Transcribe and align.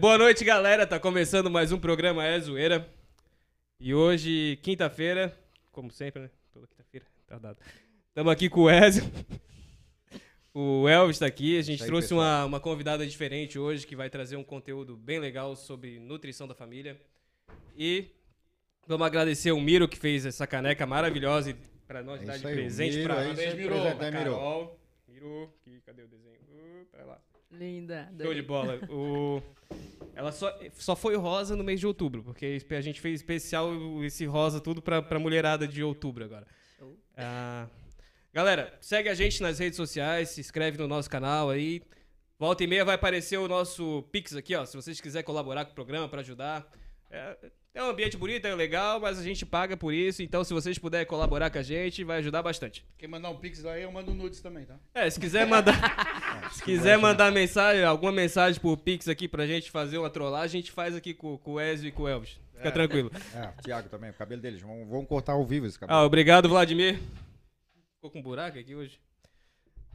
Boa 0.00 0.16
noite, 0.16 0.42
galera. 0.46 0.86
Tá 0.86 0.98
começando 0.98 1.50
mais 1.50 1.72
um 1.72 1.78
programa 1.78 2.24
É 2.24 2.40
Zoeira. 2.40 2.88
E 3.78 3.94
hoje, 3.94 4.58
quinta-feira, 4.62 5.38
como 5.70 5.90
sempre, 5.90 6.22
né? 6.22 6.30
Toda 6.50 6.66
quinta-feira, 6.66 7.04
tá 7.26 7.36
dado. 7.36 7.58
Estamos 8.08 8.32
aqui 8.32 8.48
com 8.48 8.62
o 8.62 8.70
Ezio. 8.70 9.04
O 10.54 10.88
Elvis 10.88 11.16
está 11.16 11.26
aqui. 11.26 11.58
A 11.58 11.62
gente 11.62 11.82
aí, 11.82 11.86
trouxe 11.86 12.08
pessoal. 12.08 12.22
uma, 12.22 12.44
uma 12.46 12.60
convidada 12.60 13.06
diferente 13.06 13.58
hoje 13.58 13.86
que 13.86 13.94
vai 13.94 14.08
trazer 14.08 14.36
um 14.36 14.42
conteúdo 14.42 14.96
bem 14.96 15.18
legal 15.18 15.54
sobre 15.54 15.98
nutrição 15.98 16.48
da 16.48 16.54
família. 16.54 16.98
E 17.76 18.06
vamos 18.86 19.06
agradecer 19.06 19.52
o 19.52 19.60
Miro 19.60 19.86
que 19.86 19.98
fez 19.98 20.24
essa 20.24 20.46
caneca 20.46 20.86
maravilhosa 20.86 21.54
para 21.86 22.02
nós 22.02 22.22
É 22.22 22.24
dar 22.24 22.38
de 22.38 22.46
aí, 22.46 22.54
presente 22.54 22.96
Miro, 22.96 23.08
para 23.10 23.22
é 23.22 23.26
Miro, 23.26 23.36
presente, 23.36 23.96
pra 23.96 24.10
né, 24.10 24.18
Miro? 24.18 24.32
Carol. 24.32 24.80
Miro, 25.06 25.54
que, 25.62 25.78
cadê 25.82 26.04
o 26.04 26.08
desenho? 26.08 26.40
Uh, 26.48 27.06
lá. 27.06 27.20
Linda. 27.50 28.06
Show 28.10 28.16
de 28.16 28.40
adorei. 28.40 28.42
bola. 28.42 28.80
O... 28.88 29.42
Ela 30.14 30.32
só, 30.32 30.56
só 30.74 30.96
foi 30.96 31.16
rosa 31.16 31.56
no 31.56 31.64
mês 31.64 31.80
de 31.80 31.86
outubro, 31.86 32.22
porque 32.22 32.60
a 32.70 32.80
gente 32.80 33.00
fez 33.00 33.20
especial 33.20 33.72
esse 34.04 34.24
rosa 34.26 34.60
tudo 34.60 34.82
pra, 34.82 35.00
pra 35.00 35.18
mulherada 35.18 35.66
de 35.66 35.82
outubro 35.82 36.24
agora. 36.24 36.46
Show. 36.78 36.98
Ah, 37.16 37.68
galera, 38.32 38.76
segue 38.80 39.08
a 39.08 39.14
gente 39.14 39.42
nas 39.42 39.58
redes 39.58 39.76
sociais, 39.76 40.30
se 40.30 40.40
inscreve 40.40 40.78
no 40.78 40.88
nosso 40.88 41.08
canal 41.08 41.50
aí. 41.50 41.82
Volta 42.38 42.64
e 42.64 42.66
meia 42.66 42.84
vai 42.84 42.94
aparecer 42.94 43.36
o 43.38 43.46
nosso 43.46 44.02
Pix 44.10 44.34
aqui, 44.34 44.54
ó. 44.54 44.64
Se 44.64 44.76
vocês 44.76 45.00
quiserem 45.00 45.24
colaborar 45.24 45.64
com 45.64 45.72
o 45.72 45.74
programa 45.74 46.08
pra 46.08 46.20
ajudar. 46.20 46.66
É, 47.10 47.36
é 47.72 47.82
um 47.82 47.88
ambiente 47.90 48.16
bonito, 48.16 48.44
é 48.46 48.54
legal, 48.54 48.98
mas 49.00 49.18
a 49.18 49.22
gente 49.22 49.46
paga 49.46 49.76
por 49.76 49.94
isso. 49.94 50.22
Então, 50.22 50.42
se 50.42 50.52
vocês 50.52 50.76
puderem 50.78 51.06
colaborar 51.06 51.50
com 51.50 51.58
a 51.58 51.62
gente, 51.62 52.02
vai 52.02 52.18
ajudar 52.18 52.42
bastante. 52.42 52.84
Quem 52.98 53.08
mandar 53.08 53.30
um 53.30 53.36
pix 53.36 53.64
aí, 53.64 53.82
eu 53.82 53.92
mando 53.92 54.12
nudes 54.12 54.40
também, 54.40 54.64
tá? 54.64 54.76
É, 54.92 55.08
se 55.08 55.20
quiser 55.20 55.46
mandar. 55.46 55.74
se 56.52 56.62
quiser 56.64 56.98
mandar 56.98 57.30
mensagem, 57.30 57.84
alguma 57.84 58.10
mensagem 58.12 58.60
por 58.60 58.76
Pix 58.76 59.06
aqui 59.08 59.28
pra 59.28 59.46
gente 59.46 59.70
fazer 59.70 59.98
uma 59.98 60.10
trollagem, 60.10 60.58
a 60.58 60.62
gente 60.62 60.72
faz 60.72 60.96
aqui 60.96 61.14
com, 61.14 61.38
com 61.38 61.52
o 61.54 61.60
Ezio 61.60 61.88
e 61.88 61.92
com 61.92 62.02
o 62.02 62.08
Elvis. 62.08 62.38
Fica 62.56 62.68
É. 62.68 62.72
tranquilo. 62.72 63.10
É, 63.34 63.48
o 63.58 63.62
Thiago 63.62 63.88
também, 63.88 64.10
o 64.10 64.14
cabelo 64.14 64.42
deles. 64.42 64.60
Vão, 64.60 64.86
vão 64.86 65.04
cortar 65.04 65.32
ao 65.32 65.46
vivo 65.46 65.66
esse 65.66 65.78
cabelo. 65.78 65.98
Ah, 65.98 66.04
obrigado, 66.04 66.48
Vladimir. 66.48 66.98
Ficou 67.96 68.10
com 68.10 68.20
buraco 68.22 68.58
aqui 68.58 68.74
hoje. 68.74 68.98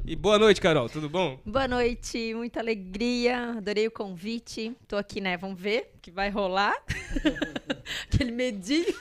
E 0.05 0.15
boa 0.15 0.37
noite, 0.37 0.61
Carol. 0.61 0.87
Tudo 0.89 1.09
bom? 1.09 1.39
Boa 1.45 1.67
noite, 1.67 2.33
muita 2.35 2.59
alegria. 2.59 3.51
Adorei 3.57 3.87
o 3.87 3.91
convite. 3.91 4.75
Tô 4.87 4.97
aqui, 4.97 5.19
né? 5.19 5.35
Vamos 5.37 5.59
ver 5.59 5.94
que 6.05 6.11
vai 6.11 6.29
rolar. 6.29 6.75
Aquele 8.05 8.31
medinho. 8.31 8.93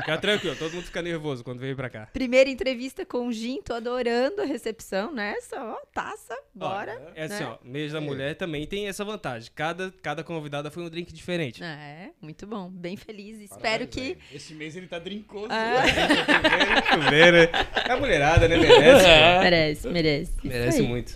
Fica 0.00 0.18
tranquilo, 0.18 0.56
todo 0.56 0.72
mundo 0.72 0.84
fica 0.84 1.00
nervoso 1.00 1.44
quando 1.44 1.60
veio 1.60 1.76
pra 1.76 1.88
cá. 1.88 2.08
Primeira 2.12 2.50
entrevista 2.50 3.06
com 3.06 3.28
o 3.28 3.32
Jim, 3.32 3.62
tô 3.62 3.74
adorando 3.74 4.42
a 4.42 4.44
recepção, 4.44 5.12
né? 5.14 5.36
Só, 5.42 5.56
ó, 5.56 5.76
taça, 5.94 6.36
bora. 6.52 7.00
Ó, 7.00 7.10
é 7.14 7.22
assim, 7.22 7.44
né? 7.44 7.50
ó, 7.52 7.64
mês 7.64 7.92
da 7.92 8.00
mulher 8.00 8.34
também 8.34 8.66
tem 8.66 8.88
essa 8.88 9.04
vantagem. 9.04 9.48
Cada, 9.54 9.94
cada 10.02 10.24
convidada 10.24 10.72
foi 10.72 10.82
um 10.82 10.90
drink 10.90 11.12
diferente. 11.12 11.62
É, 11.62 12.10
muito 12.20 12.48
bom. 12.48 12.68
Bem 12.68 12.96
feliz. 12.96 13.40
Espero 13.40 13.86
que. 13.86 14.18
Esse 14.34 14.54
mês 14.54 14.74
ele 14.74 14.88
tá 14.88 14.98
drincoso. 14.98 15.50
Ah, 15.50 15.84
vê, 17.08 17.30
né? 17.30 17.48
É 17.88 17.92
a 17.92 17.96
mulherada, 17.96 18.48
né? 18.48 18.56
Merece. 18.56 19.04
pô. 19.38 19.40
merece, 19.40 19.88
merece. 19.88 20.32
Merece 20.42 20.82
muito. 20.82 21.14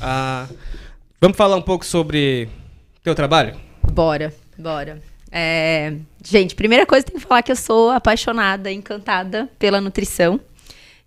Ah, 0.00 0.48
vamos 1.20 1.36
falar 1.36 1.56
um 1.56 1.62
pouco 1.62 1.84
sobre 1.84 2.48
teu 3.02 3.14
trabalho? 3.14 3.73
Bora, 3.94 4.34
bora. 4.58 5.00
É, 5.30 5.94
gente, 6.24 6.54
primeira 6.54 6.84
coisa 6.84 7.06
tem 7.06 7.14
que 7.16 7.22
falar 7.26 7.42
que 7.42 7.52
eu 7.52 7.56
sou 7.56 7.90
apaixonada, 7.90 8.70
encantada 8.70 9.48
pela 9.58 9.80
nutrição. 9.80 10.40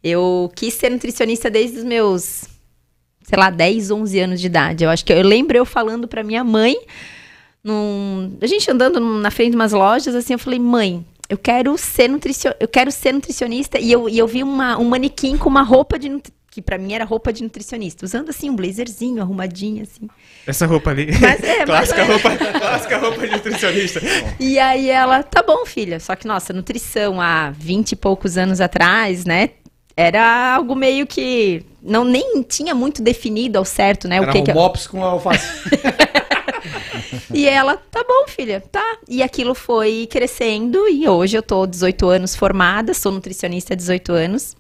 Eu 0.03 0.49
quis 0.55 0.73
ser 0.73 0.89
nutricionista 0.91 1.49
desde 1.49 1.79
os 1.79 1.83
meus, 1.83 2.45
sei 3.23 3.37
lá, 3.37 3.49
10, 3.49 3.91
11 3.91 4.19
anos 4.19 4.39
de 4.39 4.47
idade. 4.47 4.83
Eu 4.83 4.89
acho 4.89 5.03
que 5.03 5.11
eu 5.11 5.21
lembro 5.21 5.57
eu 5.57 5.65
falando 5.65 6.07
pra 6.07 6.23
minha 6.23 6.43
mãe, 6.43 6.77
num- 7.63 8.37
a 8.41 8.47
gente 8.47 8.69
andando 8.71 8.99
na 9.01 9.31
frente 9.31 9.51
de 9.51 9.55
umas 9.57 9.73
lojas, 9.73 10.15
assim, 10.15 10.33
eu 10.33 10.39
falei, 10.39 10.59
mãe, 10.59 11.05
eu 11.29 11.37
quero 11.37 11.77
ser, 11.77 12.07
nutricio 12.07 12.53
eu 12.59 12.67
quero 12.69 12.89
ser 12.91 13.11
nutricionista. 13.13 13.77
E 13.79 13.91
eu, 13.91 14.07
e 14.07 14.17
eu 14.17 14.27
vi 14.27 14.43
uma, 14.43 14.77
um 14.77 14.85
manequim 14.85 15.37
com 15.37 15.49
uma 15.49 15.61
roupa 15.63 15.99
de 15.99 16.21
que 16.57 16.61
pra 16.63 16.79
mim 16.79 16.91
era 16.91 17.05
roupa 17.05 17.31
de 17.31 17.43
nutricionista, 17.43 18.03
usando 18.03 18.29
assim 18.29 18.49
um 18.49 18.55
blazerzinho 18.55 19.21
arrumadinho 19.21 19.83
assim. 19.83 20.07
Essa 20.47 20.65
roupa 20.65 20.89
ali. 20.89 21.07
Mas 21.21 21.43
é, 21.43 21.59
mas 21.67 21.91
clássica, 21.93 22.01
é. 22.01 22.03
roupa, 22.03 22.35
clássica 22.35 22.97
roupa 22.97 23.27
de 23.27 23.31
nutricionista. 23.31 24.01
E 24.39 24.57
aí 24.57 24.89
ela, 24.89 25.21
tá 25.21 25.43
bom, 25.43 25.67
filha. 25.67 25.99
Só 25.99 26.15
que, 26.15 26.25
nossa, 26.25 26.53
nutrição 26.53 27.21
há 27.21 27.51
20 27.51 27.91
e 27.91 27.95
poucos 27.95 28.39
anos 28.39 28.59
atrás, 28.59 29.23
né? 29.23 29.51
Era 29.95 30.55
algo 30.55 30.75
meio 30.75 31.05
que 31.05 31.63
não 31.81 32.03
nem 32.03 32.41
tinha 32.41 32.73
muito 32.73 33.03
definido 33.03 33.59
ao 33.59 33.65
certo, 33.65 34.07
né? 34.07 34.17
Era 34.17 34.29
o 34.29 34.31
que 34.31 34.39
um 34.39 34.43
que 34.45 34.53
mops 34.53 34.87
com 34.87 35.03
alface. 35.03 35.47
E 37.33 37.47
ela, 37.47 37.77
tá 37.77 38.03
bom, 38.03 38.27
filha, 38.27 38.63
tá. 38.71 38.97
E 39.07 39.21
aquilo 39.21 39.53
foi 39.53 40.07
crescendo 40.09 40.87
e 40.87 41.07
hoje 41.07 41.37
eu 41.37 41.43
tô 41.43 41.67
18 41.67 42.09
anos 42.09 42.35
formada, 42.35 42.95
sou 42.95 43.11
nutricionista 43.11 43.73
há 43.73 43.77
18 43.77 44.11
anos. 44.11 44.56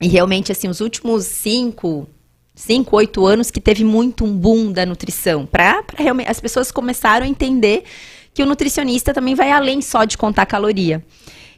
E 0.00 0.08
realmente, 0.08 0.50
assim, 0.50 0.68
os 0.68 0.80
últimos 0.80 1.24
5, 1.26 2.08
5, 2.54 2.96
8 2.96 3.26
anos 3.26 3.50
que 3.50 3.60
teve 3.60 3.84
muito 3.84 4.24
um 4.24 4.36
boom 4.36 4.72
da 4.72 4.86
nutrição. 4.86 5.44
Pra 5.44 5.84
realmente, 5.96 6.30
as 6.30 6.40
pessoas 6.40 6.72
começaram 6.72 7.26
a 7.26 7.28
entender 7.28 7.84
que 8.32 8.42
o 8.42 8.46
nutricionista 8.46 9.12
também 9.12 9.34
vai 9.34 9.50
além 9.50 9.82
só 9.82 10.04
de 10.04 10.16
contar 10.16 10.46
caloria. 10.46 11.04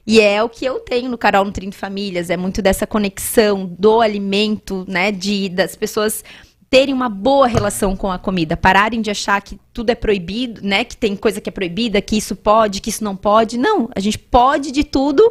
E 0.06 0.20
é 0.20 0.42
o 0.42 0.48
que 0.48 0.64
eu 0.64 0.81
tenho 0.81 1.08
no 1.08 1.16
canal 1.16 1.44
Nutrindo 1.44 1.76
Famílias, 1.76 2.28
é 2.28 2.36
muito 2.36 2.60
dessa 2.60 2.86
conexão 2.86 3.66
do 3.78 4.00
alimento, 4.00 4.84
né, 4.88 5.12
de 5.12 5.48
das 5.48 5.76
pessoas 5.76 6.25
terem 6.69 6.92
uma 6.92 7.08
boa 7.08 7.47
relação 7.47 7.94
com 7.94 8.10
a 8.10 8.19
comida, 8.19 8.56
pararem 8.56 9.00
de 9.00 9.10
achar 9.10 9.41
que 9.42 9.60
tudo 9.72 9.91
é 9.91 9.94
proibido, 9.94 10.60
né, 10.62 10.82
que 10.84 10.97
tem 10.97 11.14
coisa 11.14 11.41
que 11.41 11.48
é 11.48 11.52
proibida, 11.52 12.00
que 12.00 12.16
isso 12.16 12.34
pode, 12.34 12.81
que 12.81 12.91
isso 12.91 13.04
não 13.04 13.14
pode. 13.14 13.58
Não, 13.58 13.88
a 13.94 14.00
gente 14.00 14.19
pode 14.19 14.72
de 14.72 14.82
tudo 14.82 15.22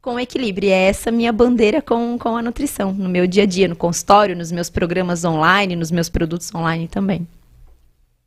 com 0.00 0.18
equilíbrio. 0.18 0.70
É 0.70 0.88
essa 0.88 1.10
minha 1.10 1.32
bandeira 1.32 1.82
com, 1.82 2.18
com 2.18 2.36
a 2.36 2.42
nutrição, 2.42 2.92
no 2.92 3.08
meu 3.08 3.26
dia 3.26 3.42
a 3.42 3.46
dia, 3.46 3.68
no 3.68 3.76
consultório, 3.76 4.36
nos 4.36 4.52
meus 4.52 4.70
programas 4.70 5.24
online, 5.24 5.76
nos 5.76 5.90
meus 5.90 6.08
produtos 6.08 6.54
online 6.54 6.88
também. 6.88 7.26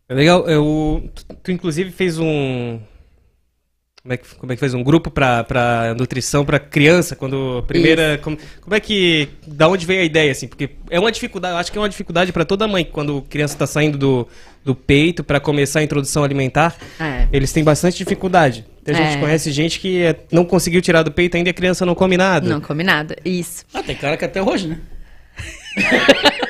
É 0.08 0.14
legal, 0.14 0.48
eu, 0.50 1.10
tu, 1.16 1.26
tu 1.44 1.52
inclusive 1.52 1.90
fez 1.90 2.20
um. 2.20 2.80
Como 4.04 4.14
é 4.16 4.18
que, 4.18 4.36
como 4.36 4.52
é 4.52 4.56
que 4.56 4.60
fez? 4.60 4.74
Um 4.74 4.82
grupo 4.84 5.12
pra, 5.12 5.44
pra 5.44 5.94
nutrição 5.96 6.44
pra 6.44 6.58
criança, 6.58 7.16
quando 7.16 7.60
a 7.60 7.62
primeira. 7.64 8.18
Como, 8.18 8.36
como 8.60 8.76
é 8.76 8.80
que. 8.80 9.30
Da 9.46 9.68
onde 9.68 9.86
veio 9.86 10.02
a 10.02 10.04
ideia, 10.04 10.32
assim? 10.32 10.48
Porque 10.48 10.72
é 10.90 11.00
uma 11.00 11.12
dificuldade, 11.12 11.54
eu 11.54 11.60
acho 11.60 11.72
que 11.72 11.78
é 11.78 11.82
uma 11.82 11.88
dificuldade 11.90 12.34
pra 12.34 12.44
toda 12.44 12.68
mãe 12.68 12.84
quando 12.84 13.20
a 13.20 13.30
criança 13.30 13.56
tá 13.56 13.68
saindo 13.68 14.00
do, 14.00 14.28
do 14.66 14.74
peito 14.74 15.24
pra 15.24 15.40
começar 15.40 15.82
a 15.82 15.84
introdução 15.84 16.24
alimentar. 16.24 16.76
É. 17.00 17.28
Eles 17.32 17.54
têm 17.54 17.64
bastante 17.64 17.98
dificuldade. 17.98 18.66
A 18.88 18.92
gente 18.92 19.18
É. 19.18 19.20
conhece 19.20 19.52
gente 19.52 19.80
que 19.80 20.02
é, 20.02 20.16
não 20.32 20.46
conseguiu 20.46 20.82
tirar 20.82 21.04
do 21.04 21.12
peito 21.12 21.38
ainda 21.38 21.50
e 21.50 21.52
a 21.52 21.54
criança 21.54 21.86
não 21.86 21.94
come 21.94 22.18
nada. 22.18 22.50
Não 22.50 22.60
come 22.60 22.84
nada. 22.84 23.16
Isso. 23.24 23.64
ah, 23.72 23.84
tem 23.84 23.96
cara 23.96 24.18
que 24.18 24.26
até 24.26 24.42
hoje, 24.42 24.68
né? 24.70 24.80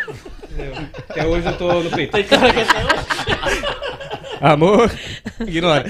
Até 1.10 1.26
hoje 1.26 1.46
eu 1.48 1.58
tô 1.58 1.82
no 1.82 1.90
peito. 1.90 2.12
Tem 2.12 2.24
cara 2.24 2.54
que 2.54 2.60
até 2.60 2.84
hoje. 2.86 3.91
Amor, 4.42 4.92
ignora. 5.48 5.86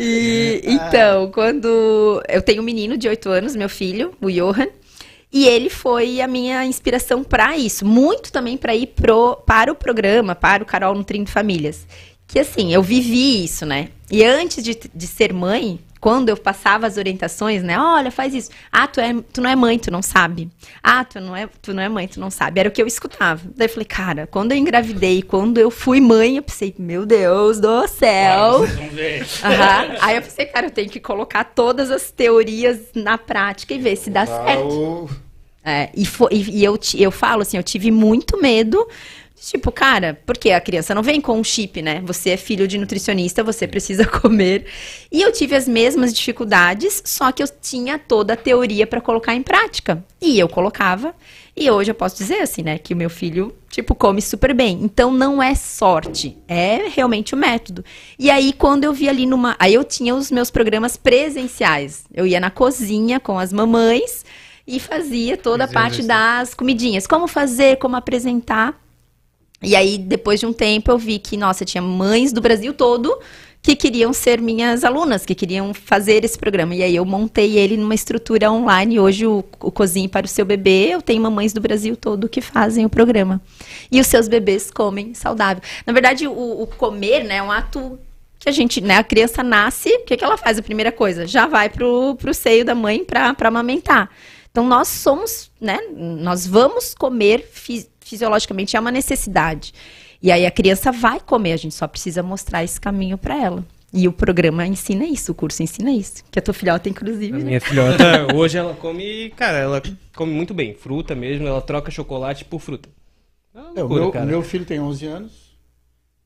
E, 0.00 0.62
então, 0.64 1.30
quando 1.30 2.22
eu 2.26 2.40
tenho 2.40 2.62
um 2.62 2.64
menino 2.64 2.96
de 2.96 3.06
8 3.06 3.28
anos, 3.28 3.54
meu 3.54 3.68
filho, 3.68 4.12
o 4.20 4.30
Johan, 4.30 4.68
e 5.30 5.46
ele 5.46 5.68
foi 5.68 6.20
a 6.20 6.26
minha 6.26 6.64
inspiração 6.64 7.22
para 7.22 7.56
isso, 7.56 7.84
muito 7.84 8.32
também 8.32 8.56
para 8.56 8.74
ir 8.74 8.86
pro, 8.86 9.36
para 9.44 9.70
o 9.70 9.74
programa, 9.74 10.34
para 10.34 10.62
o 10.62 10.66
Carol 10.66 10.94
Nutrindo 10.94 11.30
Famílias. 11.30 11.86
Que 12.26 12.38
assim, 12.38 12.72
eu 12.72 12.82
vivi 12.82 13.44
isso, 13.44 13.66
né? 13.66 13.88
E 14.10 14.24
antes 14.24 14.64
de, 14.64 14.78
de 14.94 15.06
ser 15.06 15.32
mãe, 15.32 15.78
quando 16.04 16.28
eu 16.28 16.36
passava 16.36 16.86
as 16.86 16.98
orientações, 16.98 17.62
né? 17.62 17.78
Olha, 17.78 18.10
faz 18.10 18.34
isso. 18.34 18.50
Ah, 18.70 18.86
tu, 18.86 19.00
é, 19.00 19.14
tu 19.32 19.40
não 19.40 19.48
é 19.48 19.56
mãe, 19.56 19.78
tu 19.78 19.90
não 19.90 20.02
sabe. 20.02 20.50
Ah, 20.82 21.02
tu 21.02 21.18
não, 21.18 21.34
é, 21.34 21.48
tu 21.62 21.72
não 21.72 21.82
é 21.82 21.88
mãe, 21.88 22.06
tu 22.06 22.20
não 22.20 22.28
sabe. 22.30 22.60
Era 22.60 22.68
o 22.68 22.72
que 22.72 22.82
eu 22.82 22.86
escutava. 22.86 23.40
Daí 23.56 23.68
eu 23.68 23.70
falei, 23.72 23.86
cara, 23.86 24.26
quando 24.26 24.52
eu 24.52 24.58
engravidei, 24.58 25.22
quando 25.22 25.56
eu 25.56 25.70
fui 25.70 26.02
mãe, 26.02 26.36
eu 26.36 26.42
pensei, 26.42 26.74
meu 26.78 27.06
Deus 27.06 27.58
do 27.58 27.88
céu. 27.88 28.68
Aham. 29.42 29.94
Aí 30.02 30.16
eu 30.16 30.20
pensei, 30.20 30.44
cara, 30.44 30.66
eu 30.66 30.70
tenho 30.70 30.90
que 30.90 31.00
colocar 31.00 31.42
todas 31.42 31.90
as 31.90 32.10
teorias 32.10 32.80
na 32.94 33.16
prática 33.16 33.72
e 33.72 33.78
ver 33.78 33.96
se 33.96 34.10
dá 34.10 34.26
certo. 34.26 35.08
É, 35.64 35.88
e, 35.96 36.04
fo- 36.04 36.28
e- 36.30 36.58
e 36.58 36.62
eu, 36.62 36.78
eu 36.98 37.10
falo 37.10 37.40
assim, 37.40 37.56
eu 37.56 37.62
tive 37.62 37.90
muito 37.90 38.38
medo. 38.42 38.86
Tipo, 39.40 39.70
cara, 39.70 40.18
porque 40.24 40.50
a 40.50 40.60
criança 40.60 40.94
não 40.94 41.02
vem 41.02 41.20
com 41.20 41.38
um 41.38 41.44
chip, 41.44 41.82
né? 41.82 42.00
Você 42.06 42.30
é 42.30 42.36
filho 42.36 42.66
de 42.66 42.78
nutricionista, 42.78 43.42
você 43.42 43.66
precisa 43.68 44.06
comer. 44.08 44.64
E 45.12 45.20
eu 45.20 45.30
tive 45.32 45.54
as 45.54 45.68
mesmas 45.68 46.14
dificuldades, 46.14 47.02
só 47.04 47.30
que 47.30 47.42
eu 47.42 47.48
tinha 47.60 47.98
toda 47.98 48.32
a 48.32 48.36
teoria 48.36 48.86
para 48.86 49.02
colocar 49.02 49.34
em 49.34 49.42
prática. 49.42 50.02
E 50.20 50.38
eu 50.38 50.48
colocava. 50.48 51.14
E 51.56 51.70
hoje 51.70 51.90
eu 51.90 51.94
posso 51.94 52.16
dizer 52.16 52.40
assim, 52.40 52.62
né, 52.62 52.78
que 52.78 52.94
o 52.94 52.96
meu 52.96 53.10
filho, 53.10 53.54
tipo, 53.68 53.94
come 53.94 54.22
super 54.22 54.54
bem. 54.54 54.80
Então 54.82 55.12
não 55.12 55.42
é 55.42 55.54
sorte, 55.54 56.36
é 56.48 56.88
realmente 56.88 57.34
o 57.34 57.38
método. 57.38 57.84
E 58.18 58.30
aí 58.30 58.52
quando 58.52 58.84
eu 58.84 58.92
vi 58.92 59.08
ali 59.08 59.26
numa, 59.26 59.54
aí 59.58 59.74
eu 59.74 59.84
tinha 59.84 60.14
os 60.14 60.30
meus 60.30 60.50
programas 60.50 60.96
presenciais. 60.96 62.04
Eu 62.12 62.26
ia 62.26 62.40
na 62.40 62.50
cozinha 62.50 63.20
com 63.20 63.38
as 63.38 63.52
mamães 63.52 64.24
e 64.66 64.80
fazia 64.80 65.36
toda 65.36 65.64
a 65.64 65.68
parte 65.68 66.02
das 66.02 66.54
comidinhas, 66.54 67.06
como 67.06 67.28
fazer, 67.28 67.76
como 67.76 67.94
apresentar. 67.94 68.83
E 69.64 69.74
aí, 69.74 69.98
depois 69.98 70.40
de 70.40 70.46
um 70.46 70.52
tempo, 70.52 70.90
eu 70.90 70.98
vi 70.98 71.18
que, 71.18 71.36
nossa, 71.36 71.64
tinha 71.64 71.82
mães 71.82 72.32
do 72.32 72.40
Brasil 72.40 72.72
todo 72.72 73.18
que 73.64 73.74
queriam 73.74 74.12
ser 74.12 74.42
minhas 74.42 74.84
alunas, 74.84 75.24
que 75.24 75.34
queriam 75.34 75.72
fazer 75.72 76.22
esse 76.22 76.38
programa. 76.38 76.74
E 76.74 76.82
aí 76.82 76.96
eu 76.96 77.04
montei 77.06 77.56
ele 77.56 77.78
numa 77.78 77.94
estrutura 77.94 78.52
online. 78.52 79.00
Hoje 79.00 79.26
o, 79.26 79.42
o 79.58 79.72
para 80.10 80.26
o 80.26 80.28
Seu 80.28 80.44
Bebê, 80.44 80.90
eu 80.90 81.00
tenho 81.00 81.22
mamães 81.22 81.54
do 81.54 81.62
Brasil 81.62 81.96
todo 81.96 82.28
que 82.28 82.42
fazem 82.42 82.84
o 82.84 82.90
programa. 82.90 83.40
E 83.90 83.98
os 83.98 84.06
seus 84.06 84.28
bebês 84.28 84.70
comem 84.70 85.14
saudável. 85.14 85.62
Na 85.86 85.94
verdade, 85.94 86.28
o, 86.28 86.62
o 86.62 86.66
comer, 86.66 87.24
né, 87.24 87.36
é 87.36 87.42
um 87.42 87.50
ato 87.50 87.98
que 88.38 88.50
a 88.50 88.52
gente, 88.52 88.82
né, 88.82 88.98
a 88.98 89.02
criança 89.02 89.42
nasce, 89.42 89.88
o 89.88 90.04
que, 90.04 90.18
que 90.18 90.24
ela 90.24 90.36
faz? 90.36 90.58
A 90.58 90.62
primeira 90.62 90.92
coisa, 90.92 91.26
já 91.26 91.46
vai 91.46 91.70
pro, 91.70 92.16
pro 92.16 92.34
seio 92.34 92.66
da 92.66 92.74
mãe 92.74 93.02
para 93.02 93.34
amamentar. 93.44 94.10
Então 94.50 94.68
nós 94.68 94.88
somos, 94.88 95.50
né, 95.58 95.80
nós 95.96 96.46
vamos 96.46 96.94
comer 96.94 97.48
fisiologicamente, 98.18 98.76
é 98.76 98.80
uma 98.80 98.90
necessidade. 98.92 99.74
E 100.22 100.30
aí 100.32 100.46
a 100.46 100.50
criança 100.50 100.90
vai 100.92 101.20
comer, 101.20 101.52
a 101.52 101.56
gente 101.56 101.74
só 101.74 101.86
precisa 101.86 102.22
mostrar 102.22 102.64
esse 102.64 102.80
caminho 102.80 103.18
para 103.18 103.36
ela. 103.40 103.64
E 103.92 104.08
o 104.08 104.12
programa 104.12 104.66
ensina 104.66 105.04
isso, 105.04 105.30
o 105.32 105.34
curso 105.34 105.62
ensina 105.62 105.90
isso. 105.92 106.24
Que 106.30 106.38
a 106.38 106.42
tua 106.42 106.54
filhota, 106.54 106.88
inclusive. 106.88 107.32
A 107.34 107.38
né? 107.38 107.44
minha 107.44 107.60
filhota, 107.60 108.26
hoje 108.34 108.56
ela 108.58 108.74
come, 108.74 109.30
cara, 109.36 109.58
ela 109.58 109.82
come 110.16 110.32
muito 110.32 110.52
bem. 110.54 110.74
Fruta 110.74 111.14
mesmo, 111.14 111.46
ela 111.46 111.60
troca 111.60 111.90
chocolate 111.92 112.44
por 112.44 112.60
fruta. 112.60 112.88
É 113.54 113.58
É, 113.58 113.62
o 113.84 113.86
loucura, 113.86 114.00
meu, 114.00 114.10
cara. 114.10 114.24
meu 114.26 114.42
filho 114.42 114.64
tem 114.64 114.80
11 114.80 115.06
anos, 115.06 115.32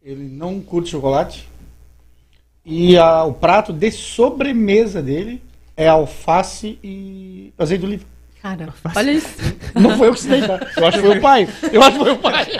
ele 0.02 0.24
não 0.28 0.60
curte 0.60 0.90
chocolate. 0.90 1.46
E 2.64 2.96
a- 2.96 3.24
o 3.24 3.34
prato 3.34 3.72
de 3.72 3.90
sobremesa 3.90 5.02
dele 5.02 5.42
é 5.76 5.88
alface 5.88 6.78
e 6.82 7.52
azeite 7.58 7.80
de 7.80 7.86
oliva. 7.86 8.04
Cara, 8.42 8.68
olha 8.96 9.10
isso. 9.12 9.36
Não 9.74 9.96
foi 9.98 10.08
eu 10.08 10.12
que 10.12 10.18
ensinei, 10.20 10.42
tá? 10.46 10.60
Eu 10.76 10.86
acho 10.86 10.98
que 11.00 11.06
foi 11.06 11.18
o 11.18 11.20
pai. 11.20 11.48
Eu 11.72 11.82
acho 11.82 11.98
que 11.98 12.04
foi 12.04 12.12
o 12.12 12.18
pai. 12.18 12.46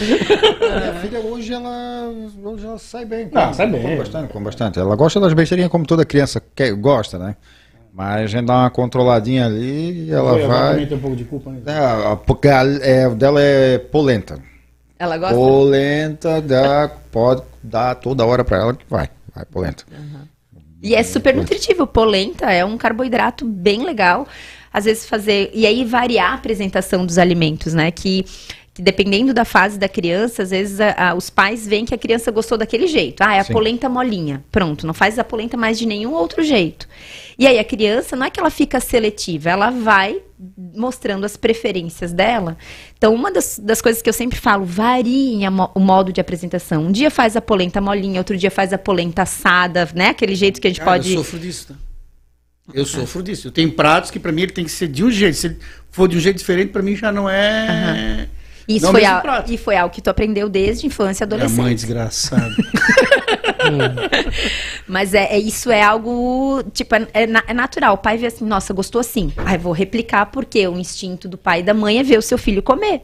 Minha 0.00 0.94
filha 1.00 1.20
hoje 1.20 1.52
ela, 1.52 2.10
hoje 2.44 2.66
ela 2.66 2.78
sai 2.78 3.04
bem. 3.04 3.28
Não, 3.32 3.52
sai 3.52 3.66
bem. 3.66 3.82
Come 3.82 3.96
bastante, 3.96 4.32
come 4.32 4.44
bastante. 4.44 4.78
Ela 4.78 4.96
gosta 4.96 5.20
das 5.20 5.32
besteirinhas 5.34 5.70
como 5.70 5.84
toda 5.86 6.04
criança 6.04 6.42
quer, 6.54 6.72
gosta, 6.72 7.18
né? 7.18 7.36
Mas 7.92 8.22
a 8.22 8.26
gente 8.26 8.46
dá 8.46 8.60
uma 8.60 8.70
controladinha 8.70 9.46
ali 9.46 10.06
e 10.06 10.10
ela 10.12 10.38
ela 10.38 10.48
vai. 10.48 10.86
tem 10.86 10.96
um 10.96 11.00
pouco 11.00 11.16
de 11.16 11.24
culpa, 11.24 11.50
né? 11.50 11.60
É, 11.66 12.12
a- 12.12 12.16
porque 12.16 12.48
a, 12.48 12.62
é, 12.82 13.08
o 13.08 13.14
dela 13.14 13.40
é 13.42 13.78
polenta. 13.78 14.38
Ela 14.98 15.18
gosta? 15.18 15.34
Polenta 15.34 16.40
dá, 16.40 16.90
pode 17.10 17.42
dar 17.62 17.94
toda 17.96 18.24
hora 18.24 18.44
pra 18.44 18.58
ela 18.58 18.74
que 18.74 18.84
vai. 18.88 19.08
Vai, 19.34 19.44
polenta. 19.46 19.84
E 20.82 20.94
é 20.94 21.02
super 21.02 21.34
nutritivo. 21.34 21.86
Polenta 21.86 22.50
é 22.50 22.64
um 22.64 22.78
carboidrato 22.78 23.44
bem 23.44 23.84
legal. 23.84 24.26
Às 24.72 24.84
vezes 24.84 25.06
fazer. 25.06 25.50
E 25.52 25.66
aí 25.66 25.84
variar 25.84 26.32
a 26.32 26.34
apresentação 26.34 27.04
dos 27.04 27.18
alimentos, 27.18 27.74
né? 27.74 27.90
Que, 27.90 28.24
que 28.80 28.84
dependendo 28.84 29.34
da 29.34 29.44
fase 29.44 29.78
da 29.78 29.88
criança, 29.88 30.42
às 30.42 30.50
vezes 30.50 30.80
a- 30.80 31.10
a- 31.10 31.14
os 31.14 31.28
pais 31.28 31.66
veem 31.66 31.84
que 31.84 31.94
a 31.94 31.98
criança 31.98 32.30
gostou 32.30 32.56
daquele 32.56 32.86
jeito. 32.86 33.20
Ah, 33.20 33.34
é 33.34 33.40
a 33.40 33.44
Sim. 33.44 33.52
polenta 33.52 33.88
molinha. 33.90 34.42
Pronto, 34.50 34.86
não 34.86 34.94
faz 34.94 35.18
a 35.18 35.24
polenta 35.24 35.56
mais 35.56 35.78
de 35.78 35.84
nenhum 35.86 36.12
outro 36.14 36.42
jeito. 36.42 36.88
E 37.38 37.46
aí 37.46 37.58
a 37.58 37.64
criança, 37.64 38.16
não 38.16 38.24
é 38.26 38.30
que 38.30 38.40
ela 38.40 38.48
fica 38.50 38.80
seletiva, 38.80 39.50
ela 39.50 39.70
vai 39.70 40.22
mostrando 40.74 41.26
as 41.26 41.36
preferências 41.36 42.12
dela. 42.12 42.56
Então, 42.96 43.14
uma 43.14 43.30
das, 43.30 43.58
das 43.62 43.82
coisas 43.82 44.00
que 44.00 44.08
eu 44.08 44.14
sempre 44.14 44.38
falo, 44.38 44.66
mo- 45.52 45.70
o 45.74 45.80
modo 45.80 46.10
de 46.12 46.20
apresentação. 46.20 46.84
Um 46.86 46.92
dia 46.92 47.10
faz 47.10 47.36
a 47.36 47.42
polenta 47.42 47.80
molinha, 47.80 48.18
outro 48.18 48.36
dia 48.36 48.50
faz 48.50 48.72
a 48.72 48.78
polenta 48.78 49.22
assada, 49.22 49.86
né? 49.94 50.08
Aquele 50.08 50.34
jeito 50.34 50.58
que 50.60 50.66
a 50.66 50.70
gente 50.70 50.80
Cara, 50.80 50.92
pode... 50.92 51.12
Eu 51.12 51.18
sofro 51.18 51.38
disso, 51.38 51.66
tá? 51.68 51.74
Eu 52.72 52.86
sofro 52.86 53.22
disso. 53.22 53.48
Eu 53.48 53.52
tenho 53.52 53.72
pratos 53.72 54.10
que 54.10 54.18
pra 54.18 54.32
mim 54.32 54.42
ele 54.42 54.52
tem 54.52 54.64
que 54.64 54.70
ser 54.70 54.88
de 54.88 55.04
um 55.04 55.10
jeito. 55.10 55.36
Se 55.36 55.48
ele 55.48 55.58
for 55.90 56.08
de 56.08 56.16
um 56.16 56.20
jeito 56.20 56.38
diferente, 56.38 56.70
pra 56.70 56.80
mim 56.80 56.94
já 56.96 57.10
não 57.12 57.28
é. 57.28 58.28
Isso 58.68 58.84
não 58.86 58.92
foi 58.92 59.00
prato. 59.02 59.52
e 59.52 59.58
foi 59.58 59.76
algo 59.76 59.92
que 59.94 60.00
tu 60.00 60.08
aprendeu 60.10 60.48
desde 60.48 60.86
infância 60.86 61.24
e 61.24 61.26
Minha 61.26 61.36
adolescência. 61.36 61.62
mãe 61.64 61.74
desgraçada. 61.74 62.50
Mas 64.86 65.14
é, 65.14 65.34
é- 65.34 65.38
isso 65.38 65.70
é 65.70 65.82
algo, 65.82 66.62
tipo, 66.72 66.94
é, 66.94 67.06
é 67.14 67.26
é 67.46 67.54
natural. 67.54 67.94
O 67.94 67.98
pai 67.98 68.16
vê 68.16 68.26
assim, 68.26 68.44
nossa, 68.44 68.72
gostou 68.72 69.00
assim. 69.00 69.32
Ai, 69.38 69.58
vou 69.58 69.72
replicar, 69.72 70.26
porque 70.26 70.66
o 70.66 70.78
instinto 70.78 71.28
do 71.28 71.38
pai 71.38 71.60
e 71.60 71.62
da 71.62 71.74
mãe 71.74 71.98
é 71.98 72.02
ver 72.02 72.18
o 72.18 72.22
seu 72.22 72.38
filho 72.38 72.62
comer. 72.62 73.02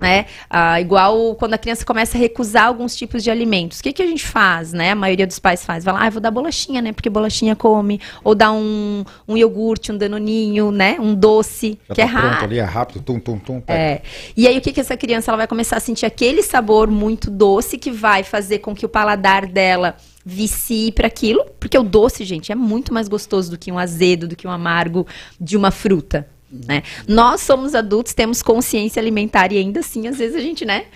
Né? 0.00 0.26
Ah, 0.50 0.80
igual 0.80 1.34
quando 1.36 1.54
a 1.54 1.58
criança 1.58 1.84
começa 1.84 2.18
a 2.18 2.20
recusar 2.20 2.66
alguns 2.66 2.96
tipos 2.96 3.22
de 3.22 3.30
alimentos. 3.30 3.78
O 3.78 3.82
que, 3.82 3.92
que 3.92 4.02
a 4.02 4.06
gente 4.06 4.24
faz, 4.26 4.72
né? 4.72 4.90
A 4.90 4.94
maioria 4.94 5.26
dos 5.26 5.38
pais 5.38 5.64
faz. 5.64 5.84
Vai 5.84 5.94
lá, 5.94 6.04
ah, 6.04 6.10
vou 6.10 6.20
dar 6.20 6.30
bolachinha, 6.30 6.82
né? 6.82 6.92
Porque 6.92 7.08
bolachinha 7.08 7.54
come. 7.54 8.00
Ou 8.22 8.34
dar 8.34 8.52
um, 8.52 9.04
um 9.26 9.36
iogurte, 9.36 9.92
um 9.92 9.96
danoninho, 9.96 10.70
né? 10.70 10.96
Um 10.98 11.14
doce, 11.14 11.78
Já 11.88 11.94
que 11.94 12.00
é 12.02 12.06
tá 12.06 12.10
pronto 12.12 12.32
raro. 12.32 12.44
ali, 12.44 12.58
é 12.58 12.64
rápido, 12.64 13.00
tum, 13.00 13.18
tum, 13.20 13.38
tum. 13.38 13.60
pega. 13.60 13.78
É. 13.78 14.02
E 14.36 14.48
aí 14.48 14.58
o 14.58 14.60
que, 14.60 14.72
que 14.72 14.80
essa 14.80 14.96
criança 14.96 15.30
ela 15.30 15.38
vai 15.38 15.46
começar 15.46 15.76
a 15.76 15.80
sentir 15.80 16.06
aquele 16.06 16.42
sabor 16.42 16.90
muito 16.90 17.30
doce 17.30 17.78
que 17.78 17.90
vai 17.90 18.24
fazer 18.24 18.58
com 18.58 18.74
que 18.74 18.84
o 18.84 18.88
paladar 18.88 19.46
dela 19.46 19.96
vicie 20.24 20.90
para 20.90 21.06
aquilo, 21.06 21.44
porque 21.60 21.76
o 21.78 21.82
doce, 21.82 22.24
gente, 22.24 22.50
é 22.50 22.54
muito 22.54 22.94
mais 22.94 23.08
gostoso 23.08 23.50
do 23.50 23.58
que 23.58 23.70
um 23.70 23.78
azedo, 23.78 24.26
do 24.26 24.34
que 24.34 24.46
um 24.46 24.50
amargo 24.50 25.06
de 25.38 25.56
uma 25.56 25.70
fruta. 25.70 26.26
Né? 26.66 26.82
Nós 27.08 27.40
somos 27.40 27.74
adultos, 27.74 28.14
temos 28.14 28.42
consciência 28.42 29.00
alimentar 29.00 29.52
e 29.52 29.58
ainda 29.58 29.80
assim, 29.80 30.06
às 30.06 30.18
vezes 30.18 30.36
a 30.36 30.40
gente, 30.40 30.64
né, 30.64 30.86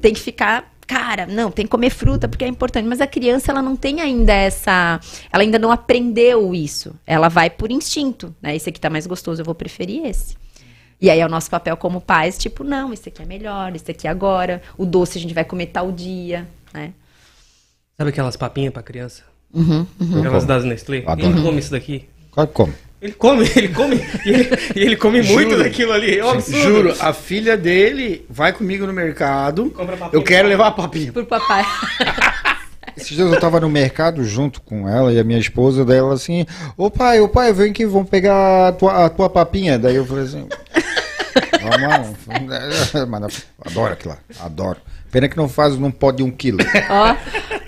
tem 0.00 0.14
que 0.14 0.20
ficar 0.20 0.72
cara, 0.86 1.26
não, 1.26 1.50
tem 1.50 1.66
que 1.66 1.70
comer 1.70 1.90
fruta 1.90 2.26
porque 2.26 2.44
é 2.44 2.48
importante, 2.48 2.86
mas 2.88 3.02
a 3.02 3.06
criança 3.06 3.52
ela 3.52 3.60
não 3.60 3.76
tem 3.76 4.00
ainda 4.00 4.32
essa, 4.32 4.98
ela 5.30 5.42
ainda 5.42 5.58
não 5.58 5.70
aprendeu 5.70 6.54
isso. 6.54 6.94
Ela 7.06 7.28
vai 7.28 7.50
por 7.50 7.70
instinto, 7.70 8.34
né? 8.40 8.56
Esse 8.56 8.70
aqui 8.70 8.80
tá 8.80 8.88
mais 8.88 9.06
gostoso, 9.06 9.42
eu 9.42 9.44
vou 9.44 9.54
preferir 9.54 10.06
esse. 10.06 10.34
E 11.00 11.10
aí 11.10 11.20
é 11.20 11.26
o 11.26 11.28
nosso 11.28 11.50
papel 11.50 11.76
como 11.76 12.00
pais, 12.00 12.38
tipo, 12.38 12.64
não, 12.64 12.90
esse 12.92 13.10
aqui 13.10 13.22
é 13.22 13.26
melhor, 13.26 13.76
esse 13.76 13.90
aqui 13.90 14.08
é 14.08 14.10
agora, 14.10 14.62
o 14.78 14.86
doce 14.86 15.18
a 15.18 15.20
gente 15.20 15.34
vai 15.34 15.44
comer 15.44 15.66
tal 15.66 15.92
dia, 15.92 16.48
né? 16.72 16.92
Sabe 17.96 18.08
aquelas 18.08 18.36
papinhas 18.36 18.72
pra 18.72 18.82
criança? 18.82 19.22
Uhum, 19.52 19.86
Aquelas 20.18 20.44
das 20.44 20.64
Nestlé? 20.64 20.98
Ele 20.98 21.42
come 21.42 21.58
isso 21.58 21.70
daqui. 21.70 22.08
Que 22.34 22.46
come. 22.48 22.72
Ele 23.00 23.12
come, 23.12 23.48
ele 23.54 23.68
come, 23.68 23.96
e 24.24 24.28
ele, 24.28 24.48
e 24.74 24.80
ele 24.80 24.96
come 24.96 25.22
muito 25.22 25.50
Juro. 25.50 25.62
daquilo 25.62 25.92
ali. 25.92 26.18
É 26.18 26.24
um 26.24 26.30
absurdo. 26.30 26.60
Juro, 26.62 26.94
a 27.00 27.12
filha 27.12 27.56
dele 27.56 28.26
vai 28.28 28.52
comigo 28.52 28.86
no 28.86 28.92
mercado. 28.92 29.70
Compra 29.70 29.96
papinha. 29.96 30.20
Eu 30.20 30.24
quero 30.24 30.48
levar 30.48 30.66
a 30.68 30.72
papinha. 30.72 31.12
Por 31.12 31.24
papai. 31.24 31.64
Esses 32.96 33.16
dias 33.16 33.32
eu 33.32 33.38
tava 33.38 33.60
no 33.60 33.68
mercado 33.70 34.24
junto 34.24 34.60
com 34.60 34.88
ela 34.88 35.12
e 35.12 35.20
a 35.20 35.24
minha 35.24 35.38
esposa 35.38 35.84
dela 35.84 36.14
assim, 36.14 36.44
ô 36.76 36.90
pai, 36.90 37.20
ô 37.20 37.28
pai, 37.28 37.52
vem 37.52 37.70
aqui, 37.70 37.86
vamos 37.86 38.08
pegar 38.08 38.68
a 38.68 38.72
tua, 38.72 39.04
a 39.04 39.08
tua 39.08 39.30
papinha. 39.30 39.78
Daí 39.78 39.94
eu 39.94 40.04
falei 40.04 40.24
assim, 40.24 40.48
vamos 41.62 41.80
lá. 41.80 43.06
Mas 43.06 43.46
adoro 43.64 43.92
aquilo 43.92 44.14
lá, 44.14 44.18
adoro. 44.44 44.78
Pena 45.12 45.28
que 45.28 45.36
não 45.36 45.48
faz, 45.48 45.78
não 45.78 45.90
pode 45.90 46.22
um 46.22 46.30
quilo. 46.30 46.58
ó, 46.90 47.16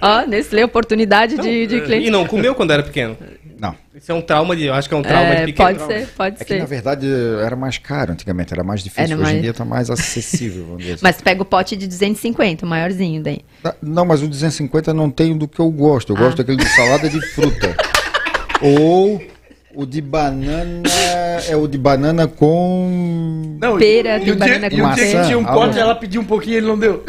ó, 0.01 0.27
Nestlé, 0.27 0.63
oportunidade 0.65 1.39
de, 1.39 1.67
de 1.67 1.77
E 1.77 1.81
cliente. 1.81 2.11
não 2.11 2.27
comeu 2.27 2.55
quando 2.55 2.73
era 2.73 2.83
pequeno. 2.83 3.17
Não. 3.61 3.75
Isso 3.95 4.11
é 4.11 4.15
um 4.15 4.23
trauma 4.23 4.57
de. 4.57 4.65
Eu 4.65 4.73
acho 4.75 4.89
que 4.89 4.95
é 4.95 4.97
um 4.97 5.03
trauma 5.03 5.35
É, 5.35 5.45
de 5.45 5.53
pequeno. 5.53 5.79
pode 5.79 5.93
ser, 5.93 6.09
pode 6.17 6.37
É 6.41 6.45
que 6.45 6.55
na 6.55 6.61
ser. 6.61 6.67
verdade 6.67 7.07
era 7.45 7.55
mais 7.55 7.77
caro 7.77 8.13
antigamente, 8.13 8.55
era 8.55 8.65
mais 8.65 8.83
difícil. 8.83 9.05
Era 9.05 9.15
Hoje 9.17 9.23
mais- 9.23 9.37
em 9.37 9.41
dia 9.43 9.53
tá 9.53 9.65
mais 9.67 9.91
acessível, 9.91 10.65
vamos 10.65 10.79
dizer 10.81 10.93
assim. 10.95 11.03
Mas 11.03 11.21
pega 11.21 11.43
o 11.43 11.45
pote 11.45 11.77
de 11.77 11.87
250, 11.87 12.65
o 12.65 12.69
maiorzinho 12.69 13.23
daí. 13.23 13.41
Ah, 13.63 13.75
Não, 13.83 14.07
mas 14.07 14.23
o 14.23 14.29
250 14.29 14.95
não 14.95 15.11
tem 15.11 15.37
do 15.37 15.47
que 15.47 15.61
eu 15.61 15.71
gosto. 15.71 16.13
Eu 16.13 16.17
gosto 16.17 16.39
daquele 16.39 16.57
de 16.57 16.69
salada 16.71 17.09
de 17.11 17.21
fruta. 17.35 17.77
Ou 18.63 19.23
o 19.75 19.87
de 19.87 20.01
banana. 20.01 20.83
É 21.49 21.57
o 21.57 21.67
de 21.67 21.79
banana 21.79 22.27
com. 22.27 23.57
Não, 23.61 23.79
Pera 23.79 24.19
e 24.19 24.25
de 24.25 24.33
o 24.33 24.37
banana 24.37 24.69
dia, 24.69 24.79
e 24.79 24.83
o 24.83 24.85
com 24.89 24.95
dia 24.95 25.05
que 25.07 25.15
maçã, 25.15 25.27
tinha 25.27 25.39
um 25.39 25.45
pote, 25.45 25.79
ela 25.79 25.95
pediu 25.95 26.21
um 26.21 26.25
pouquinho 26.25 26.55
e 26.55 26.57
ele 26.59 26.67
não 26.67 26.79
deu. 26.79 27.05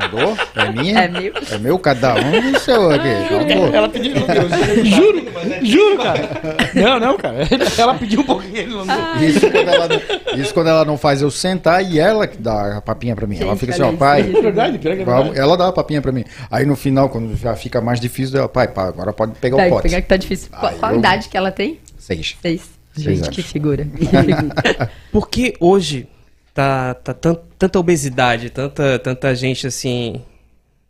Mandou? 0.00 0.36
É 0.56 0.70
minha? 0.72 0.98
É 1.00 1.08
meu. 1.08 1.32
É 1.50 1.58
meu, 1.58 1.78
cada 1.78 2.14
um 2.14 2.52
do 2.52 2.58
seu 2.60 2.90
aqui. 2.90 3.08
Mandou. 3.30 3.74
Ela 3.74 3.88
pediu 3.88 4.12
e 4.16 4.18
não 4.20 4.26
deu. 4.26 4.84
Juro, 4.84 5.22
juro, 5.62 5.96
cara. 5.98 6.28
Não, 6.74 7.00
não, 7.00 7.16
cara. 7.16 7.36
Ela 7.78 7.94
pediu 7.94 8.20
um 8.20 8.24
pouquinho 8.24 8.56
e 8.56 8.58
ele 8.60 8.74
não 8.74 8.86
deu. 8.86 9.28
Isso 9.28 9.50
quando, 9.50 9.68
ela 9.68 9.88
não, 9.88 10.40
isso 10.40 10.54
quando 10.54 10.66
ela 10.68 10.84
não 10.84 10.98
faz 10.98 11.22
eu 11.22 11.30
sentar 11.30 11.84
e 11.84 11.98
ela 11.98 12.26
que 12.26 12.36
dá 12.38 12.78
a 12.78 12.80
papinha 12.80 13.14
pra 13.16 13.26
mim. 13.26 13.36
ela 13.40 13.50
Gente, 13.50 13.60
fica 13.60 13.72
assim, 13.72 13.82
ó, 13.82 13.92
pai. 13.92 14.20
É 14.20 14.40
verdade, 14.40 14.78
pior 14.78 14.96
que 14.96 15.02
é 15.02 15.04
vamos- 15.04 15.24
verdade. 15.24 15.40
ela 15.40 15.56
dá 15.56 15.68
a 15.68 15.72
papinha 15.72 16.02
pra 16.02 16.12
mim. 16.12 16.24
Aí 16.50 16.66
no 16.66 16.76
final, 16.76 17.08
quando 17.08 17.36
já 17.36 17.54
fica 17.54 17.80
mais 17.80 17.98
difícil, 18.00 18.38
ela, 18.38 18.48
pai, 18.48 18.68
pá, 18.68 18.84
agora 18.88 19.12
pode 19.12 19.32
pegar 19.38 19.56
Daí, 19.56 19.68
o 19.70 19.74
pote. 19.74 19.82
pegar 19.84 20.00
que 20.02 20.08
tá 20.08 20.16
difícil. 20.16 20.48
Qual, 20.50 20.72
Aí 20.72 20.78
qual 20.78 20.90
a 20.90 20.94
eu- 20.94 20.98
idade 20.98 21.28
que 21.32 21.36
ela 21.38 21.50
tem? 21.50 21.80
Seis. 21.98 22.36
Seis. 22.42 22.60
Seis 22.94 23.04
Gente, 23.06 23.22
anos. 23.24 23.28
que 23.34 23.42
figura. 23.42 23.88
Por 25.10 25.28
que 25.30 25.54
hoje 25.58 26.06
tá, 26.52 26.92
tá 26.92 27.14
tan- 27.14 27.38
tanta 27.58 27.78
obesidade, 27.78 28.50
tanta, 28.50 28.98
tanta 28.98 29.34
gente 29.34 29.66
assim. 29.66 30.20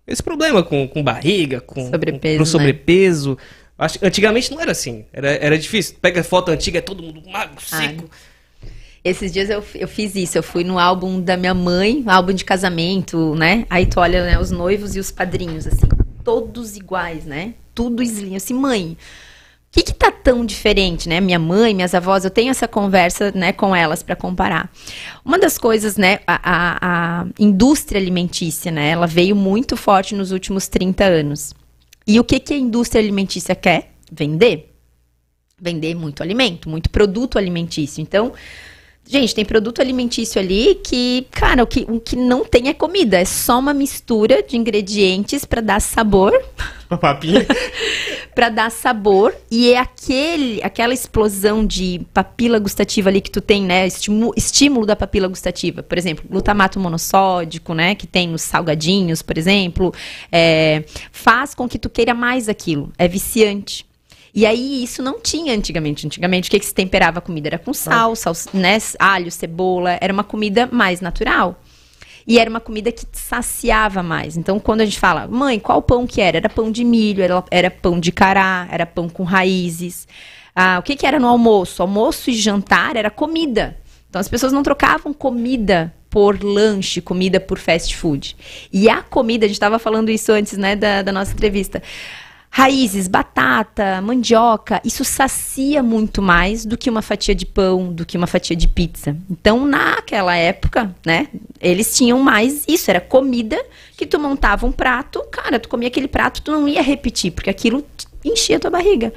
Esse 0.05 0.21
problema 0.21 0.65
com, 0.65 0.89
com 0.89 1.01
barriga, 1.03 1.61
com 1.61 1.89
Sobrepeso, 1.89 2.37
com 2.39 2.43
né? 2.43 2.51
sobrepeso. 2.51 3.39
Acho, 3.79 3.99
antigamente 4.05 4.51
não 4.51 4.61
era 4.61 4.73
assim. 4.73 5.05
Era, 5.13 5.31
era 5.31 5.57
difícil. 5.57 5.95
Pega 6.03 6.25
foto 6.25 6.51
antiga, 6.51 6.79
é 6.79 6.83
todo 6.83 7.03
mundo 7.05 7.23
magro, 7.31 7.63
seco. 7.65 8.11
Esses 9.05 9.33
dias 9.33 9.49
eu, 9.49 9.65
eu 9.77 9.87
fiz 9.89 10.15
isso, 10.17 10.37
eu 10.39 10.43
fui 10.43 10.65
no 10.65 10.79
álbum 10.79 11.21
da 11.21 11.37
minha 11.37 11.55
mãe, 11.55 12.03
álbum 12.07 12.33
de 12.33 12.45
casamento, 12.45 13.35
né? 13.37 13.65
Aí 13.71 13.87
tu 13.87 13.99
olha 14.01 14.25
né, 14.25 14.39
os 14.41 14.51
noivos 14.51 14.95
e 14.97 15.01
os 15.01 15.11
padrinhos, 15.13 15.67
assim, 15.69 15.87
todos 16.25 16.77
iguais, 16.77 17.25
né? 17.25 17.55
Tudo 17.75 18.03
slim, 18.03 18.37
assim, 18.37 18.55
mãe. 18.55 18.97
Que 19.73 19.83
que 19.83 19.95
tá 19.95 20.12
tão 20.12 20.45
diferente, 20.45 21.09
né? 21.09 21.19
Minha 21.19 21.38
mãe, 21.38 21.75
minhas 21.75 21.95
avós, 21.95 22.26
eu 22.26 22.31
tenho 22.31 22.50
essa 22.50 22.69
conversa, 22.69 23.33
né, 23.35 23.55
com 23.55 23.75
elas 23.75 24.02
para 24.02 24.14
comparar. 24.14 24.71
Uma 25.25 25.38
das 25.38 25.57
coisas, 25.57 25.97
né, 25.97 26.19
a, 26.26 26.41
a, 26.43 27.23
a, 27.23 27.26
indústria 27.38 27.99
alimentícia, 27.99 28.71
né, 28.71 28.91
ela 28.91 29.07
veio 29.07 29.35
muito 29.35 29.75
forte 29.75 30.14
nos 30.14 30.31
últimos 30.31 30.69
30 30.69 31.05
anos. 31.05 31.55
E 32.07 32.21
o 32.21 32.25
que 32.25 32.38
que 32.38 32.52
a 32.52 32.59
indústria 32.59 33.00
alimentícia 33.00 33.55
quer? 33.55 33.95
Vender. 34.12 34.75
Vender 35.59 35.95
muito 35.95 36.23
alimento, 36.23 36.69
muito 36.69 36.91
produto 36.91 37.38
alimentício. 37.38 38.02
Então, 38.02 38.35
Gente, 39.04 39.35
tem 39.35 39.44
produto 39.44 39.82
alimentício 39.82 40.40
ali 40.40 40.76
que, 40.76 41.26
cara, 41.30 41.62
o 41.62 41.66
que, 41.66 41.85
o 41.88 42.00
que 42.00 42.16
não 42.16 42.44
tem 42.44 42.68
é 42.68 42.75
comida. 42.75 43.18
É 43.18 43.25
só 43.25 43.59
uma 43.59 43.75
mistura 43.75 44.42
de 44.42 44.56
ingredientes 44.56 45.44
para 45.44 45.61
dar 45.61 45.80
sabor. 45.80 46.32
Papinha. 47.00 47.44
para 48.35 48.49
dar 48.49 48.71
sabor. 48.71 49.35
E 49.50 49.73
é 49.73 49.78
aquele, 49.78 50.62
aquela 50.62 50.94
explosão 50.94 51.66
de 51.66 52.00
papila 52.14 52.59
gustativa 52.59 53.11
ali 53.11 53.21
que 53.21 53.30
tu 53.30 53.40
tem, 53.40 53.62
né? 53.62 53.87
Estímulo, 53.87 54.32
estímulo 54.37 54.87
da 54.87 54.94
papila 54.94 55.26
gustativa. 55.26 55.82
Por 55.82 55.99
exemplo, 55.99 56.25
glutamato 56.28 56.78
monossódico, 56.78 57.75
né? 57.75 57.94
Que 57.94 58.06
tem 58.06 58.28
nos 58.28 58.42
salgadinhos, 58.42 59.21
por 59.21 59.37
exemplo. 59.37 59.92
É, 60.30 60.85
faz 61.11 61.54
com 61.54 61.68
que 61.68 61.78
tu 61.78 61.90
queira 61.90 62.14
mais 62.14 62.49
aquilo. 62.49 62.92
É 62.97 63.09
viciante. 63.09 63.85
E 64.35 64.47
aí 64.47 64.83
isso 64.83 65.03
não 65.03 65.21
tinha 65.21 65.55
antigamente. 65.55 66.07
Antigamente 66.07 66.49
o 66.49 66.51
que, 66.51 66.59
que 66.59 66.67
se 66.67 66.75
temperava 66.75 67.19
a 67.19 67.23
comida 67.23 67.49
era 67.49 67.59
com 67.59 67.75
sal, 67.75 68.17
sal 68.17 68.33
né, 68.55 68.79
alho, 68.99 69.31
cebola, 69.31 69.99
era 70.01 70.12
uma 70.12 70.25
comida 70.25 70.69
mais 70.71 71.01
natural. 71.01 71.61
E 72.27 72.39
era 72.39 72.49
uma 72.49 72.61
comida 72.61 72.93
que 72.93 73.05
saciava 73.12 74.03
mais. 74.03 74.37
Então, 74.37 74.59
quando 74.61 74.81
a 74.81 74.85
gente 74.85 74.99
fala, 74.99 75.27
mãe, 75.27 75.59
qual 75.59 75.83
pão 75.83 76.07
que 76.07 76.21
era? 76.21 76.37
Era 76.37 76.49
pão 76.49 76.71
de 76.71 76.85
milho, 76.85 77.23
era, 77.23 77.45
era 77.51 77.71
pão 77.71 77.99
de 77.99 78.12
cará, 78.12 78.69
era 78.71 78.87
pão 78.87 79.09
com 79.09 79.25
raízes. 79.25 80.07
Ah, 80.55 80.79
o 80.79 80.83
que, 80.83 80.95
que 80.95 81.07
era 81.07 81.19
no 81.19 81.27
almoço? 81.27 81.83
Almoço 81.83 82.31
e 82.31 82.35
jantar 82.35 82.97
era 82.97 83.11
comida. 83.11 83.77
Então, 84.09 84.21
as 84.21 84.29
pessoas 84.29 84.53
não 84.53 84.62
trocavam 84.62 85.12
comida 85.12 85.93
por 86.09 86.45
lanche, 86.45 87.01
comida 87.01 87.41
por 87.41 87.59
fast 87.59 87.97
food. 87.97 88.37
E 88.71 88.89
a 88.89 89.03
comida, 89.03 89.47
a 89.47 89.49
gente 89.49 89.57
estava 89.57 89.79
falando 89.79 90.11
isso 90.11 90.31
antes 90.31 90.59
né, 90.59 90.77
da, 90.77 91.03
da 91.03 91.11
nossa 91.11 91.33
entrevista. 91.33 91.83
Raízes, 92.54 93.09
batata, 93.09 94.02
mandioca, 94.02 94.78
isso 94.85 95.06
sacia 95.06 95.82
muito 95.82 96.21
mais 96.21 96.66
do 96.66 96.76
que 96.76 96.90
uma 96.90 97.00
fatia 97.00 97.35
de 97.35 97.47
pão, 97.47 97.90
do 97.90 98.04
que 98.04 98.14
uma 98.14 98.26
fatia 98.26 98.54
de 98.54 98.68
pizza. 98.68 99.16
Então, 99.30 99.66
naquela 99.66 100.37
época, 100.37 100.94
né, 101.02 101.28
eles 101.59 101.97
tinham 101.97 102.18
mais 102.18 102.64
isso, 102.68 102.90
era 102.90 103.00
comida 103.00 103.59
que 103.97 104.04
tu 104.04 104.21
montava 104.21 104.66
um 104.66 104.71
prato, 104.71 105.25
cara, 105.30 105.59
tu 105.59 105.66
comia 105.66 105.88
aquele 105.88 106.06
prato, 106.06 106.42
tu 106.42 106.52
não 106.52 106.68
ia 106.68 106.82
repetir, 106.82 107.32
porque 107.32 107.49
aquilo 107.49 107.87
enchia 108.23 108.61
tua 108.61 108.71
barriga. 108.71 109.14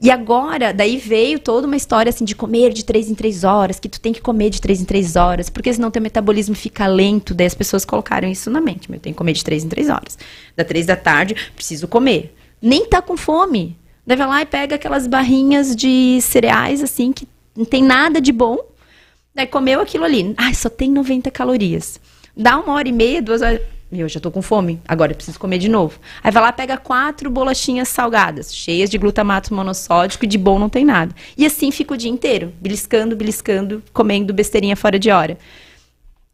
E 0.00 0.10
agora, 0.10 0.74
daí 0.74 0.96
veio 0.96 1.38
toda 1.38 1.68
uma 1.68 1.76
história 1.76 2.10
assim 2.10 2.24
de 2.24 2.34
comer 2.34 2.72
de 2.72 2.84
três 2.84 3.08
em 3.08 3.14
três 3.14 3.44
horas, 3.44 3.78
que 3.78 3.88
tu 3.88 4.00
tem 4.00 4.12
que 4.12 4.20
comer 4.20 4.50
de 4.50 4.60
três 4.60 4.80
em 4.80 4.84
três 4.84 5.14
horas, 5.14 5.48
porque 5.48 5.72
senão 5.72 5.92
teu 5.92 6.02
metabolismo 6.02 6.56
fica 6.56 6.88
lento. 6.88 7.34
Daí 7.34 7.46
as 7.46 7.54
pessoas 7.54 7.84
colocaram 7.84 8.28
isso 8.28 8.50
na 8.50 8.60
mente. 8.60 8.92
Eu 8.92 8.98
tenho 8.98 9.14
que 9.14 9.18
comer 9.18 9.32
de 9.32 9.44
três 9.44 9.62
em 9.62 9.68
três 9.68 9.88
horas. 9.88 10.18
Da 10.56 10.64
três 10.64 10.86
da 10.86 10.96
tarde, 10.96 11.36
preciso 11.54 11.86
comer 11.86 12.34
nem 12.64 12.86
tá 12.86 13.02
com 13.02 13.16
fome. 13.16 13.76
Deve 14.06 14.24
lá 14.24 14.42
e 14.42 14.46
pega 14.46 14.76
aquelas 14.76 15.06
barrinhas 15.06 15.76
de 15.76 16.18
cereais, 16.20 16.82
assim, 16.82 17.12
que 17.12 17.28
não 17.54 17.64
tem 17.64 17.82
nada 17.82 18.20
de 18.20 18.32
bom. 18.32 18.58
Daí 19.34 19.46
comeu 19.46 19.80
aquilo 19.80 20.04
ali. 20.04 20.34
Ai, 20.36 20.54
só 20.54 20.68
tem 20.68 20.90
90 20.90 21.30
calorias. 21.30 22.00
Dá 22.36 22.58
uma 22.58 22.72
hora 22.72 22.88
e 22.88 22.92
meia, 22.92 23.20
duas 23.20 23.42
horas. 23.42 23.60
Meu, 23.90 24.08
já 24.08 24.18
tô 24.18 24.30
com 24.30 24.42
fome. 24.42 24.80
Agora 24.88 25.12
eu 25.12 25.16
preciso 25.16 25.38
comer 25.38 25.58
de 25.58 25.68
novo. 25.68 25.98
Aí 26.22 26.32
vai 26.32 26.42
lá, 26.42 26.52
pega 26.52 26.76
quatro 26.76 27.30
bolachinhas 27.30 27.88
salgadas, 27.88 28.54
cheias 28.54 28.90
de 28.90 28.98
glutamato 28.98 29.54
monossódico 29.54 30.24
e 30.24 30.28
de 30.28 30.38
bom 30.38 30.58
não 30.58 30.68
tem 30.68 30.84
nada. 30.84 31.14
E 31.36 31.44
assim 31.44 31.70
fica 31.70 31.94
o 31.94 31.96
dia 31.96 32.10
inteiro, 32.10 32.52
beliscando, 32.60 33.14
beliscando, 33.14 33.82
comendo 33.92 34.32
besteirinha 34.32 34.76
fora 34.76 34.98
de 34.98 35.10
hora. 35.10 35.38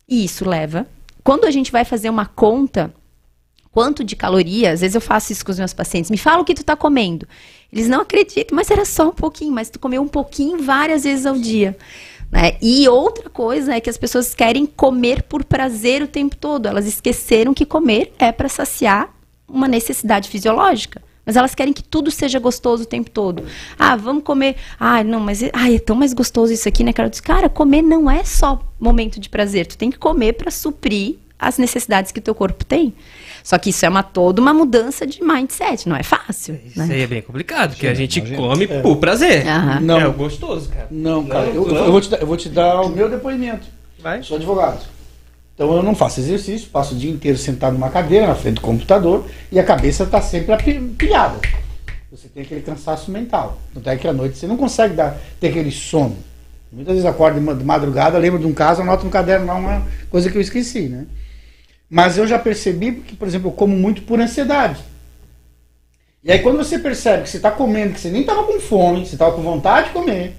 E 0.09 0.25
isso 0.25 0.49
leva. 0.49 0.87
Quando 1.23 1.45
a 1.45 1.51
gente 1.51 1.71
vai 1.71 1.85
fazer 1.85 2.09
uma 2.09 2.25
conta 2.25 2.95
quanto 3.73 4.03
de 4.03 4.17
calorias, 4.17 4.75
às 4.75 4.81
vezes 4.81 4.95
eu 4.95 5.00
faço 5.00 5.33
isso 5.33 5.45
com 5.45 5.53
os 5.53 5.59
meus 5.59 5.73
pacientes, 5.73 6.11
me 6.11 6.19
fala 6.19 6.43
o 6.43 6.45
que 6.45 6.55
tu 6.55 6.65
tá 6.65 6.77
comendo. 6.77 7.27
Eles 7.73 7.89
não 7.89 8.00
acreditam, 8.00 8.57
mas 8.57 8.71
era 8.71 8.85
só 8.85 9.09
um 9.09 9.12
pouquinho, 9.12 9.53
mas 9.53 9.71
tu 9.71 9.79
comeu 9.79 10.03
um 10.03 10.09
pouquinho 10.09 10.62
várias 10.62 11.05
vezes 11.05 11.25
ao 11.25 11.37
dia. 11.37 11.77
Né? 12.31 12.57
E 12.61 12.89
outra 12.89 13.29
coisa 13.31 13.75
é 13.75 13.81
que 13.81 13.91
as 13.91 13.97
pessoas 13.97 14.35
querem 14.35 14.67
comer 14.67 15.23
por 15.23 15.45
prazer 15.45 16.03
o 16.03 16.09
tempo 16.09 16.37
todo. 16.37 16.67
Elas 16.67 16.87
esqueceram 16.87 17.55
que 17.55 17.65
comer 17.65 18.12
é 18.19 18.33
para 18.33 18.49
saciar 18.49 19.15
uma 19.49 19.69
necessidade 19.69 20.29
fisiológica. 20.29 21.03
Mas 21.25 21.37
elas 21.37 21.55
querem 21.55 21.73
que 21.73 21.83
tudo 21.83 22.11
seja 22.11 22.39
gostoso 22.39 22.85
o 22.85 22.87
tempo 22.87 23.11
todo. 23.11 23.45
Ah, 23.79 23.95
vamos 23.95 24.25
comer. 24.25 24.57
Ah, 24.79 25.05
não, 25.05 25.21
mas 25.21 25.43
ai, 25.53 25.77
é 25.77 25.79
tão 25.79 25.95
mais 25.95 26.12
gostoso 26.12 26.53
isso 26.53 26.69
aqui, 26.69 26.83
né, 26.83 26.93
cara? 26.93 27.07
Eu 27.07 27.11
disse, 27.11 27.23
cara, 27.23 27.49
comer 27.49 27.83
não 27.83 28.11
é 28.11 28.25
só 28.25 28.61
momento 28.81 29.21
de 29.21 29.29
prazer. 29.29 29.67
Tu 29.67 29.77
tem 29.77 29.91
que 29.91 29.99
comer 29.99 30.33
para 30.33 30.50
suprir 30.50 31.19
as 31.40 31.59
necessidades 31.59 32.12
que 32.12 32.18
o 32.18 32.23
teu 32.23 32.35
corpo 32.35 32.64
tem. 32.64 32.94
Só 33.42 33.56
que 33.59 33.70
isso 33.70 33.87
é 33.87 33.88
uma 33.88 34.02
toda 34.02 34.40
uma 34.40 34.52
mudança 34.52 35.06
de 35.06 35.23
mindset, 35.25 35.88
não 35.88 35.97
é 35.97 36.02
fácil. 36.02 36.61
Isso 36.66 36.78
né? 36.78 36.88
aí 36.94 37.02
é 37.02 37.06
bem 37.06 37.23
complicado, 37.23 37.70
porque 37.70 37.87
a 37.87 37.94
gente 37.94 38.18
imagina. 38.18 38.37
come 38.38 38.64
É. 38.64 38.80
por 38.82 38.97
prazer. 38.97 39.47
Aham. 39.47 39.80
Não. 39.80 40.00
É 40.00 40.06
o 40.06 40.12
gostoso, 40.12 40.68
cara. 40.68 40.88
Não, 40.90 41.25
cara, 41.25 41.47
Não, 41.47 41.54
eu, 41.54 41.68
eu 41.68 41.92
vou 41.92 42.00
te 42.00 42.11
dar, 42.11 42.20
eu 42.20 42.26
vou 42.26 42.37
te 42.37 42.49
dar 42.49 42.82
o 42.82 42.90
meu 42.90 43.09
depoimento. 43.09 43.66
Vai. 43.99 44.23
Sou 44.23 44.37
advogado. 44.37 44.85
Então 45.54 45.76
eu 45.76 45.82
não 45.82 45.94
faço 45.94 46.20
exercício, 46.20 46.68
passo 46.70 46.94
o 46.94 46.99
dia 46.99 47.11
inteiro 47.11 47.37
sentado 47.37 47.75
numa 47.75 47.90
cadeira, 47.90 48.26
na 48.26 48.35
frente 48.35 48.54
do 48.54 48.61
computador, 48.62 49.26
e 49.52 49.59
a 49.59 49.64
cabeça 49.64 50.04
está 50.04 50.20
sempre 50.20 50.56
pilhada. 50.97 51.38
Você 52.11 52.28
tem 52.28 52.42
aquele 52.42 52.62
cansaço 52.62 53.11
mental. 53.11 53.59
Tanto 53.75 53.88
é 53.88 53.97
que 53.97 54.09
à 54.09 54.12
noite 54.12 54.37
você 54.38 54.47
não 54.47 54.56
consegue 54.56 54.94
dar, 54.94 55.18
ter 55.38 55.49
aquele 55.49 55.70
sono. 55.70 56.16
Muitas 56.73 56.94
vezes 56.94 57.06
acordo 57.06 57.38
de 57.56 57.64
madrugada, 57.64 58.16
lembro 58.16 58.38
de 58.38 58.47
um 58.47 58.52
caso, 58.52 58.80
anoto 58.80 59.04
no 59.04 59.11
caderno 59.11 59.47
lá 59.47 59.54
uma 59.54 59.82
coisa 60.09 60.30
que 60.30 60.37
eu 60.37 60.40
esqueci, 60.40 60.88
né? 60.88 61.06
Mas 61.90 62.16
eu 62.16 62.26
já 62.26 62.38
percebi 62.38 62.92
que, 62.92 63.16
por 63.16 63.26
exemplo, 63.26 63.49
eu 63.49 63.52
como 63.52 63.76
muito 63.76 64.02
por 64.02 64.20
ansiedade. 64.20 64.80
E 66.23 66.30
aí 66.30 66.38
quando 66.38 66.59
você 66.59 66.78
percebe 66.78 67.25
que 67.25 67.30
você 67.30 67.38
está 67.38 67.50
comendo, 67.50 67.94
que 67.94 68.00
você 68.00 68.11
nem 68.11 68.20
estava 68.20 68.44
com 68.44 68.61
fome, 68.61 69.04
você 69.06 69.14
estava 69.16 69.35
com 69.35 69.42
vontade 69.42 69.88
de 69.88 69.92
comer, 69.94 70.37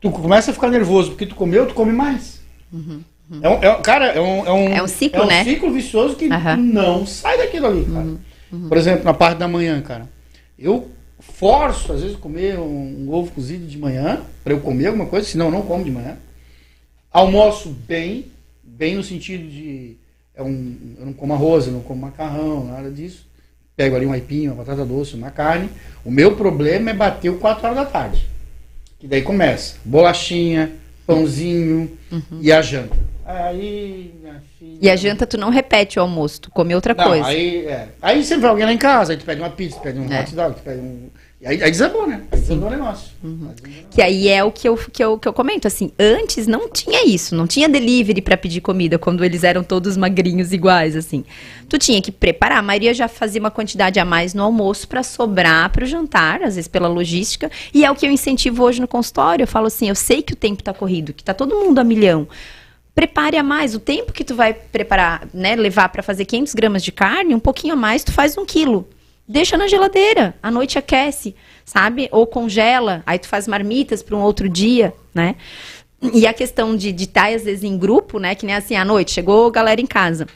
tu 0.00 0.10
começa 0.10 0.50
a 0.50 0.54
ficar 0.54 0.68
nervoso 0.68 1.10
porque 1.10 1.24
tu 1.26 1.34
comeu, 1.34 1.66
tu 1.66 1.72
come 1.74 1.92
mais. 1.92 2.40
É 3.42 3.48
um, 3.48 3.62
é 3.62 3.76
um- 3.76 3.82
cara, 3.82 4.06
é 4.08 4.20
um, 4.20 4.46
é 4.46 4.52
um, 4.52 4.68
É 4.74 4.82
um 4.82 4.88
ciclo, 4.88 5.20
é 5.20 5.24
um 5.24 5.28
né? 5.28 5.44
ciclo 5.44 5.72
vicioso 5.72 6.16
que 6.16 6.28
tu 6.56 6.60
não 6.60 7.06
sai 7.06 7.38
daquilo 7.38 7.66
ali, 7.66 7.84
cara. 7.84 8.06
Por 8.68 8.76
exemplo, 8.76 9.04
na 9.04 9.14
parte 9.14 9.38
da 9.38 9.46
manhã, 9.48 9.80
cara. 9.80 10.08
Eu 10.58 10.90
forço, 11.20 11.92
às 11.92 12.00
vezes, 12.02 12.16
comer 12.16 12.58
um, 12.58 13.06
um 13.06 13.12
ovo 13.12 13.30
cozido 13.30 13.66
de 13.66 13.78
manhã, 13.78 14.20
para 14.42 14.52
eu 14.54 14.60
comer 14.60 14.86
alguma 14.88 15.06
coisa, 15.06 15.26
senão 15.28 15.46
eu 15.46 15.52
não 15.52 15.62
como 15.62 15.84
de 15.84 15.90
manhã. 15.90 16.16
Almoço 17.12 17.68
bem, 17.68 18.26
bem 18.62 18.96
no 18.96 19.02
sentido 19.04 19.48
de. 19.48 19.96
É 20.38 20.42
um, 20.42 20.76
eu 21.00 21.06
não 21.06 21.12
como 21.12 21.32
arroz, 21.34 21.66
eu 21.66 21.72
não 21.72 21.80
como 21.80 22.00
macarrão, 22.02 22.64
nada 22.64 22.88
disso. 22.92 23.26
Pego 23.76 23.96
ali 23.96 24.06
um 24.06 24.12
aipim, 24.12 24.46
uma 24.46 24.54
batata 24.54 24.84
doce, 24.84 25.14
uma 25.16 25.32
carne. 25.32 25.68
O 26.04 26.10
meu 26.12 26.36
problema 26.36 26.90
é 26.90 26.94
bater 26.94 27.28
o 27.28 27.38
4 27.38 27.64
horas 27.66 27.76
da 27.76 27.84
tarde. 27.84 28.28
Que 29.00 29.08
daí 29.08 29.20
começa. 29.22 29.76
Bolachinha, 29.84 30.70
pãozinho 31.04 31.90
e 32.40 32.52
a 32.52 32.62
janta. 32.62 32.96
Aí, 33.26 34.14
minha 34.22 34.40
filha. 34.58 34.78
E 34.80 34.88
a 34.88 34.96
janta 34.96 35.26
tu 35.26 35.36
não 35.36 35.50
repete 35.50 35.98
o 35.98 36.02
almoço, 36.02 36.40
tu 36.42 36.50
come 36.50 36.74
outra 36.74 36.94
Não, 36.94 37.04
coisa. 37.04 37.26
Aí, 37.26 37.66
é. 37.66 37.88
aí 38.00 38.24
sempre 38.24 38.42
vai 38.42 38.50
alguém 38.50 38.64
lá 38.64 38.72
em 38.72 38.78
casa, 38.78 39.12
aí 39.12 39.18
tu 39.18 39.24
pede 39.24 39.40
uma 39.40 39.50
pizza, 39.50 39.76
tu 39.76 39.82
pede 39.82 39.98
um 39.98 40.10
É. 40.10 40.20
hot 40.22 40.34
dog, 40.34 40.54
tu 40.54 40.62
pede 40.62 40.80
um. 40.80 41.10
Aí, 41.44 41.62
aí 41.62 41.70
desabou, 41.70 42.04
né? 42.04 42.22
Aí 42.32 42.40
desabou 42.40 42.66
o 42.66 42.70
negócio. 42.70 43.10
Uhum. 43.22 43.54
Que 43.92 44.02
aí 44.02 44.28
é 44.28 44.42
o 44.42 44.50
que 44.50 44.68
eu, 44.68 44.76
que 44.76 45.04
eu, 45.04 45.16
que 45.16 45.28
eu 45.28 45.32
comento, 45.32 45.68
assim, 45.68 45.92
antes 45.96 46.48
não 46.48 46.68
tinha 46.68 47.06
isso, 47.06 47.36
não 47.36 47.46
tinha 47.46 47.68
delivery 47.68 48.20
pra 48.20 48.36
pedir 48.36 48.60
comida 48.60 48.98
quando 48.98 49.24
eles 49.24 49.44
eram 49.44 49.62
todos 49.62 49.96
magrinhos 49.96 50.52
iguais, 50.52 50.96
assim. 50.96 51.24
Tu 51.68 51.78
tinha 51.78 52.02
que 52.02 52.10
preparar, 52.10 52.58
a 52.58 52.62
maioria 52.62 52.92
já 52.92 53.06
fazia 53.06 53.40
uma 53.40 53.52
quantidade 53.52 54.00
a 54.00 54.04
mais 54.04 54.34
no 54.34 54.42
almoço 54.42 54.88
pra 54.88 55.04
sobrar 55.04 55.70
pro 55.70 55.86
jantar, 55.86 56.42
às 56.42 56.56
vezes 56.56 56.66
pela 56.66 56.88
logística, 56.88 57.48
e 57.72 57.84
é 57.84 57.90
o 57.90 57.94
que 57.94 58.04
eu 58.04 58.10
incentivo 58.10 58.64
hoje 58.64 58.80
no 58.80 58.88
consultório, 58.88 59.44
eu 59.44 59.48
falo 59.48 59.68
assim, 59.68 59.88
eu 59.88 59.94
sei 59.94 60.22
que 60.22 60.32
o 60.32 60.36
tempo 60.36 60.60
tá 60.60 60.74
corrido, 60.74 61.12
que 61.12 61.22
tá 61.22 61.32
todo 61.32 61.54
mundo 61.54 61.78
a 61.78 61.84
milhão. 61.84 62.26
Prepare 62.96 63.36
a 63.36 63.44
mais, 63.44 63.76
o 63.76 63.78
tempo 63.78 64.12
que 64.12 64.24
tu 64.24 64.34
vai 64.34 64.52
preparar, 64.52 65.28
né, 65.32 65.54
levar 65.54 65.88
pra 65.90 66.02
fazer 66.02 66.24
500 66.24 66.54
gramas 66.54 66.82
de 66.82 66.90
carne, 66.90 67.32
um 67.32 67.38
pouquinho 67.38 67.74
a 67.74 67.76
mais, 67.76 68.02
tu 68.02 68.12
faz 68.12 68.36
um 68.36 68.44
quilo. 68.44 68.88
Deixa 69.28 69.58
na 69.58 69.68
geladeira, 69.68 70.34
à 70.42 70.50
noite 70.50 70.78
aquece, 70.78 71.36
sabe? 71.62 72.08
Ou 72.10 72.26
congela, 72.26 73.02
aí 73.04 73.18
tu 73.18 73.28
faz 73.28 73.46
marmitas 73.46 74.02
para 74.02 74.16
um 74.16 74.22
outro 74.22 74.48
dia, 74.48 74.94
né? 75.14 75.36
E 76.14 76.26
a 76.26 76.32
questão 76.32 76.74
de 76.74 76.88
estar, 76.90 77.30
às 77.34 77.44
vezes, 77.44 77.62
em 77.62 77.76
grupo, 77.76 78.18
né? 78.18 78.34
Que 78.34 78.46
nem 78.46 78.54
assim, 78.54 78.74
à 78.74 78.86
noite, 78.86 79.10
chegou 79.10 79.50
galera 79.50 79.82
em 79.82 79.86
casa. 79.86 80.26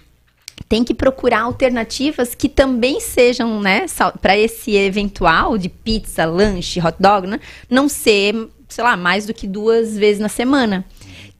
Tem 0.68 0.84
que 0.84 0.92
procurar 0.92 1.40
alternativas 1.40 2.34
que 2.34 2.50
também 2.50 3.00
sejam, 3.00 3.60
né, 3.60 3.86
para 4.20 4.36
esse 4.36 4.76
eventual 4.76 5.56
de 5.56 5.70
pizza, 5.70 6.26
lanche, 6.26 6.80
hot 6.80 6.96
dog, 7.00 7.26
né? 7.26 7.40
Não 7.70 7.88
ser, 7.88 8.34
sei 8.68 8.84
lá, 8.84 8.94
mais 8.94 9.24
do 9.24 9.32
que 9.32 9.46
duas 9.46 9.96
vezes 9.96 10.20
na 10.20 10.28
semana 10.28 10.84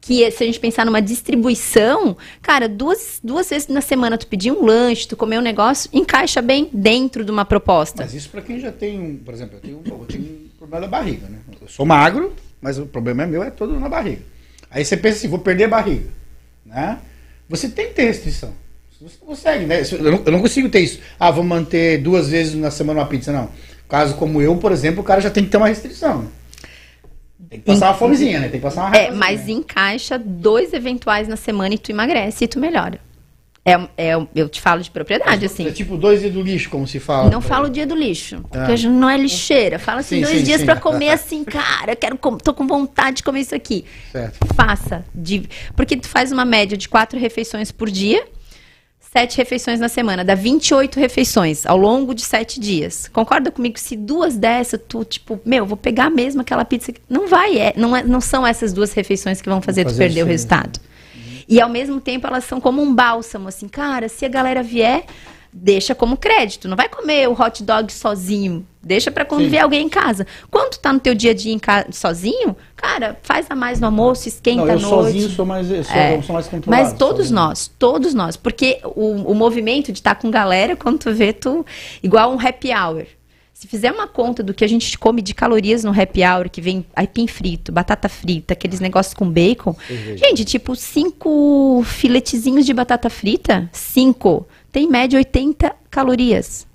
que 0.05 0.29
se 0.31 0.43
a 0.43 0.45
gente 0.45 0.59
pensar 0.59 0.85
numa 0.85 1.01
distribuição, 1.01 2.17
cara, 2.41 2.67
duas, 2.67 3.21
duas 3.23 3.49
vezes 3.49 3.69
na 3.69 3.79
semana 3.79 4.17
tu 4.17 4.27
pedir 4.27 4.51
um 4.51 4.65
lanche, 4.65 5.07
tu 5.07 5.15
comer 5.15 5.37
um 5.39 5.41
negócio, 5.41 5.89
encaixa 5.93 6.41
bem 6.41 6.69
dentro 6.73 7.23
de 7.23 7.31
uma 7.31 7.45
proposta. 7.45 8.03
Mas 8.03 8.13
isso 8.13 8.29
pra 8.29 8.41
quem 8.41 8.59
já 8.59 8.69
tem 8.69 8.99
um. 8.99 9.15
Por 9.17 9.33
exemplo, 9.33 9.55
eu 9.57 9.61
tenho, 9.61 9.77
um- 9.77 9.99
eu 10.01 10.05
tenho 10.05 10.23
um 10.23 10.47
problema 10.57 10.81
da 10.81 10.87
barriga, 10.87 11.27
né? 11.29 11.37
Eu 11.61 11.69
sou 11.69 11.85
magro, 11.85 12.33
mas 12.61 12.77
o 12.77 12.85
problema 12.85 13.23
é 13.23 13.25
meu, 13.25 13.41
é 13.41 13.49
todo 13.49 13.79
na 13.79 13.87
barriga. 13.87 14.21
Aí 14.69 14.83
você 14.83 14.97
pensa 14.97 15.19
assim, 15.19 15.29
vou 15.29 15.39
perder 15.39 15.65
a 15.65 15.69
barriga, 15.69 16.09
né? 16.65 16.99
Você 17.47 17.69
tem 17.69 17.87
que 17.87 17.93
ter 17.93 18.03
restrição. 18.03 18.51
Você 19.01 19.15
consegue, 19.25 19.65
né? 19.65 19.83
Eu 19.89 20.11
não, 20.11 20.21
eu 20.25 20.31
não 20.33 20.41
consigo 20.41 20.67
ter 20.67 20.79
isso. 20.81 20.99
Ah, 21.19 21.31
vou 21.31 21.43
manter 21.45 22.01
duas 22.01 22.27
vezes 22.27 22.55
na 22.55 22.71
semana 22.71 22.99
uma 23.01 23.05
pizza, 23.07 23.31
não. 23.31 23.49
Caso 23.87 24.15
como 24.15 24.41
eu, 24.41 24.55
por 24.57 24.71
exemplo, 24.73 24.99
o 24.99 25.03
cara 25.03 25.21
já 25.21 25.29
tem 25.29 25.43
que 25.45 25.49
ter 25.49 25.57
uma 25.57 25.67
restrição. 25.67 26.27
Né? 27.57 27.59
Tem 27.59 27.59
que 27.59 27.65
passar 27.65 27.87
uma 27.87 27.93
fomezinha, 27.95 28.39
né? 28.39 28.47
Tem 28.49 28.59
que 28.59 28.65
passar 28.65 28.85
uma 28.87 28.95
É, 28.95 29.11
mas 29.11 29.47
encaixa 29.47 30.17
dois 30.17 30.73
eventuais 30.73 31.27
na 31.27 31.35
semana 31.35 31.73
e 31.75 31.77
tu 31.77 31.91
emagrece 31.91 32.43
e 32.45 32.47
tu 32.47 32.59
melhora. 32.59 32.99
É, 33.65 33.79
é, 33.97 34.13
eu 34.35 34.49
te 34.49 34.59
falo 34.59 34.81
de 34.81 34.91
propriedade, 34.91 35.45
assim. 35.45 35.65
É 35.65 35.71
tipo 35.71 35.95
dois 35.95 36.19
dias 36.19 36.33
do 36.33 36.41
lixo, 36.41 36.69
como 36.69 36.85
se 36.85 36.99
fala. 36.99 37.29
Não 37.29 37.39
fala 37.39 37.67
o 37.67 37.69
dia 37.69 37.87
do 37.87 37.95
lixo, 37.95 38.41
porque 38.51 38.71
a 38.73 38.75
gente 38.75 38.91
não 38.91 39.09
é 39.09 39.15
lixeira. 39.17 39.79
Fala 39.79 40.01
assim, 40.01 40.17
Sim, 40.17 40.21
dois 40.23 40.37
sim, 40.39 40.43
dias 40.43 40.63
pra 40.63 40.75
comer 40.75 41.11
assim, 41.15 41.45
cara, 41.45 41.95
quero 41.95 42.17
com- 42.17 42.37
tô 42.37 42.53
com 42.53 42.67
vontade 42.67 43.17
de 43.17 43.23
comer 43.23 43.39
isso 43.39 43.55
aqui. 43.55 43.85
Certo. 44.11 44.37
Faça. 44.53 45.05
de- 45.15 45.47
porque 45.77 45.95
tu 45.95 46.09
faz 46.09 46.29
uma 46.33 46.43
média 46.43 46.75
de 46.77 46.89
quatro 46.89 47.17
refeições 47.17 47.71
por 47.71 47.89
dia, 47.89 48.25
sete 49.13 49.37
refeições 49.37 49.79
na 49.79 49.87
semana, 49.87 50.25
dá 50.25 50.33
28 50.33 50.99
refeições 50.99 51.67
ao 51.67 51.77
longo 51.77 52.15
de 52.15 52.23
sete 52.25 52.59
dias. 52.59 53.07
Concorda 53.13 53.51
comigo? 53.51 53.77
Se 53.77 53.95
duas 53.95 54.35
dessas, 54.35 54.79
tu, 54.87 55.05
tipo, 55.05 55.39
meu, 55.45 55.67
vou 55.67 55.77
pegar 55.77 56.09
mesmo 56.09 56.41
aquela 56.41 56.65
pizza. 56.65 56.91
que- 56.91 56.99
Não 57.07 57.27
vai, 57.27 57.55
é, 57.59 57.73
não, 57.77 57.95
é- 57.95 58.01
não 58.03 58.19
são 58.19 58.45
essas 58.45 58.73
duas 58.73 58.91
refeições 58.91 59.39
que 59.39 59.47
vão 59.47 59.61
fazer 59.61 59.83
tu 59.83 59.89
fazer 59.91 60.03
a 60.03 60.07
perder 60.07 60.21
o 60.23 60.25
diferença. 60.25 60.55
resultado. 60.55 60.79
E 61.47 61.61
ao 61.61 61.69
mesmo 61.69 62.01
tempo 62.01 62.25
elas 62.25 62.43
são 62.43 62.59
como 62.59 62.81
um 62.81 62.91
bálsamo, 62.95 63.47
assim, 63.49 63.67
cara, 63.67 64.09
se 64.09 64.25
a 64.25 64.29
galera 64.29 64.63
vier, 64.63 65.05
deixa 65.53 65.93
como 65.93 66.17
crédito. 66.17 66.67
Não 66.67 66.75
vai 66.75 66.89
comer 66.89 67.29
o 67.29 67.33
hot 67.39 67.61
dog 67.63 67.93
sozinho. 67.93 68.65
Deixa 68.83 69.09
pra 69.09 69.23
quando 69.23 69.43
Sim. 69.43 69.49
vier 69.49 69.63
alguém 69.63 69.85
em 69.85 69.89
casa. 69.89 70.27
Quando 70.51 70.71
tu 70.71 70.79
tá 70.79 70.91
no 70.91 70.99
teu 70.99 71.15
dia 71.15 71.31
a 71.31 71.33
dia 71.33 71.53
em 71.53 71.59
casa 71.59 71.87
sozinho, 71.91 72.55
cara, 72.75 73.17
faz 73.23 73.45
a 73.49 73.55
mais 73.55 73.79
no 73.79 73.85
almoço, 73.87 74.27
esquenta 74.27 74.65
Não, 74.65 74.73
eu 74.73 74.79
noite. 74.79 74.89
sozinho 75.13 75.29
sou 75.29 75.45
mais, 75.45 75.67
sou, 75.67 75.95
É. 75.95 76.21
sou 76.21 76.33
mais 76.33 76.47
controlado. 76.47 76.83
Mas 76.83 76.93
todos 76.97 77.27
sozinho. 77.27 77.35
nós, 77.35 77.71
todos 77.79 78.13
nós. 78.13 78.35
Porque 78.35 78.79
o, 78.83 79.31
o 79.31 79.33
movimento 79.33 79.91
de 79.91 79.99
estar 79.99 80.15
com 80.15 80.29
galera, 80.29 80.75
quando 80.75 80.99
tu 80.99 81.13
vê, 81.13 81.31
tu. 81.31 81.65
Igual 82.03 82.33
um 82.33 82.39
happy 82.39 82.69
hour. 82.73 83.05
Se 83.53 83.67
fizer 83.67 83.93
uma 83.93 84.07
conta 84.07 84.43
do 84.43 84.53
que 84.53 84.65
a 84.65 84.67
gente 84.67 84.97
come 84.97 85.21
de 85.21 85.33
calorias 85.33 85.85
no 85.85 85.91
happy 85.91 86.21
hour, 86.21 86.49
que 86.49 86.59
vem 86.59 86.85
aipim 86.93 87.27
frito, 87.27 87.71
batata 87.71 88.09
frita, 88.09 88.51
aqueles 88.53 88.81
negócios 88.81 89.13
com 89.13 89.29
bacon. 89.29 89.73
Gente, 90.17 90.43
tipo, 90.43 90.75
cinco 90.75 91.81
filetezinhos 91.85 92.65
de 92.65 92.73
batata 92.73 93.09
frita, 93.09 93.69
cinco, 93.71 94.45
tem 94.69 94.83
em 94.85 94.89
média 94.89 95.17
80 95.17 95.73
calorias. 95.89 96.67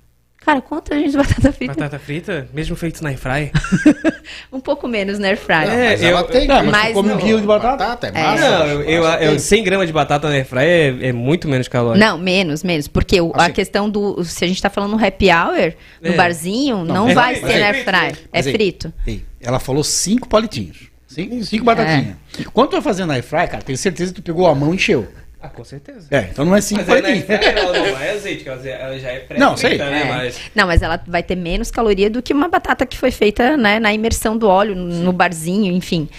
Cara, 0.49 0.61
quanto 0.61 0.91
a 0.91 0.97
gente 0.97 1.11
de 1.11 1.17
batata 1.17 1.51
frita? 1.51 1.73
Batata 1.75 1.99
frita, 1.99 2.47
mesmo 2.51 2.75
feito 2.75 3.03
na 3.03 3.09
airfryer. 3.09 3.51
Um 4.51 4.59
pouco 4.59 4.87
menos, 4.87 5.19
né, 5.19 5.35
Fry? 5.35 5.53
É, 5.53 5.89
mas 5.91 6.01
eu- 6.03 6.09
ela 6.09 6.23
tem. 6.23 6.47
Não, 6.47 6.55
mas, 6.63 6.71
Mas 6.71 6.93
come 6.93 7.09
um 7.09 7.11
não. 7.13 7.19
quilo 7.19 7.41
de 7.41 7.45
batata? 7.47 7.77
Batata 7.77 8.07
é 8.07 8.09
É. 8.19 8.23
massa. 8.23 8.49
Não, 8.49 8.65
eu, 8.67 8.81
eu, 8.83 9.03
eu- 9.03 9.29
tem. 9.31 9.39
100 9.39 9.63
gramas 9.63 9.87
de 9.87 9.93
batata 9.93 10.27
na 10.27 10.35
airfryer 10.35 10.97
é, 11.03 11.07
é 11.09 11.13
muito 11.13 11.47
menos 11.47 11.67
calórico. 11.67 12.03
Não, 12.03 12.17
menos, 12.17 12.63
menos. 12.63 12.87
Porque 12.87 13.21
o- 13.21 13.31
a 13.35 13.43
Assim. 13.45 13.53
questão 13.53 13.87
do. 13.89 14.23
Se 14.23 14.43
a 14.45 14.47
gente 14.47 14.59
tá 14.61 14.69
falando 14.71 14.97
no 14.97 15.03
happy 15.05 15.27
hour, 15.31 15.73
no 16.01 16.09
É. 16.11 16.15
barzinho, 16.15 16.83
não, 16.83 17.09
é 17.09 17.13
vai 17.13 17.35
frito, 17.35 17.47
ser 17.47 17.53
é 17.53 17.59
na 17.67 17.73
frito, 17.73 17.89
air 17.95 18.15
fry. 18.15 18.27
É 18.33 18.43
frito. 18.43 18.93
Ei, 19.05 19.23
Ela 19.41 19.59
falou 19.59 19.83
cinco 19.83 20.27
palitinhos. 20.27 20.77
Cinco, 21.07 21.43
cinco 21.43 21.63
batatinhas. 21.65 22.15
Quando 22.53 22.69
tu 22.69 22.73
vai 22.73 22.81
fazendo 22.81 23.07
na 23.07 23.13
airfry, 23.15 23.47
cara, 23.47 23.61
tenho 23.63 23.77
certeza 23.77 24.13
que 24.13 24.21
tu 24.21 24.25
pegou 24.25 24.47
a 24.47 24.53
mão 24.55 24.71
e 24.73 24.75
encheu. 24.75 25.07
Ah, 25.41 25.47
com 25.49 25.63
certeza. 25.63 26.07
É, 26.11 26.27
então 26.31 26.43
não 26.43 26.55
é 26.55 26.59
cinco 26.61 26.81
Mas 26.85 26.89
aí 26.89 27.01
na 27.01 27.07
palitinhos. 27.07 27.29
airfryer 27.29 27.57
ela 27.65 27.77
não 27.79 27.93
vai 27.95 28.09
azeite, 28.11 28.47
ela 28.49 28.67
ela 28.69 28.99
já 28.99 29.09
é 29.09 29.19
pré 29.19 29.37
Não, 29.39 29.55
sei. 29.55 29.77
né? 29.77 30.01
É. 30.01 30.05
Mas 30.05 30.39
Não, 30.53 30.67
mas 30.67 30.81
ela 30.81 31.01
vai 31.07 31.23
ter 31.23 31.35
menos 31.35 31.71
caloria 31.71 32.09
do 32.09 32.21
que 32.21 32.33
uma 32.33 32.49
batata 32.49 32.85
que 32.85 32.97
foi 32.97 33.09
feita 33.11 33.55
né, 33.55 33.79
na 33.79 33.93
imersão 33.93 34.37
do 34.37 34.47
óleo, 34.49 34.75
no 34.75 35.13
barzinho, 35.13 35.71
enfim. 35.71 36.09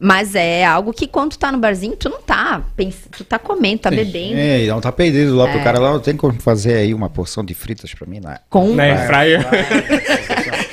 Mas 0.00 0.36
é 0.36 0.64
algo 0.64 0.92
que 0.92 1.08
quando 1.08 1.32
tu 1.32 1.40
tá 1.40 1.50
no 1.50 1.58
barzinho, 1.58 1.96
tu 1.96 2.08
não 2.08 2.22
tá 2.22 2.62
pensando, 2.76 3.10
tu 3.16 3.24
tá 3.24 3.36
comendo, 3.36 3.80
tá 3.80 3.90
bebendo. 3.90 4.38
É, 4.38 4.64
não 4.66 4.80
tá 4.80 4.92
perdido 4.92 5.34
lá 5.34 5.48
pro 5.48 5.58
É. 5.58 5.64
cara 5.64 5.80
lá. 5.80 5.98
Tem 5.98 6.16
como 6.16 6.40
fazer 6.40 6.74
aí 6.76 6.94
uma 6.94 7.10
porção 7.10 7.44
de 7.44 7.52
fritas 7.52 7.92
pra 7.94 8.06
mim? 8.06 8.20
Né? 8.20 8.38
Com 8.48 8.74
na 8.76 8.84
airfryer. 8.84 9.44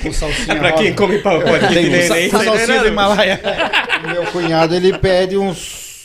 Com 0.03 0.13
salsinha 0.13 0.55
pra 0.59 0.73
quem 0.73 0.93
come 0.93 1.17
pau 1.23 1.41
pode 1.41 1.65
um 1.65 1.69
nem, 1.71 2.29
Com 2.29 2.39
salsinha 2.39 2.81
do 2.81 2.87
Himalaia. 2.87 3.41
O 4.05 4.07
meu 4.09 4.23
cunhado 4.27 4.75
ele 4.75 4.95
pede 4.99 5.35
um 5.35 5.55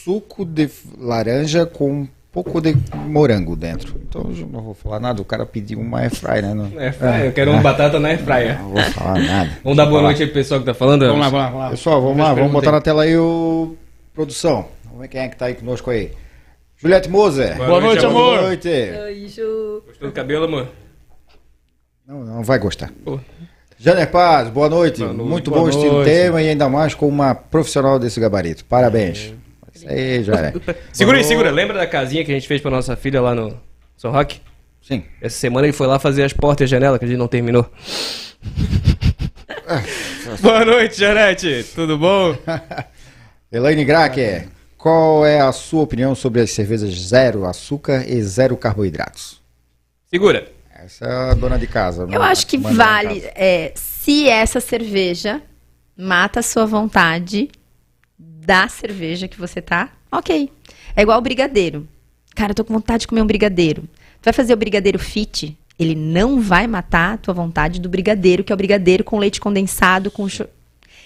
suco 0.05 0.45
de 0.45 0.69
laranja 0.99 1.67
com 1.67 1.91
um 2.03 2.09
pouco 2.33 2.61
de 2.61 2.77
morango 2.95 3.57
dentro. 3.57 4.01
Então 4.09 4.31
eu 4.31 4.47
não 4.47 4.63
vou 4.63 4.75
falar 4.75 5.01
nada. 5.01 5.21
O 5.21 5.25
cara 5.25 5.45
pediu 5.45 5.81
uma 5.81 6.01
airfry, 6.01 6.43
né? 6.43 6.55
Não, 6.55 6.79
Airfryer, 6.79 7.25
eu 7.27 7.33
quero 7.33 7.51
uma 7.51 7.61
batata 7.61 7.99
na 7.99 8.09
airfryer. 8.09 8.59
não 8.61 8.71
vou 8.71 8.83
falar 8.83 9.19
nada. 9.19 9.51
Vamos 9.63 9.77
dar 9.77 9.87
boa 9.87 10.03
noite 10.03 10.23
aí 10.23 10.29
pro 10.29 10.35
pessoal 10.35 10.61
que 10.61 10.67
tá 10.67 10.75
falando. 10.75 11.07
Vamos 11.07 11.21
lá, 11.21 11.29
vamos 11.29 11.39
lá, 11.41 11.47
vamos 11.51 11.61
lá. 11.65 11.71
Pessoal, 11.71 12.01
vamos 12.01 12.17
Faz 12.19 12.29
lá, 12.29 12.35
vamos 12.35 12.53
botar 12.53 12.73
na 12.73 12.81
tela 12.81 13.03
aí 13.03 13.17
o 13.17 13.77
produção. 14.15 14.67
Vamos 14.85 15.01
ver 15.01 15.09
quem 15.09 15.21
é 15.21 15.29
que 15.29 15.37
tá 15.37 15.47
aí 15.47 15.55
conosco 15.55 15.91
aí. 15.91 16.13
Juliette 16.77 17.11
Moser. 17.11 17.57
Boa 17.59 17.81
noite, 17.81 18.07
amor. 18.07 18.39
Boa 18.39 18.43
noite. 18.43 18.69
Oi, 18.69 19.27
Ju. 19.29 19.83
Gostou 19.87 20.09
do 20.09 20.13
cabelo, 20.15 20.45
amor? 20.47 20.69
Não, 22.07 22.25
não 22.25 22.43
vai 22.43 22.59
gostar. 22.59 22.91
Pô. 23.05 23.21
Janer 23.79 24.11
Paz, 24.11 24.49
boa 24.49 24.69
noite. 24.69 25.01
Boa 25.01 25.13
noite, 25.13 25.29
Muito 25.29 25.51
boa 25.51 25.63
bom 25.63 25.69
este 25.69 25.87
noite. 25.87 26.05
tema 26.11 26.43
e 26.43 26.49
ainda 26.49 26.69
mais 26.69 26.95
com 26.95 27.07
uma 27.09 27.35
profissional 27.35 27.99
desse 27.99 28.19
gabarito. 28.21 28.65
Parabéns. 28.65 29.33
Isso 29.81 29.89
aí. 29.89 30.25
Segura 30.93 31.19
aí, 31.19 31.25
segura. 31.25 31.51
Lembra 31.51 31.79
da 31.79 31.87
casinha 31.87 32.25
que 32.25 32.31
a 32.31 32.35
gente 32.35 32.47
fez 32.47 32.61
pra 32.61 32.71
nossa 32.71 32.97
filha 32.97 33.21
lá 33.21 33.35
no 33.35 33.59
São 33.97 34.11
Roque? 34.11 34.41
Sim. 34.83 35.05
Essa 35.21 35.39
semana 35.39 35.67
ele 35.67 35.73
foi 35.73 35.87
lá 35.87 35.99
fazer 35.99 36.23
as 36.23 36.33
portas 36.33 36.63
e 36.63 36.65
a 36.65 36.79
janela, 36.79 36.99
que 36.99 37.05
a 37.05 37.09
gente 37.09 37.19
não 37.19 37.29
terminou. 37.29 37.71
Boa 40.41 40.65
noite, 40.65 40.99
Janete. 40.99 41.65
Tudo 41.75 41.99
bom? 41.99 42.37
Elaine 43.53 43.85
Gracker, 43.85 44.49
qual 44.77 45.27
é 45.27 45.41
a 45.41 45.53
sua 45.53 45.83
opinião 45.83 46.15
sobre 46.15 46.41
as 46.41 46.51
cervejas 46.51 46.95
zero 46.95 47.45
açúcar 47.45 48.05
e 48.09 48.23
zero 48.23 48.57
carboidratos? 48.57 49.41
Segura. 50.07 50.51
Essa 50.75 51.05
é 51.05 51.31
a 51.31 51.35
dona 51.35 51.59
de 51.59 51.67
casa. 51.67 52.07
Eu 52.11 52.23
acho 52.23 52.47
que 52.47 52.57
vale. 52.57 53.23
é, 53.35 53.73
se 53.75 54.29
essa 54.29 54.61
cerveja 54.61 55.43
mata 55.97 56.41
a 56.41 56.43
sua 56.43 56.65
vontade 56.65 57.51
da 58.51 58.67
cerveja 58.67 59.29
que 59.29 59.39
você 59.39 59.63
tá, 59.63 59.91
ok. 60.11 60.51
É 60.97 61.03
igual 61.03 61.17
o 61.19 61.23
brigadeiro. 61.23 61.87
Cara, 62.35 62.51
eu 62.51 62.55
tô 62.57 62.65
com 62.65 62.75
vontade 62.75 63.03
de 63.03 63.07
comer 63.07 63.23
um 63.23 63.27
brigadeiro. 63.27 63.83
Tu 63.83 64.25
vai 64.25 64.33
fazer 64.33 64.53
o 64.53 64.57
brigadeiro 64.57 64.99
fit, 64.99 65.57
ele 65.79 65.95
não 65.95 66.41
vai 66.41 66.67
matar 66.67 67.15
a 67.15 67.17
tua 67.17 67.33
vontade 67.33 67.81
do 67.81 67.89
brigadeiro, 67.89 68.43
que 68.43 68.53
é 68.53 68.55
o 68.55 68.57
brigadeiro 68.57 69.05
com 69.05 69.19
leite 69.21 69.41
condensado, 69.41 70.11
com 70.11 70.29
cho... 70.29 70.47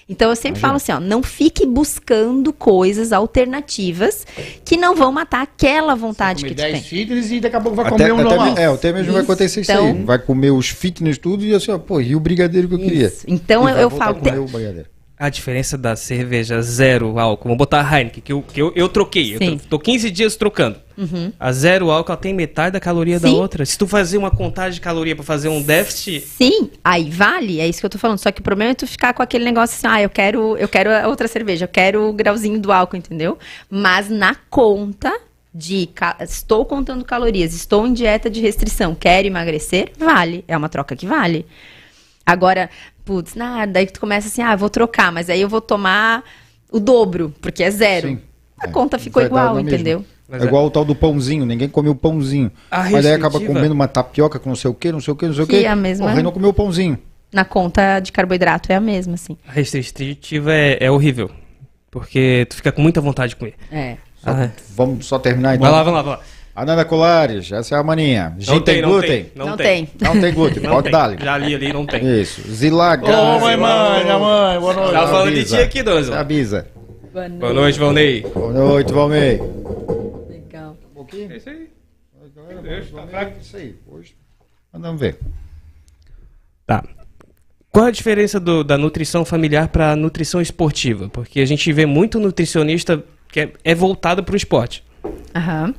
Então 0.09 0.31
eu 0.31 0.35
sempre 0.35 0.59
falo 0.59 0.77
assim, 0.77 0.91
ó, 0.91 0.99
não 0.99 1.21
fique 1.21 1.67
buscando 1.67 2.51
coisas 2.51 3.11
alternativas 3.13 4.25
que 4.63 4.75
não 4.75 4.95
vão 4.95 5.11
matar 5.11 5.43
aquela 5.43 5.93
vontade 5.95 6.43
que 6.45 6.53
tu 6.55 6.57
tem. 6.57 6.71
10 6.73 6.85
fitness 6.87 7.31
e 7.31 7.39
daqui 7.39 7.55
a 7.57 7.61
pouco 7.61 7.75
vai 7.75 7.85
Até, 7.85 7.95
comer 8.09 8.11
um 8.11 8.15
até 8.19 8.23
normal. 8.35 8.53
me- 8.55 8.59
é, 8.59 8.65
até 8.65 8.91
mesmo 8.91 9.13
vai 9.13 9.21
Isso, 9.21 9.31
acontecer 9.31 9.61
isso 9.61 9.71
então- 9.71 9.85
aí. 9.87 10.03
Vai 10.03 10.17
comer 10.19 10.49
os 10.51 10.69
fitness 10.69 11.19
tudo 11.19 11.43
e 11.45 11.53
assim, 11.53 11.69
ó, 11.71 11.77
pô, 11.77 12.01
e 12.01 12.15
o 12.15 12.19
brigadeiro 12.19 12.67
que 12.67 12.73
eu 12.73 12.79
queria? 12.79 13.05
Isso. 13.07 13.23
Então 13.27 13.67
E 13.67 13.71
eu, 13.71 13.75
vai 13.75 13.83
eu 13.83 13.89
falo, 13.91 14.17
a 14.17 14.19
comer 14.19 14.39
o 14.39 14.45
brigadeiro. 14.45 14.89
A 15.17 15.29
diferença 15.29 15.77
da 15.77 15.95
cerveja 15.95 16.61
zero 16.61 17.17
álcool, 17.17 17.45
vamos 17.45 17.57
botar 17.57 17.79
a 17.79 17.97
Heineken, 17.97 18.21
que 18.21 18.33
eu, 18.33 18.41
que 18.41 18.61
eu, 18.61 18.73
eu 18.75 18.89
troquei. 18.89 19.35
Eu 19.35 19.37
Sim. 19.37 19.57
tô, 19.57 19.77
tô 19.77 19.79
15 19.79 20.11
dias 20.11 20.35
trocando. 20.35 20.77
A 21.39 21.51
zero 21.51 21.89
álcool 21.89 22.11
ela 22.11 22.21
tem 22.21 22.33
metade 22.33 22.73
da 22.73 22.79
caloria 22.79 23.19
da 23.19 23.29
Sim. 23.29 23.35
outra. 23.35 23.65
Se 23.65 23.77
tu 23.77 23.87
fazer 23.87 24.17
uma 24.17 24.29
contagem 24.29 24.73
de 24.73 24.81
caloria 24.81 25.15
pra 25.15 25.23
fazer 25.23 25.47
um 25.47 25.61
déficit, 25.61 26.21
Sim, 26.21 26.69
aí 26.83 27.09
vale, 27.09 27.59
é 27.59 27.67
isso 27.67 27.79
que 27.79 27.85
eu 27.85 27.89
tô 27.89 27.97
falando. 27.97 28.17
Só 28.17 28.31
que 28.31 28.41
o 28.41 28.43
problema 28.43 28.71
é 28.71 28.75
tu 28.75 28.87
ficar 28.87 29.13
com 29.13 29.21
aquele 29.21 29.45
negócio 29.45 29.75
assim, 29.75 29.87
ah, 29.87 30.01
eu 30.01 30.09
quero, 30.09 30.57
eu 30.57 30.67
quero 30.67 30.89
outra 31.07 31.27
cerveja, 31.27 31.63
eu 31.63 31.69
quero 31.69 32.09
o 32.09 32.13
grauzinho 32.13 32.59
do 32.59 32.71
álcool, 32.71 32.97
entendeu? 32.97 33.37
Mas 33.69 34.09
na 34.09 34.35
conta 34.49 35.17
de 35.53 35.89
estou 36.19 36.65
contando 36.65 37.05
calorias, 37.05 37.53
estou 37.53 37.87
em 37.87 37.93
dieta 37.93 38.29
de 38.29 38.41
restrição, 38.41 38.93
quero 38.93 39.27
emagrecer, 39.27 39.91
vale. 39.97 40.43
É 40.45 40.57
uma 40.57 40.67
troca 40.67 40.93
que 40.95 41.05
vale. 41.05 41.45
Agora, 42.25 42.69
putz, 43.03 43.35
nada, 43.35 43.71
daí 43.71 43.85
tu 43.87 43.99
começa 43.99 44.27
assim, 44.27 44.41
ah, 44.41 44.55
vou 44.55 44.69
trocar, 44.69 45.11
mas 45.11 45.29
aí 45.29 45.41
eu 45.41 45.49
vou 45.49 45.61
tomar 45.61 46.23
o 46.71 46.79
dobro, 46.79 47.33
porque 47.41 47.63
é 47.63 47.69
zero. 47.71 48.07
Sim. 48.09 48.19
A 48.59 48.65
É, 48.67 48.71
conta 48.71 48.97
ficou 48.97 49.21
igual, 49.21 49.59
entendeu? 49.59 50.03
Mas 50.27 50.41
é 50.41 50.45
igual 50.45 50.65
o 50.65 50.71
tal 50.71 50.83
do 50.83 50.95
pãozinho, 50.95 51.45
ninguém 51.45 51.69
comeu 51.69 51.91
o 51.91 51.95
pãozinho. 51.95 52.51
A 52.71 52.89
Mas 52.89 53.05
aí 53.05 53.13
acaba 53.13 53.39
comendo 53.39 53.73
uma 53.73 53.87
tapioca 53.87 54.39
com 54.39 54.49
não 54.49 54.55
sei 54.55 54.71
o 54.71 54.73
que, 54.73 54.91
não 54.91 54.99
sei 54.99 55.13
o 55.13 55.15
que, 55.15 55.27
não 55.27 55.33
sei 55.35 55.43
o 55.43 55.47
Que 55.47 55.59
que. 55.59 55.65
é 55.65 55.69
a 55.69 55.75
mesma- 55.75 56.07
Porra, 56.09 56.23
não 56.23 56.31
comeu 56.31 56.49
o 56.49 56.53
pãozinho. 56.53 56.97
Na 57.31 57.45
conta 57.45 57.99
de 57.99 58.11
carboidrato 58.11 58.71
é 58.71 58.75
a 58.75 58.79
mesma, 58.81 59.13
assim. 59.15 59.37
a 59.47 59.51
restritiva 59.51 60.51
é, 60.53 60.77
é 60.85 60.89
horrível. 60.89 61.29
Porque 61.91 62.45
tu 62.49 62.55
fica 62.55 62.71
com 62.71 62.81
muita 62.81 62.99
vontade 63.01 63.29
de 63.31 63.35
comer. 63.35 63.53
É. 63.71 63.97
Só- 64.15 64.31
Ah, 64.31 64.43
é. 64.45 64.51
Vamos 64.75 65.05
só 65.05 65.19
terminar 65.19 65.55
então. 65.55 65.61
Vai 65.69 65.71
lá, 65.71 65.83
vai 65.83 65.93
lá, 65.93 66.01
vai 66.01 66.13
lá. 66.17 66.19
Ananda 66.55 66.85
Colares, 66.85 67.51
essa 67.51 67.75
é 67.75 67.77
a 67.77 67.83
maninha. 67.83 68.33
Gin 68.39 68.51
Não 68.53 68.61
tem, 68.61 68.73
tem, 68.75 68.81
não 68.81 68.89
glúten? 68.89 69.09
tem. 69.09 69.31
Não, 69.35 69.57
tem. 69.57 69.89
Não 69.99 70.21
tem 70.21 70.33
glúten, 70.33 70.63
Não 70.63 70.69
pode 70.75 70.89
dar-lhe. 70.89 71.17
Já 71.23 71.37
li 71.37 71.53
ali, 71.53 71.73
não 71.73 71.85
tem. 71.85 72.21
Isso. 72.21 72.41
Zilaga. 72.49 73.05
Ô, 73.05 73.39
mãe, 73.41 73.57
mãe, 73.57 74.03
minha 74.05 74.17
mãe, 74.19 74.59
boa 74.59 74.73
noite. 74.73 74.91
Tava 74.93 75.07
falando 75.11 75.33
de 75.33 75.43
ti 75.45 75.57
aqui, 75.57 75.83
dona. 75.83 76.19
Avisa. 76.19 76.67
Boa 77.11 77.53
noite, 77.53 77.77
Valnei. 77.79 78.21
Boa 78.21 78.53
noite, 78.53 78.93
Valmei. 78.93 79.39
Legal. 80.29 80.77
Um 80.91 80.93
pouquinho. 80.95 81.31
É 81.31 81.37
isso 81.37 81.49
aí. 81.49 81.69
Isso 83.41 83.57
aí. 83.57 83.75
Hoje. 83.87 84.15
Vamos 84.73 84.99
ver. 84.99 85.17
Tá. 86.65 86.83
Qual 87.71 87.85
a 87.85 87.91
diferença 87.91 88.39
do- 88.39 88.63
da 88.63 88.77
nutrição 88.77 89.25
familiar 89.25 89.67
para 89.67 89.91
a 89.91 89.95
nutrição 89.95 90.39
esportiva? 90.41 91.09
Porque 91.09 91.41
a 91.41 91.45
gente 91.45 91.71
vê 91.73 91.85
muito 91.85 92.19
nutricionista 92.19 93.03
que 93.29 93.41
é, 93.41 93.49
é 93.63 93.75
voltado 93.75 94.23
para 94.23 94.33
o 94.33 94.37
esporte. 94.37 94.83
Aham. 95.35 95.73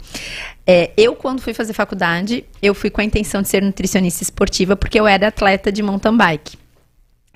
É, 0.66 0.90
eu, 0.96 1.14
quando 1.14 1.40
fui 1.40 1.55
fazer 1.55 1.72
faculdade, 1.72 2.44
eu 2.61 2.74
fui 2.74 2.90
com 2.90 3.00
a 3.00 3.05
intenção 3.05 3.40
de 3.40 3.48
ser 3.48 3.62
nutricionista 3.62 4.22
esportiva, 4.22 4.74
porque 4.74 4.98
eu 4.98 5.07
era 5.07 5.29
atleta 5.29 5.70
de 5.70 5.83
mountain 5.83 6.16
bike. 6.16 6.59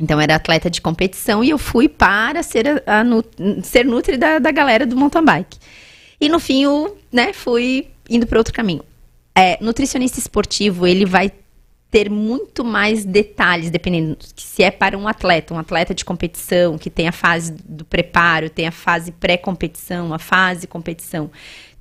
Então, 0.01 0.21
era 0.21 0.35
atleta 0.35 0.69
de 0.69 0.81
competição 0.81 1.45
e 1.45 1.51
eu 1.51 1.59
fui 1.59 1.89
para 1.89 2.43
ser, 2.43 2.67
a, 2.87 3.03
a 3.03 3.63
ser 3.63 3.85
nutri 3.85 4.17
da, 4.17 4.39
da 4.39 4.51
galera 4.51 4.85
do 4.87 4.97
mountain 4.97 5.25
bike. 5.25 5.59
E 6.21 6.29
no 6.29 6.41
fim, 6.41 6.65
eu 6.65 6.99
né, 7.13 7.33
fui 7.33 7.89
indo 8.09 8.27
para 8.27 8.39
outro 8.39 8.53
caminho. 8.53 8.83
É, 9.35 9.59
nutricionista 9.61 10.19
esportivo, 10.19 10.87
ele 10.87 11.05
vai 11.05 11.31
ter 11.91 12.09
muito 12.09 12.65
mais 12.65 13.05
detalhes, 13.05 13.71
dependendo 13.71 14.17
se 14.37 14.63
é 14.63 14.71
para 14.71 14.97
um 14.97 15.09
atleta, 15.09 15.53
um 15.53 15.59
atleta 15.59 15.93
de 15.93 16.05
competição, 16.05 16.79
que 16.79 16.89
tem 16.89 17.09
a 17.09 17.13
fase 17.13 17.53
do 17.53 17.85
preparo, 17.85 18.49
tem 18.49 18.67
a 18.67 18.71
fase 18.73 19.11
pré-competição, 19.11 20.15
a 20.15 20.19
fase 20.19 20.67
competição. 20.67 21.31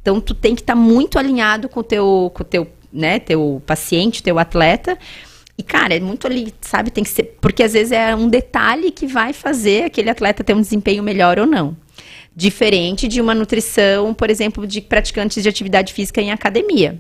Então, 0.02 0.20
tu 0.20 0.34
tem 0.34 0.56
que 0.56 0.62
estar 0.62 0.76
muito 0.76 1.20
alinhado 1.20 1.68
com 1.70 1.82
o 1.82 1.84
teu, 1.84 2.32
com 2.34 2.44
o 2.44 2.46
teu, 2.46 2.68
né, 2.92 3.20
teu 3.20 3.62
paciente, 3.66 4.24
teu 4.24 4.40
atleta. 4.40 4.98
E, 5.58 5.64
cara, 5.64 5.94
é 5.94 6.00
muito 6.00 6.26
ali, 6.26 6.54
sabe, 6.62 6.90
tem 6.90 7.04
que 7.04 7.10
ser. 7.10 7.38
Porque 7.42 7.62
às 7.64 7.74
vezes 7.74 7.92
é 7.92 8.16
um 8.16 8.30
detalhe 8.30 8.92
que 8.92 9.06
vai 9.06 9.34
fazer 9.34 9.84
aquele 9.84 10.10
atleta 10.10 10.42
ter 10.44 10.56
um 10.56 10.62
desempenho 10.62 11.04
melhor 11.04 11.38
ou 11.38 11.46
não. 11.46 11.76
Diferente 12.34 13.10
de 13.10 13.20
uma 13.20 13.36
nutrição, 13.36 14.14
por 14.14 14.30
exemplo, 14.30 14.66
de 14.66 14.80
praticantes 14.80 15.44
de 15.44 15.50
atividade 15.50 15.94
física 15.94 16.22
em 16.22 16.32
academia. 16.32 16.98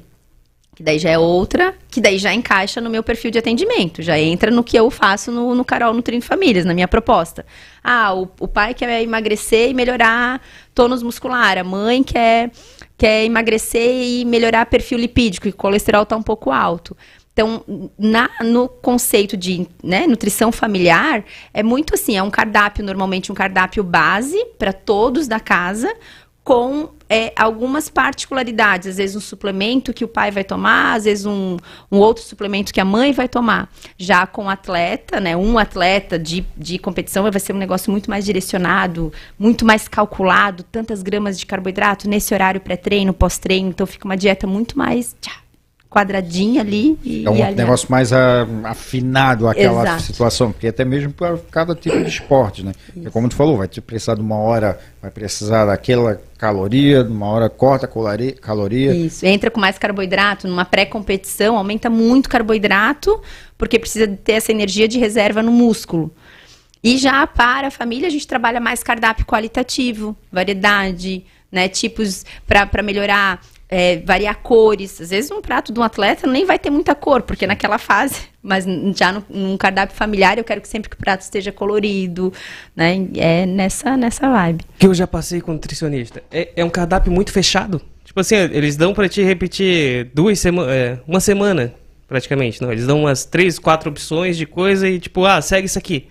Que 0.75 0.83
daí 0.83 0.99
já 0.99 1.09
é 1.09 1.17
outra, 1.17 1.73
que 1.89 2.01
daí 2.01 2.17
já 2.17 2.33
encaixa 2.33 2.81
no 2.81 2.89
meu 2.89 3.03
perfil 3.03 3.31
de 3.31 3.38
atendimento, 3.38 4.01
já 4.01 4.17
entra 4.17 4.49
no 4.49 4.63
que 4.63 4.77
eu 4.77 4.89
faço 4.89 5.29
no, 5.31 5.53
no 5.53 5.65
Carol 5.65 5.93
Nutrindo 5.93 6.23
Famílias, 6.23 6.65
na 6.65 6.73
minha 6.73 6.88
proposta. 6.88 7.45
Ah, 7.83 8.13
o, 8.13 8.29
o 8.39 8.47
pai 8.47 8.73
quer 8.73 9.01
emagrecer 9.01 9.69
e 9.69 9.73
melhorar 9.73 10.41
tônus 10.73 11.03
muscular, 11.03 11.57
a 11.57 11.63
mãe 11.65 12.01
quer, 12.01 12.51
quer 12.99 13.23
emagrecer 13.23 13.89
e 13.89 14.25
melhorar 14.25 14.65
perfil 14.67 14.99
lipídico, 14.99 15.47
e 15.47 15.51
o 15.51 15.55
colesterol 15.55 16.03
está 16.03 16.15
um 16.17 16.21
pouco 16.21 16.51
alto. 16.51 16.95
Então, 17.31 17.63
na- 17.97 18.29
no 18.43 18.67
conceito 18.67 19.38
de 19.38 19.65
né, 19.81 20.05
nutrição 20.05 20.51
familiar, 20.51 21.23
é 21.53 21.63
muito 21.63 21.93
assim, 21.93 22.17
é 22.17 22.21
um 22.21 22.29
cardápio, 22.29 22.83
normalmente 22.83 23.31
um 23.31 23.35
cardápio 23.35 23.81
base 23.81 24.38
para 24.57 24.73
todos 24.73 25.25
da 25.25 25.39
casa, 25.39 25.89
com 26.49 26.89
é, 27.07 27.31
algumas 27.35 27.89
particularidades, 27.89 28.88
às 28.88 28.97
vezes 28.97 29.15
um 29.15 29.19
suplemento 29.19 29.93
que 29.93 30.03
o 30.03 30.07
pai 30.07 30.31
vai 30.31 30.43
tomar, 30.43 30.95
às 30.95 31.03
vezes 31.03 31.23
um, 31.23 31.57
um 31.91 31.99
outro 31.99 32.23
suplemento 32.23 32.73
que 32.73 32.81
a 32.81 32.85
mãe 32.85 33.13
vai 33.13 33.29
tomar. 33.29 33.69
Já 33.99 34.25
com 34.25 34.49
atleta, 34.49 35.19
né, 35.19 35.38
um 35.38 35.59
atleta 35.59 36.17
de, 36.17 36.43
de 36.57 36.79
competição 36.79 37.29
vai 37.29 37.39
ser 37.39 37.53
um 37.53 37.57
negócio 37.59 37.91
muito 37.91 38.09
mais 38.09 38.25
direcionado, 38.25 39.13
muito 39.38 39.63
mais 39.63 39.88
calculado, 39.88 40.63
tantas 40.63 41.03
gramas 41.03 41.38
de 41.38 41.45
carboidrato 41.45 42.09
nesse 42.09 42.33
horário 42.33 42.59
pré-treino, 42.59 43.13
pós-treino, 43.13 43.69
então 43.69 43.85
fica 43.85 44.05
uma 44.05 44.17
dieta 44.17 44.47
muito 44.47 44.75
mais 44.75 45.15
tchá, 45.21 45.38
quadradinha 45.89 46.62
ali. 46.62 46.97
E, 47.04 47.25
É 47.25 47.30
um 47.30 47.36
e 47.36 47.56
negócio 47.56 47.88
mais 47.89 48.13
ah, 48.13 48.45
afinado 48.65 49.47
àquela 49.47 49.82
Exato. 49.82 50.04
situação, 50.04 50.52
porque 50.52 50.67
até 50.67 50.86
mesmo 50.86 51.12
para 51.12 51.38
cada 51.49 51.73
tipo 51.73 51.97
de 51.99 52.08
esporte, 52.08 52.63
né? 52.63 52.73
Porque 52.93 53.10
como 53.10 53.28
tu 53.28 53.36
falou, 53.36 53.58
vai 53.58 53.67
te 53.67 53.82
precisar 53.82 54.15
de 54.15 54.21
uma 54.21 54.36
hora, 54.38 54.80
vai 55.02 55.10
precisar 55.10 55.65
daquela 55.65 56.21
caloria, 56.38 57.04
de 57.04 57.12
uma 57.12 57.25
hora 57.25 57.49
corta 57.49 57.86
a 57.86 57.89
colari- 57.89 58.34
caloria. 58.34 58.93
Isso, 58.93 59.25
entra 59.25 59.49
com 59.49 59.60
mais 59.60 59.78
carboidrato, 59.80 60.47
numa 60.47 60.63
pré-competição, 60.63 61.58
aumenta 61.58 61.89
muito 61.89 62.30
carboidrato, 62.30 63.19
porque 63.58 63.80
precisa 63.80 64.08
ter 64.08 64.34
essa 64.34 64.52
energia 64.52 64.88
de 64.88 64.99
reserva 64.99 65.41
no 65.41 65.52
músculo. 65.52 66.13
E 66.84 66.97
já 66.97 67.25
para 67.28 67.67
a 67.67 67.71
família, 67.71 68.08
a 68.08 68.12
gente 68.12 68.25
trabalha 68.28 68.60
mais 68.60 68.82
cardápio 68.84 69.25
qualitativo, 69.25 70.15
variedade, 70.32 71.25
né, 71.52 71.67
tipos 71.67 72.23
para 72.47 72.84
melhorar, 72.84 73.41
é, 73.69 73.97
variar 73.97 74.38
cores. 74.41 74.99
Às 74.99 75.12
vezes 75.12 75.29
um 75.29 75.41
prato 75.41 75.71
de 75.71 75.79
um 75.79 75.84
atleta 75.84 76.25
nem 76.25 76.45
vai 76.45 76.58
ter 76.58 76.69
muita 76.71 76.95
cor, 76.95 77.21
porque 77.21 77.45
naquela 77.45 77.77
fase, 77.77 78.23
mas 78.41 78.65
já 78.95 79.12
no, 79.12 79.23
num 79.29 79.58
cardápio 79.58 79.95
familiar 79.95 80.38
eu 80.38 80.43
quero 80.43 80.60
que 80.60 80.67
sempre 80.67 80.89
que 80.89 80.95
o 80.95 80.99
prato 80.99 81.21
esteja 81.21 81.51
colorido, 81.51 82.34
né, 82.75 83.08
é 83.15 83.45
nessa, 83.45 83.95
nessa 83.95 84.27
vibe. 84.29 84.65
Que 84.77 84.88
eu 84.88 84.93
já 84.93 85.05
passei 85.05 85.39
com 85.39 85.53
nutricionista. 85.53 86.23
É, 86.32 86.49
é 86.55 86.65
um 86.65 86.69
cardápio 86.69 87.12
muito 87.12 87.32
fechado. 87.32 87.82
Tipo 88.03 88.21
assim, 88.21 88.36
eles 88.36 88.75
dão 88.75 88.91
pra 88.91 89.08
te 89.08 89.21
repetir 89.21 90.10
duas 90.15 90.39
semanas, 90.39 90.99
uma 91.08 91.19
semana, 91.19 91.71
praticamente. 92.09 92.61
Não, 92.61 92.71
eles 92.71 92.85
dão 92.87 93.01
umas 93.01 93.23
três, 93.23 93.57
quatro 93.59 93.89
opções 93.89 94.35
de 94.35 94.45
coisa 94.45 94.89
e 94.89 94.99
tipo, 94.99 95.23
ah, 95.25 95.41
segue 95.41 95.67
isso 95.67 95.77
aqui. 95.79 96.07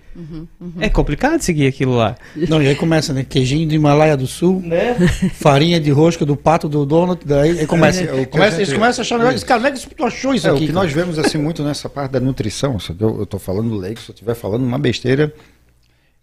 É 0.79 0.89
complicado 0.89 1.39
seguir 1.41 1.67
aquilo 1.67 1.95
lá. 1.95 2.15
Não, 2.35 2.61
e 2.61 2.67
aí 2.67 2.75
começa, 2.75 3.13
né? 3.13 3.23
Queijinho 3.23 3.67
do 3.67 3.73
Himalaia 3.75 4.17
do 4.17 4.25
Sul, 4.27 4.59
Né? 4.65 4.95
farinha 5.35 5.79
de 5.79 5.91
rosca 5.91 6.25
do 6.25 6.35
pato 6.35 6.67
do 6.67 6.85
donut, 6.85 7.25
daí 7.25 7.59
aí 7.59 7.67
começa. 7.67 8.01
É, 8.03 8.23
a 8.23 8.25
começa 8.25 8.51
gente- 8.57 8.61
eles 8.69 8.73
começam 8.73 9.01
a 9.01 9.03
achar 9.03 9.15
um 9.15 9.19
negócio, 9.19 9.45
cara, 9.47 9.61
como 9.61 9.73
é 9.73 9.77
que 9.79 9.95
tu 9.95 10.03
achou 10.05 10.33
isso 10.33 10.47
É, 10.47 10.49
aqui? 10.49 10.63
o 10.63 10.67
que 10.67 10.73
cara? 10.73 10.83
nós 10.85 10.91
vemos 10.93 11.19
assim 11.19 11.37
muito 11.37 11.63
nessa 11.63 11.87
parte 11.87 12.11
da 12.11 12.19
nutrição, 12.19 12.79
se 12.79 12.93
eu, 12.99 13.19
eu 13.19 13.25
tô 13.25 13.37
falando 13.39 13.75
leigo, 13.77 13.99
se 13.99 14.09
eu 14.09 14.13
estiver 14.13 14.33
falando 14.35 14.63
uma 14.65 14.79
besteira, 14.79 15.33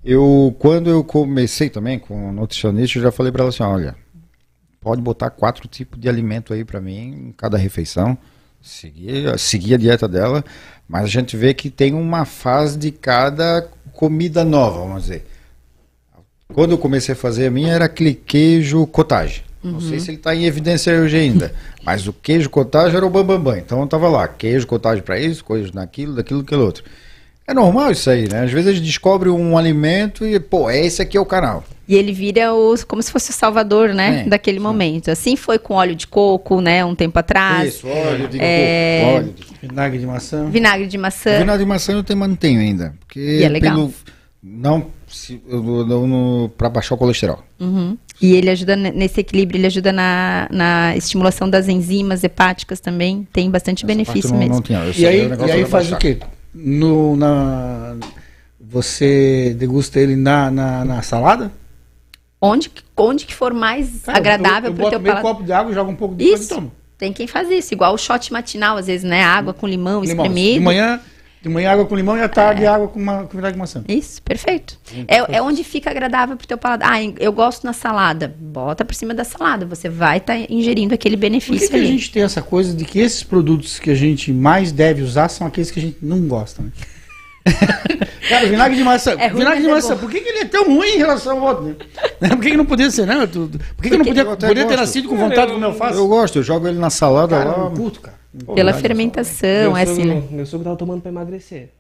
eu 0.05 0.55
quando 0.59 0.91
eu 0.91 1.03
comecei 1.03 1.71
também 1.71 1.99
com 1.99 2.29
o 2.29 2.33
nutricionista, 2.33 2.99
eu 2.99 3.03
já 3.03 3.11
falei 3.13 3.33
para 3.33 3.43
ela 3.43 3.49
assim, 3.51 3.63
olha, 3.63 3.95
pode 4.81 5.01
botar 5.01 5.31
quatro 5.31 5.67
tipos 5.69 5.99
de 5.99 6.09
alimento 6.09 6.53
aí 6.53 6.65
para 6.65 6.81
mim 6.81 7.29
em 7.29 7.35
cada 7.37 7.57
refeição, 7.57 8.17
seguir, 8.67 9.39
seguir 9.39 9.75
a 9.75 9.79
dieta 9.79 10.09
dela, 10.09 10.45
mas 10.89 11.05
a 11.05 11.09
gente 11.09 11.37
vê 11.37 11.55
que 11.55 11.71
tem 11.71 11.95
uma 11.95 12.25
fase 12.25 12.77
de 12.77 12.91
cada 12.91 13.69
comida 13.93 14.45
nova, 14.45 14.81
vamos 14.81 15.05
dizer. 15.05 15.27
Quando 16.53 16.73
eu 16.73 16.79
comecei 16.79 17.13
a 17.13 17.17
fazer 17.17 17.47
a 17.47 17.51
minha 17.51 17.73
era 17.73 17.87
aquele 17.87 18.15
queijo 18.15 18.87
cottage. 18.87 19.45
Não 19.63 19.81
sei 19.81 19.99
se 19.99 20.11
ele 20.11 20.17
está 20.19 20.33
em 20.33 20.45
evidência 20.45 20.93
hoje 21.01 21.17
ainda, 21.17 21.53
mas 21.85 22.07
o 22.07 22.13
queijo 22.13 22.49
cottage 22.49 22.95
era 22.95 23.05
o 23.05 23.11
bambambam. 23.11 23.43
Bam, 23.43 23.53
bam. 23.53 23.59
Então 23.59 23.81
eu 23.81 23.87
tava 23.87 24.09
lá, 24.09 24.29
queijo 24.29 24.67
cottage 24.67 25.03
para 25.03 25.19
isso, 25.19 25.45
queijo 25.45 25.73
naquilo, 25.75 26.15
daquilo, 26.15 26.41
aquilo 26.41 26.65
outro. 26.65 26.85
É 27.47 27.55
normal 27.55 27.93
isso 27.93 28.11
aí, 28.11 28.29
né? 28.29 28.43
Às 28.43 28.51
vezes 28.51 28.69
a 28.69 28.73
gente 28.73 28.85
descobre 28.85 29.29
um 29.29 29.57
alimento 29.57 30.27
e, 30.27 30.39
pô, 30.41 30.69
esse 30.71 31.01
aqui 31.01 31.17
é 31.17 31.21
o 31.21 31.25
canal. 31.27 31.63
E 31.89 31.95
ele 31.95 32.13
vira 32.13 32.53
o, 32.53 32.75
como 32.89 33.01
se 33.01 33.13
fosse 33.13 33.31
o 33.31 33.33
salvador, 33.33 33.91
né, 33.95 34.25
É, 34.27 34.29
daquele 34.29 34.59
momento. 34.59 35.09
Assim 35.09 35.37
foi 35.37 35.57
com 35.57 35.75
óleo 35.75 35.95
de 35.95 36.09
coco, 36.09 36.61
né, 36.61 36.85
um 36.85 36.97
tempo 36.97 37.17
atrás. 37.19 37.75
isso, 37.77 37.87
óleo 37.87 38.27
de 38.27 38.39
é, 38.41 39.03
coco, 39.05 39.17
óleo 39.19 39.33
de... 39.35 39.69
Vinagre 39.69 39.99
de 40.01 40.07
maçã. 40.07 40.51
Vinagre 40.51 40.87
de 40.89 40.99
maçã. 40.99 41.39
Vinagre 41.39 41.65
de 41.65 41.69
maçã 41.69 41.93
eu 41.93 42.03
tenho 42.03 42.19
mantenho 42.19 42.59
ainda. 42.61 42.93
Porque 43.01 43.21
E 43.21 43.45
é 43.45 43.49
legal. 43.49 43.75
pelo... 43.77 43.95
Não, 44.43 44.87
se, 45.09 45.41
eu 45.49 45.63
não, 45.87 46.07
não, 46.07 46.49
para 46.57 46.69
baixar 46.69 46.95
o 46.95 46.99
colesterol. 46.99 47.43
Uhum. 47.61 47.97
E 48.21 48.35
ele 48.35 48.51
ajuda 48.51 48.75
ne- 48.77 48.91
nesse 48.93 49.21
equilíbrio, 49.21 49.59
ele 49.59 49.67
ajuda 49.67 49.93
na, 49.93 50.49
na 50.51 50.97
estimulação 50.97 51.49
das 51.51 51.69
enzimas 51.69 52.23
hepáticas 52.25 52.79
também. 52.81 53.27
Tem 53.33 53.51
bastante 53.51 53.81
Essa 53.81 53.87
benefício 53.87 54.31
não, 54.31 54.39
mesmo. 54.39 54.55
não 54.55 54.63
tinha. 54.63 54.79
E 54.97 55.07
aí, 55.07 55.27
o 55.27 55.47
e 55.47 55.51
aí 55.53 55.61
era 55.61 55.67
faz 55.67 55.87
o 55.89 55.91
baixar. 55.93 55.99
quê? 55.99 56.19
No, 56.59 57.17
na, 57.17 57.97
você 58.61 59.55
degusta 59.59 60.01
ele 60.01 60.17
na, 60.17 60.51
na, 60.51 60.85
na 60.85 61.03
salada? 61.03 61.53
Onde, 62.41 62.69
que- 62.71 62.83
onde 62.97 63.27
que 63.27 63.35
for 63.35 63.53
mais 63.53 64.03
Cara, 64.05 64.19
agradável 64.19 64.73
para 64.73 64.87
o 64.87 64.91
teu 64.91 65.01
paladar. 65.01 65.23
copo 65.23 65.43
de 65.45 65.53
água, 65.53 65.73
jogo 65.73 65.91
um 65.91 65.97
pouco 65.97 66.15
de 66.15 66.25
coisa 66.25 66.43
e 66.43 66.45
Isso. 66.47 66.73
Tem 66.99 67.13
quem 67.13 67.27
faz 67.27 67.51
isso, 67.51 67.75
igual 67.75 67.93
o 67.93 67.99
shot 67.99 68.33
matinal, 68.33 68.79
às 68.79 68.87
vezes, 68.87 69.05
né? 69.05 69.23
Água 69.23 69.53
com 69.53 69.67
limão, 69.67 70.01
Limão. 70.03 70.25
espremido. 70.25 70.55
De 70.59 70.65
manhã, 70.65 70.99
de 71.47 71.53
manhã 71.55 71.71
água 71.71 71.87
com 71.87 71.95
limão 71.95 72.17
e 72.17 72.21
à 72.21 72.29
tarde 72.29 72.67
água 72.67 72.89
com, 72.89 72.99
uma, 72.99 73.25
com 73.25 73.37
vinagre 73.37 73.53
de 73.53 73.59
maçã. 73.59 73.85
Isso, 73.89 74.21
perfeito. 74.23 74.79
É, 75.07 75.37
é 75.37 75.43
onde 75.43 75.63
fica 75.63 75.91
agradável 75.91 76.37
pro 76.37 76.47
teu 76.47 76.59
paladar. 76.59 76.91
Ah, 76.93 77.03
eu 77.19 77.33
gosto 77.33 77.65
na 77.65 77.73
salada. 77.73 78.35
Bota 78.39 78.85
por 78.85 78.95
cima 78.95 79.15
da 79.15 79.25
salada. 79.25 79.65
Você 79.67 79.89
vai 79.89 80.19
estar 80.19 80.37
ingerindo 80.51 80.95
aquele 80.95 81.17
Por 81.17 81.21
que, 81.23 81.31
benefício 81.31 81.71
que 81.71 81.77
a 81.77 81.85
gente 81.85 82.11
tem 82.11 82.23
essa 82.23 82.43
coisa 82.43 82.75
de 82.75 82.85
que 82.85 82.99
esses 82.99 83.23
produtos 83.23 83.79
que 83.79 83.91
a 83.91 83.95
gente 83.95 84.33
mais 84.33 84.73
deve 84.73 85.03
usar 85.03 85.29
são 85.29 85.47
aqueles 85.47 85.71
que 85.71 85.79
a 85.79 85.83
gente 85.83 85.99
não 86.03 86.27
gosta, 86.27 86.63
né? 86.63 86.71
Cara, 88.29 88.47
o 88.47 88.51
vinagre 88.51 88.77
de 88.77 88.83
maçã. 88.83 89.13
É 89.13 89.29
ruim, 89.29 89.39
vinagre 89.39 89.63
de 89.63 89.69
é 89.69 89.71
maçã, 89.71 89.95
bom. 89.95 90.01
por 90.01 90.11
que, 90.11 90.21
que 90.21 90.29
ele 90.29 90.39
é 90.39 90.45
tão 90.47 90.65
ruim 90.65 90.89
em 90.89 90.99
relação 90.99 91.39
ao 91.39 91.45
outro, 91.45 91.65
né? 91.65 91.77
Por 92.29 92.41
que, 92.41 92.51
que 92.51 92.57
não 92.57 92.67
podia 92.67 92.91
ser, 92.91 93.07
né? 93.07 93.25
Por 93.25 93.49
que, 93.81 93.91
que 93.91 93.97
não 93.97 94.05
podia, 94.05 94.25
podia 94.25 94.67
ter 94.67 94.77
nascido 94.77 95.09
com 95.09 95.17
vontade 95.17 95.53
como 95.53 95.65
eu 95.65 95.75
faço? 95.75 95.99
Eu 95.99 96.09
gosto, 96.09 96.39
eu 96.39 96.43
jogo 96.43 96.67
ele 96.67 96.79
na 96.79 96.91
salada 96.91 97.37
Cara, 97.37 97.51
lá. 97.51 97.65
eu 97.67 97.71
curto, 97.71 98.01
cara. 98.01 98.17
Pela 98.55 98.73
Meu 98.73 98.81
fermentação, 98.81 99.77
é 99.77 99.83
assim, 99.83 99.95
sogro, 100.03 100.15
né? 100.21 100.23
meu 100.31 100.47
sogro 100.47 100.65
tava 100.65 100.77
tomando 100.77 101.01
pra 101.01 101.11
emagrecer. 101.11 101.71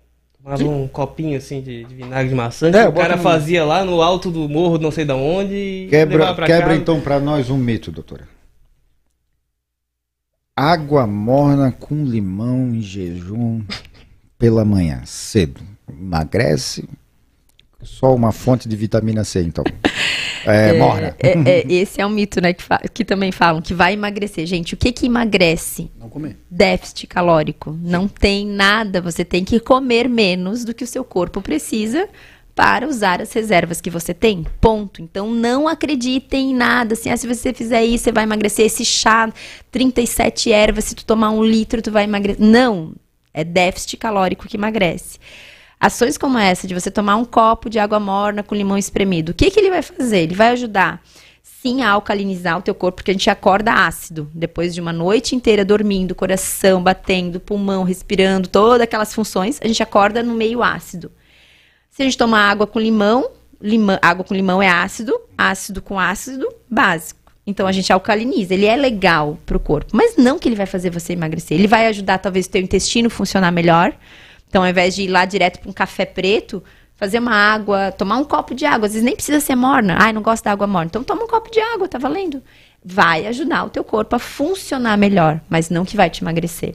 Tomava 0.42 0.64
um 0.64 0.88
copinho 0.88 1.36
assim 1.36 1.60
de, 1.60 1.84
de 1.84 1.94
vinagre 1.94 2.28
de 2.30 2.34
maçã. 2.34 2.70
É, 2.70 2.88
o 2.88 2.92
cara 2.92 3.16
no- 3.16 3.22
fazia 3.22 3.64
lá 3.64 3.84
no 3.84 4.00
alto 4.00 4.30
do 4.30 4.48
morro, 4.48 4.78
não 4.78 4.90
sei 4.90 5.04
da 5.04 5.14
onde. 5.16 5.86
Quebra, 5.90 6.34
quebra 6.34 6.46
casa. 6.46 6.74
então 6.76 7.00
para 7.00 7.20
nós 7.20 7.50
um 7.50 7.58
mito, 7.58 7.92
doutora. 7.92 8.26
Água 10.56 11.06
morna 11.06 11.70
com 11.70 12.04
limão 12.04 12.74
em 12.74 12.80
jejum 12.80 13.62
pela 14.38 14.64
manhã, 14.64 15.02
cedo. 15.04 15.60
Emagrece. 15.88 16.88
só 17.82 18.14
uma 18.14 18.32
fonte 18.32 18.66
de 18.68 18.74
vitamina 18.76 19.22
C, 19.24 19.42
então. 19.42 19.62
É, 20.50 20.72
morna. 20.78 21.16
É, 21.18 21.30
é, 21.60 21.72
esse 21.72 22.00
é 22.00 22.06
um 22.06 22.10
mito, 22.10 22.40
né? 22.40 22.52
Que, 22.52 22.62
fa- 22.62 22.82
que 22.92 23.04
também 23.04 23.32
falam 23.32 23.60
que 23.60 23.74
vai 23.74 23.92
emagrecer. 23.94 24.46
Gente, 24.46 24.74
o 24.74 24.76
que 24.76 24.92
que 24.92 25.06
emagrece? 25.06 25.90
Não 25.98 26.08
comer. 26.08 26.36
Déficit 26.50 27.06
calórico. 27.06 27.76
Não 27.82 28.06
tem 28.08 28.46
nada. 28.46 29.00
Você 29.00 29.24
tem 29.24 29.44
que 29.44 29.58
comer 29.60 30.08
menos 30.08 30.64
do 30.64 30.74
que 30.74 30.84
o 30.84 30.86
seu 30.86 31.04
corpo 31.04 31.40
precisa 31.42 32.08
para 32.54 32.88
usar 32.88 33.20
as 33.20 33.32
reservas 33.32 33.80
que 33.82 33.90
você 33.90 34.14
tem. 34.14 34.46
Ponto. 34.60 35.02
Então 35.02 35.30
não 35.30 35.68
acreditem 35.68 36.52
em 36.52 36.54
nada. 36.54 36.94
Assim, 36.94 37.10
ah, 37.10 37.16
se 37.16 37.26
você 37.26 37.52
fizer 37.52 37.84
isso, 37.84 38.04
você 38.04 38.12
vai 38.12 38.24
emagrecer. 38.24 38.64
Esse 38.66 38.84
chá, 38.84 39.30
37 39.70 40.50
ervas, 40.52 40.84
se 40.86 40.94
tu 40.94 41.04
tomar 41.04 41.30
um 41.30 41.44
litro, 41.44 41.82
tu 41.82 41.90
vai 41.90 42.04
emagrecer. 42.04 42.44
Não. 42.44 42.92
É 43.34 43.44
déficit 43.44 43.98
calórico 43.98 44.48
que 44.48 44.56
emagrece. 44.56 45.18
Ações 45.78 46.16
como 46.16 46.38
essa, 46.38 46.66
de 46.66 46.74
você 46.74 46.90
tomar 46.90 47.16
um 47.16 47.24
copo 47.24 47.68
de 47.68 47.78
água 47.78 48.00
morna 48.00 48.42
com 48.42 48.54
limão 48.54 48.78
espremido, 48.78 49.32
o 49.32 49.34
que, 49.34 49.50
que 49.50 49.60
ele 49.60 49.70
vai 49.70 49.82
fazer? 49.82 50.20
Ele 50.20 50.34
vai 50.34 50.48
ajudar, 50.48 51.02
sim, 51.42 51.82
a 51.82 51.90
alcalinizar 51.90 52.58
o 52.58 52.62
teu 52.62 52.74
corpo, 52.74 52.96
porque 52.96 53.10
a 53.10 53.14
gente 53.14 53.28
acorda 53.28 53.72
ácido. 53.72 54.30
Depois 54.34 54.74
de 54.74 54.80
uma 54.80 54.92
noite 54.92 55.36
inteira 55.36 55.64
dormindo, 55.64 56.14
coração 56.14 56.82
batendo, 56.82 57.38
pulmão 57.38 57.84
respirando, 57.84 58.48
todas 58.48 58.80
aquelas 58.80 59.12
funções, 59.12 59.58
a 59.62 59.66
gente 59.66 59.82
acorda 59.82 60.22
no 60.22 60.34
meio 60.34 60.62
ácido. 60.62 61.12
Se 61.90 62.02
a 62.02 62.04
gente 62.04 62.18
tomar 62.18 62.50
água 62.50 62.66
com 62.66 62.78
limão, 62.78 63.30
água 64.00 64.24
com 64.24 64.34
limão 64.34 64.62
é 64.62 64.68
ácido, 64.68 65.18
ácido 65.36 65.82
com 65.82 65.98
ácido, 65.98 66.48
básico. 66.70 67.20
Então 67.46 67.66
a 67.66 67.72
gente 67.72 67.92
alcaliniza. 67.92 68.54
Ele 68.54 68.66
é 68.66 68.76
legal 68.76 69.38
pro 69.46 69.60
corpo, 69.60 69.96
mas 69.96 70.16
não 70.16 70.38
que 70.38 70.48
ele 70.48 70.56
vai 70.56 70.66
fazer 70.66 70.90
você 70.90 71.12
emagrecer. 71.12 71.56
Ele 71.56 71.68
vai 71.68 71.86
ajudar 71.86 72.18
talvez 72.18 72.46
o 72.46 72.50
teu 72.50 72.60
intestino 72.60 73.08
funcionar 73.08 73.52
melhor. 73.52 73.94
Então, 74.56 74.64
ao 74.64 74.70
invés 74.70 74.94
de 74.94 75.02
ir 75.02 75.08
lá 75.08 75.26
direto 75.26 75.58
para 75.60 75.68
um 75.68 75.72
café 75.72 76.06
preto, 76.06 76.64
fazer 76.96 77.18
uma 77.18 77.34
água, 77.34 77.92
tomar 77.92 78.16
um 78.16 78.24
copo 78.24 78.54
de 78.54 78.64
água, 78.64 78.86
às 78.86 78.92
vezes 78.94 79.04
nem 79.04 79.14
precisa 79.14 79.38
ser 79.38 79.54
morna. 79.54 79.96
Ai, 80.00 80.14
não 80.14 80.22
gosto 80.22 80.44
da 80.44 80.50
água 80.52 80.66
morna. 80.66 80.86
Então 80.86 81.04
toma 81.04 81.24
um 81.24 81.28
copo 81.28 81.50
de 81.50 81.60
água, 81.60 81.86
tá 81.86 81.98
valendo. 81.98 82.42
Vai 82.82 83.26
ajudar 83.26 83.64
o 83.66 83.68
teu 83.68 83.84
corpo 83.84 84.16
a 84.16 84.18
funcionar 84.18 84.96
melhor, 84.96 85.42
mas 85.46 85.68
não 85.68 85.84
que 85.84 85.94
vai 85.94 86.08
te 86.08 86.24
emagrecer. 86.24 86.74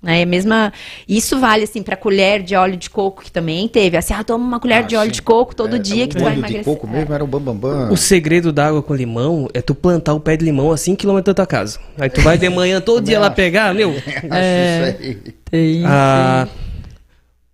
Né? 0.00 0.20
É 0.20 0.22
a 0.22 0.26
mesma, 0.26 0.72
isso 1.08 1.36
vale 1.40 1.64
assim 1.64 1.82
para 1.82 1.96
colher 1.96 2.44
de 2.44 2.54
óleo 2.54 2.76
de 2.76 2.88
coco 2.88 3.24
que 3.24 3.32
também 3.32 3.66
teve. 3.66 3.96
Assim, 3.96 4.14
ah, 4.14 4.22
toma 4.22 4.44
uma 4.44 4.60
colher 4.60 4.78
Ah, 4.84 4.86
de 4.86 4.94
óleo 4.94 5.08
sim. 5.08 5.14
de 5.14 5.22
coco 5.22 5.52
todo 5.56 5.74
É, 5.74 5.78
dia 5.80 6.04
o 6.04 6.08
que 6.08 6.14
tu 6.16 6.22
vai 6.22 6.36
molho 6.36 6.46
de 6.46 6.52
emagrecer. 6.54 6.64
coco 6.74 6.86
mesmo 6.86 7.12
era 7.12 7.24
o 7.24 7.26
bambambam. 7.26 7.90
O 7.92 7.96
segredo 7.96 8.52
da 8.52 8.68
água 8.68 8.84
com 8.84 8.94
limão 8.94 9.48
é 9.52 9.60
tu 9.60 9.74
plantar 9.74 10.14
o 10.14 10.20
pé 10.20 10.36
de 10.36 10.44
limão 10.44 10.70
a 10.70 10.76
5km 10.76 11.22
da 11.24 11.34
tua 11.34 11.46
casa. 11.46 11.80
Aí 11.98 12.08
tu 12.08 12.20
vai 12.20 12.38
de 12.38 12.48
manhã 12.48 12.80
todo 12.80 13.02
dia 13.04 13.18
lá 13.18 13.30
pegar, 13.30 13.74
meu. 13.74 13.90
Acho 14.30 14.32
É. 14.32 14.90
isso 15.00 15.02
aí. 15.02 15.34
Tem, 15.50 15.82
Ah. 15.84 16.46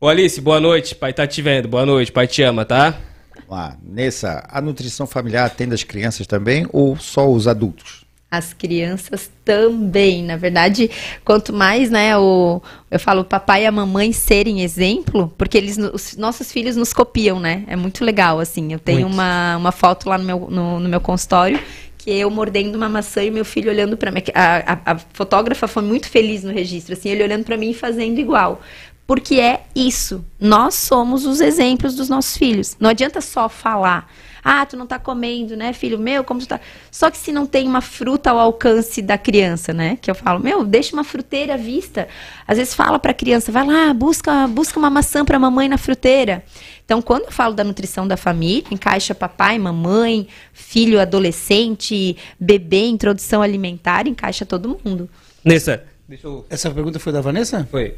Ô 0.03 0.09
Alice, 0.09 0.41
boa 0.41 0.59
noite. 0.59 0.97
Pai 0.97 1.13
tá 1.13 1.29
te 1.29 1.41
vendo. 1.41 1.69
Boa 1.69 1.87
noite. 1.87 2.11
Pai 2.11 2.27
te 2.27 2.43
ama, 2.43 2.65
tá? 2.65 2.99
Vamos 3.37 3.49
lá. 3.49 3.77
Nessa, 3.81 4.45
a 4.51 4.61
nutrição 4.61 5.07
familiar 5.07 5.47
atende 5.47 5.75
as 5.75 5.85
crianças 5.85 6.27
também 6.27 6.67
ou 6.73 6.97
só 6.97 7.31
os 7.31 7.47
adultos? 7.47 8.05
As 8.29 8.53
crianças 8.53 9.31
também, 9.45 10.25
na 10.25 10.37
verdade, 10.37 10.91
quanto 11.25 11.53
mais, 11.53 11.89
né, 11.89 12.17
o, 12.19 12.61
eu 12.91 12.99
falo, 12.99 13.21
o 13.21 13.25
papai 13.25 13.63
e 13.63 13.67
a 13.67 13.71
mamãe 13.71 14.13
serem 14.13 14.63
exemplo, 14.63 15.33
porque 15.39 15.57
eles, 15.57 15.79
os 15.79 16.17
nossos 16.17 16.51
filhos 16.51 16.75
nos 16.75 16.93
copiam, 16.93 17.39
né? 17.39 17.63
É 17.69 17.77
muito 17.77 18.05
legal, 18.05 18.41
assim. 18.41 18.73
Eu 18.73 18.81
tenho 18.81 19.03
Muito. 19.03 19.15
uma, 19.15 19.57
uma 19.57 19.71
foto 19.71 20.09
lá 20.09 20.19
no 20.19 20.25
meu, 20.25 20.49
no, 20.51 20.81
no 20.81 20.89
meu 20.89 21.01
consultório 21.01 21.61
que 21.97 22.11
eu 22.11 22.29
mordendo 22.29 22.75
uma 22.75 22.89
maçã 22.89 23.23
e 23.23 23.31
meu 23.31 23.45
filho 23.45 23.71
olhando 23.71 23.97
para 23.97 24.11
mim. 24.11 24.23
A, 24.35 24.73
a, 24.73 24.93
a 24.93 24.99
fotógrafa 25.13 25.69
foi 25.69 25.85
muito 25.85 26.09
feliz 26.09 26.43
no 26.43 26.53
registro, 26.53 26.95
assim, 26.95 27.09
ele 27.11 27.23
olhando 27.23 27.45
para 27.45 27.57
mim 27.57 27.71
e 27.71 27.75
fazendo 27.75 28.19
igual. 28.19 28.61
Porque 29.07 29.41
é 29.41 29.65
isso. 29.75 30.25
Nós 30.41 30.75
somos 30.75 31.27
os 31.27 31.41
exemplos 31.41 31.95
dos 31.95 32.09
nossos 32.09 32.37
filhos. 32.37 32.77
Não 32.79 32.91
adianta 32.91 33.21
só 33.21 33.49
falar. 33.49 34.11
Ah, 34.45 34.67
tu 34.67 34.77
não 34.77 34.87
tá 34.89 34.99
comendo, 34.99 35.57
né, 35.57 35.73
filho 35.73 35.99
meu? 35.99 36.25
Como 36.25 36.41
tu 36.41 36.49
tá? 36.49 36.59
Só 36.91 37.11
que 37.11 37.17
se 37.17 37.31
não 37.31 37.47
tem 37.47 37.69
uma 37.69 37.81
fruta 37.81 38.31
ao 38.31 38.39
alcance 38.41 39.01
da 39.01 39.17
criança, 39.17 39.73
né? 39.73 39.97
Que 40.01 40.11
eu 40.11 40.17
falo, 40.17 40.41
meu, 40.41 40.65
deixa 40.65 40.95
uma 40.95 41.05
fruteira 41.05 41.55
à 41.55 41.57
vista. 41.57 42.09
Às 42.47 42.59
vezes 42.59 42.75
fala 42.75 42.99
pra 42.99 43.15
criança, 43.15 43.53
vai 43.53 43.65
lá, 43.65 43.95
busca, 43.95 44.49
busca 44.49 44.81
uma 44.81 44.91
maçã 44.91 45.25
pra 45.25 45.39
mamãe 45.39 45.69
na 45.69 45.79
fruteira. 45.79 46.45
Então, 46.85 47.01
quando 47.01 47.27
eu 47.27 47.31
falo 47.31 47.55
da 47.55 47.63
nutrição 47.63 48.07
da 48.07 48.17
família, 48.17 48.65
encaixa 48.73 49.15
papai, 49.15 49.59
mamãe, 49.61 50.27
filho, 50.53 51.01
adolescente, 51.01 52.17
bebê, 52.39 52.87
introdução 52.87 53.43
alimentar, 53.43 54.09
encaixa 54.09 54.45
todo 54.45 54.81
mundo. 54.85 55.09
Nessa. 55.45 55.85
Deixa 56.09 56.27
eu. 56.27 56.45
Essa 56.51 56.69
pergunta 56.71 56.99
foi 56.99 57.13
da 57.13 57.21
Vanessa? 57.21 57.67
Foi. 57.71 57.95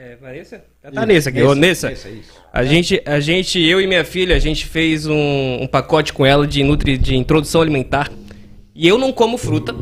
É, 0.00 0.14
Vanessa? 0.14 0.64
Tá 0.80 1.04
Nessa 1.04 1.28
aqui. 1.28 1.42
Ô, 1.42 1.56
Nessa. 1.56 1.88
Nessa, 1.90 2.08
isso. 2.08 2.30
A 2.52 2.64
gente, 2.64 3.02
a 3.04 3.18
gente, 3.18 3.60
eu 3.60 3.80
e 3.80 3.86
minha 3.88 4.04
filha, 4.04 4.36
a 4.36 4.38
gente 4.38 4.64
fez 4.64 5.08
um, 5.08 5.58
um 5.62 5.66
pacote 5.66 6.12
com 6.12 6.24
ela 6.24 6.46
de, 6.46 6.62
nutri, 6.62 6.96
de 6.96 7.16
introdução 7.16 7.60
alimentar. 7.60 8.08
E 8.76 8.86
eu 8.86 8.96
não 8.96 9.12
como 9.12 9.36
fruta. 9.36 9.74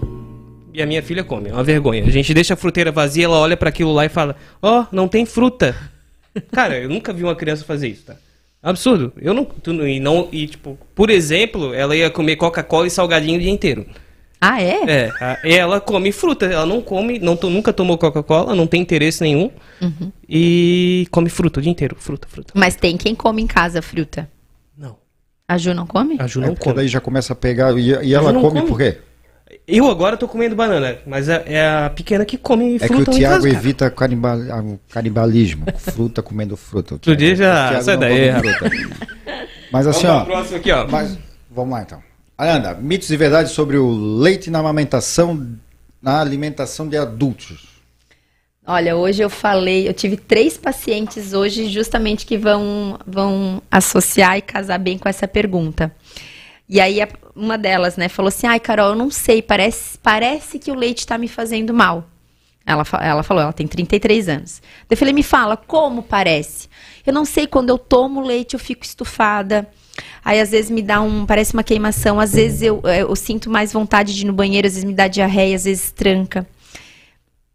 E 0.72 0.80
a 0.80 0.86
minha 0.86 1.02
filha 1.02 1.22
come. 1.22 1.50
É 1.50 1.52
uma 1.52 1.62
vergonha. 1.62 2.02
A 2.02 2.10
gente 2.10 2.32
deixa 2.32 2.54
a 2.54 2.56
fruteira 2.56 2.90
vazia, 2.90 3.26
ela 3.26 3.38
olha 3.38 3.58
pra 3.58 3.68
aquilo 3.68 3.92
lá 3.92 4.06
e 4.06 4.08
fala: 4.08 4.36
Ó, 4.62 4.86
não 4.90 5.06
tem 5.06 5.26
fruta. 5.26 5.76
Cara, 6.50 6.78
eu 6.78 6.88
nunca 6.88 7.12
vi 7.12 7.22
uma 7.22 7.36
criança 7.36 7.62
fazer 7.62 7.88
isso, 7.88 8.06
tá? 8.06 8.16
Absurdo. 8.62 9.12
Eu 9.20 9.34
não. 9.34 9.44
Tu, 9.44 9.70
e 9.86 10.00
não. 10.00 10.30
E, 10.32 10.46
tipo, 10.46 10.78
por 10.94 11.10
exemplo, 11.10 11.74
ela 11.74 11.94
ia 11.94 12.08
comer 12.08 12.36
Coca-Cola 12.36 12.86
e 12.86 12.90
salgadinho 12.90 13.36
o 13.36 13.42
dia 13.42 13.50
inteiro. 13.50 13.84
Ah, 14.40 14.62
é? 14.62 14.82
É, 14.86 15.12
a- 15.20 15.38
ela 15.44 15.80
come 15.80 16.12
fruta, 16.12 16.46
ela 16.46 16.66
não 16.66 16.80
come, 16.82 17.18
não 17.18 17.36
to- 17.36 17.48
nunca 17.50 17.72
tomou 17.72 17.96
Coca-Cola, 17.96 18.54
não 18.54 18.66
tem 18.66 18.82
interesse 18.82 19.22
nenhum. 19.22 19.50
Uhum. 19.80 20.12
E 20.28 21.06
come 21.10 21.28
fruta 21.30 21.58
o 21.58 21.62
dia 21.62 21.72
inteiro, 21.72 21.96
fruta, 21.98 22.28
fruta. 22.30 22.52
Mas 22.54 22.76
tem 22.76 22.96
quem 22.96 23.14
come 23.14 23.40
em 23.42 23.46
casa 23.46 23.80
fruta. 23.80 24.28
Não. 24.76 24.96
A 25.48 25.56
Ju 25.56 25.72
não 25.74 25.86
come? 25.86 26.16
A 26.18 26.26
Ju 26.26 26.40
É 26.42 26.46
não 26.46 26.54
porque 26.54 26.64
come. 26.64 26.76
daí 26.76 26.88
já 26.88 27.00
começa 27.00 27.32
a 27.32 27.36
pegar. 27.36 27.76
E, 27.78 27.88
e 28.06 28.14
ela 28.14 28.32
come, 28.32 28.60
come. 28.60 28.62
por 28.68 28.76
quê? 28.78 28.98
Eu 29.66 29.88
agora 29.90 30.16
tô 30.16 30.26
comendo 30.28 30.54
banana, 30.56 30.98
mas 31.06 31.28
é, 31.28 31.42
é 31.46 31.66
a 31.86 31.90
pequena 31.90 32.24
que 32.24 32.36
come 32.36 32.76
É 32.76 32.78
que 32.80 32.86
fruta 32.88 33.10
o 33.10 33.14
Tiago 33.14 33.46
evita 33.46 33.90
canibal, 33.90 34.36
o 34.38 34.78
canibalismo. 34.90 35.64
fruta 35.78 36.22
comendo 36.22 36.56
fruta. 36.56 36.98
Dia 37.00 37.16
Thiago- 37.16 37.36
já- 37.74 37.82
sai 37.82 37.96
daí, 37.96 38.32
fruta. 38.32 38.70
Mas 39.72 39.86
assim, 39.86 40.06
Vamos 40.06 40.22
ó. 40.22 40.24
próximo 40.24 40.56
aqui, 40.58 40.70
ó. 40.72 40.86
Mas, 40.88 41.18
vamos 41.50 41.70
lá 41.72 41.82
então. 41.82 42.02
Ananda, 42.38 42.74
mitos 42.74 43.10
e 43.10 43.16
verdades 43.16 43.52
sobre 43.52 43.78
o 43.78 43.90
leite 44.18 44.50
na 44.50 44.58
amamentação, 44.58 45.56
na 46.02 46.20
alimentação 46.20 46.86
de 46.86 46.96
adultos. 46.96 47.76
Olha, 48.66 48.94
hoje 48.94 49.22
eu 49.22 49.30
falei, 49.30 49.88
eu 49.88 49.94
tive 49.94 50.16
três 50.16 50.58
pacientes 50.58 51.32
hoje 51.32 51.68
justamente 51.68 52.26
que 52.26 52.36
vão, 52.36 52.98
vão 53.06 53.62
associar 53.70 54.36
e 54.36 54.42
casar 54.42 54.78
bem 54.78 54.98
com 54.98 55.08
essa 55.08 55.26
pergunta. 55.26 55.94
E 56.68 56.80
aí 56.80 56.98
uma 57.34 57.56
delas, 57.56 57.96
né, 57.96 58.08
falou 58.08 58.28
assim, 58.28 58.46
ai 58.46 58.60
Carol, 58.60 58.90
eu 58.90 58.96
não 58.96 59.10
sei, 59.10 59.40
parece, 59.40 59.96
parece 59.98 60.58
que 60.58 60.70
o 60.70 60.74
leite 60.74 60.98
está 60.98 61.16
me 61.16 61.28
fazendo 61.28 61.72
mal. 61.72 62.06
Ela, 62.66 62.84
ela 63.00 63.22
falou, 63.22 63.44
ela 63.44 63.52
tem 63.52 63.66
33 63.66 64.28
anos. 64.28 64.60
Eu 64.90 64.96
falei, 64.96 65.14
me 65.14 65.22
fala, 65.22 65.56
como 65.56 66.02
parece? 66.02 66.68
Eu 67.06 67.14
não 67.14 67.24
sei, 67.24 67.46
quando 67.46 67.70
eu 67.70 67.78
tomo 67.78 68.20
leite 68.20 68.54
eu 68.54 68.60
fico 68.60 68.84
estufada. 68.84 69.66
Aí 70.24 70.40
às 70.40 70.50
vezes 70.50 70.70
me 70.70 70.82
dá 70.82 71.00
um, 71.00 71.24
parece 71.24 71.54
uma 71.54 71.62
queimação, 71.62 72.18
às 72.18 72.32
vezes 72.34 72.62
eu, 72.62 72.80
eh, 72.84 73.02
eu 73.02 73.14
sinto 73.16 73.48
mais 73.48 73.72
vontade 73.72 74.14
de 74.14 74.22
ir 74.22 74.26
no 74.26 74.32
banheiro, 74.32 74.66
às 74.66 74.74
vezes 74.74 74.84
me 74.84 74.94
dá 74.94 75.08
diarreia, 75.08 75.56
às 75.56 75.64
vezes 75.64 75.92
tranca. 75.92 76.46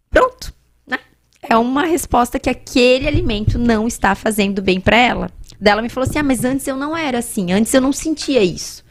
Pronto, 0.10 0.54
né? 0.88 1.00
É 1.42 1.58
uma 1.58 1.86
resposta 1.86 2.40
que 2.40 2.50
aquele 2.50 3.08
alimento 3.08 3.58
não 3.60 3.88
está 3.88 4.16
fazendo 4.16 4.62
bem 4.62 4.80
para 4.80 4.98
ela. 4.98 5.32
Daí 5.60 5.74
ela 5.74 5.82
me 5.82 5.90
falou 5.90 6.10
assim: 6.10 6.20
"Ah, 6.20 6.24
mas 6.24 6.44
antes 6.44 6.68
eu 6.68 6.76
não 6.76 6.96
era 6.96 7.20
assim, 7.20 7.52
antes 7.52 7.74
eu 7.74 7.82
não 7.82 7.94
sentia 7.94 8.44
isso". 8.44 8.84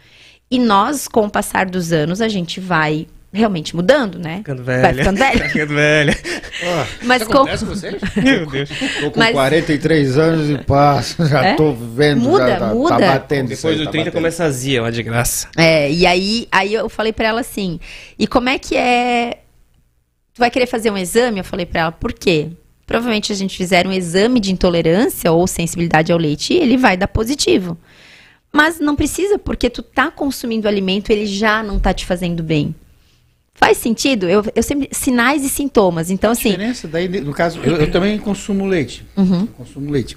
E 0.51 0.59
nós, 0.59 1.07
com 1.07 1.27
o 1.27 1.31
passar 1.31 1.67
dos 1.67 1.93
anos, 1.93 2.21
a 2.21 2.29
gente 2.29 2.61
vai 2.61 3.07
realmente 3.33 3.77
mudando, 3.77 4.19
né? 4.19 4.39
Ficando 4.39 4.65
Vai 4.65 4.81
velha. 4.81 4.99
ficando 4.99 5.19
velha. 5.19 5.45
Ficando 5.49 5.75
velha. 5.75 6.19
Mas 7.03 7.23
Isso 7.23 7.31
com... 7.31 7.37
acontece 7.39 7.65
com 7.65 7.71
vocês? 7.75 7.95
Meu 8.17 8.47
Deus. 8.47 8.69
Tô 9.01 9.11
com 9.13 9.19
Mas- 9.19 9.33
43 9.33 10.19
anos 10.19 10.51
e 10.51 10.59
passo, 10.65 11.25
já 11.27 11.45
É? 11.45 11.55
tô 11.55 11.73
vendo, 11.73 12.21
Muda, 12.23 12.49
já 12.49 12.59
tá, 12.59 12.75
muda. 12.75 12.99
tá 12.99 13.13
batendo 13.13 13.49
Depois 13.49 13.79
do 13.79 13.85
tá 13.85 13.91
30 13.91 14.05
batendo. 14.07 14.13
começa 14.21 14.45
a 14.45 14.47
azia, 14.47 14.83
uma 14.83 14.91
de 14.93 15.03
graça. 15.03 15.49
É, 15.57 15.91
e 15.91 16.05
aí, 16.07 16.49
aí 16.51 16.75
eu 16.75 16.89
falei 16.89 17.13
pra 17.13 17.29
ela 17.29 17.41
assim: 17.41 17.79
"E 18.19 18.27
como 18.27 18.49
é 18.49 18.59
que 18.59 18.77
é 18.77 19.39
Tu 20.35 20.39
vai 20.39 20.51
querer 20.51 20.67
fazer 20.67 20.91
um 20.91 20.99
exame?" 20.99 21.39
Eu 21.39 21.45
falei 21.45 21.67
pra 21.67 21.81
ela: 21.83 21.93
"Por 21.93 22.13
quê?" 22.13 22.49
Provavelmente 22.87 23.31
a 23.33 23.37
gente 23.37 23.57
fizer 23.57 23.87
um 23.87 23.93
exame 23.93 24.41
de 24.41 24.51
intolerância 24.53 25.31
ou 25.31 25.47
sensibilidade 25.47 26.11
ao 26.11 26.19
leite, 26.19 26.53
ele 26.53 26.77
vai 26.77 26.97
dar 26.97 27.07
positivo. 27.07 27.79
Mas 28.53 28.81
não 28.81 28.97
precisa, 28.97 29.39
porque 29.39 29.71
tu 29.71 29.81
tá 29.81 30.11
consumindo 30.11 30.67
alimento, 30.67 31.11
ele 31.11 31.25
já 31.25 31.63
não 31.63 31.79
tá 31.79 31.95
te 31.95 32.05
fazendo 32.05 32.43
bem. 32.43 32.75
Faz 33.61 33.77
sentido? 33.77 34.27
Eu, 34.27 34.43
eu 34.55 34.63
sempre 34.63 34.89
sinais 34.91 35.45
e 35.45 35.49
sintomas. 35.49 36.11
Então 36.11 36.31
A 36.31 36.33
assim, 36.33 36.51
diferença 36.51 36.89
daí, 36.89 37.09
no 37.09 37.33
caso, 37.35 37.61
eu, 37.63 37.77
eu 37.77 37.91
também 37.91 38.19
consumo 38.19 38.67
leite. 38.67 39.05
Uhum. 39.17 39.41
Eu 39.41 39.47
consumo 39.49 39.91
leite. 39.91 40.17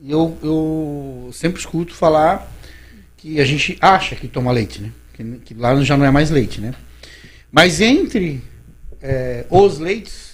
E 0.00 0.10
eu, 0.10 0.36
eu 0.42 1.30
sempre 1.34 1.60
escuto 1.60 1.94
falar 1.94 2.50
que 3.18 3.38
a 3.38 3.44
gente 3.44 3.76
acha 3.80 4.16
que 4.16 4.26
toma 4.26 4.50
leite, 4.50 4.80
né? 4.80 4.90
Que, 5.12 5.24
que 5.44 5.54
lá 5.54 5.80
já 5.82 5.98
não 5.98 6.06
é 6.06 6.10
mais 6.10 6.30
leite, 6.30 6.60
né? 6.62 6.72
Mas 7.52 7.80
entre 7.82 8.42
é, 9.02 9.44
os 9.50 9.78
leites, 9.78 10.31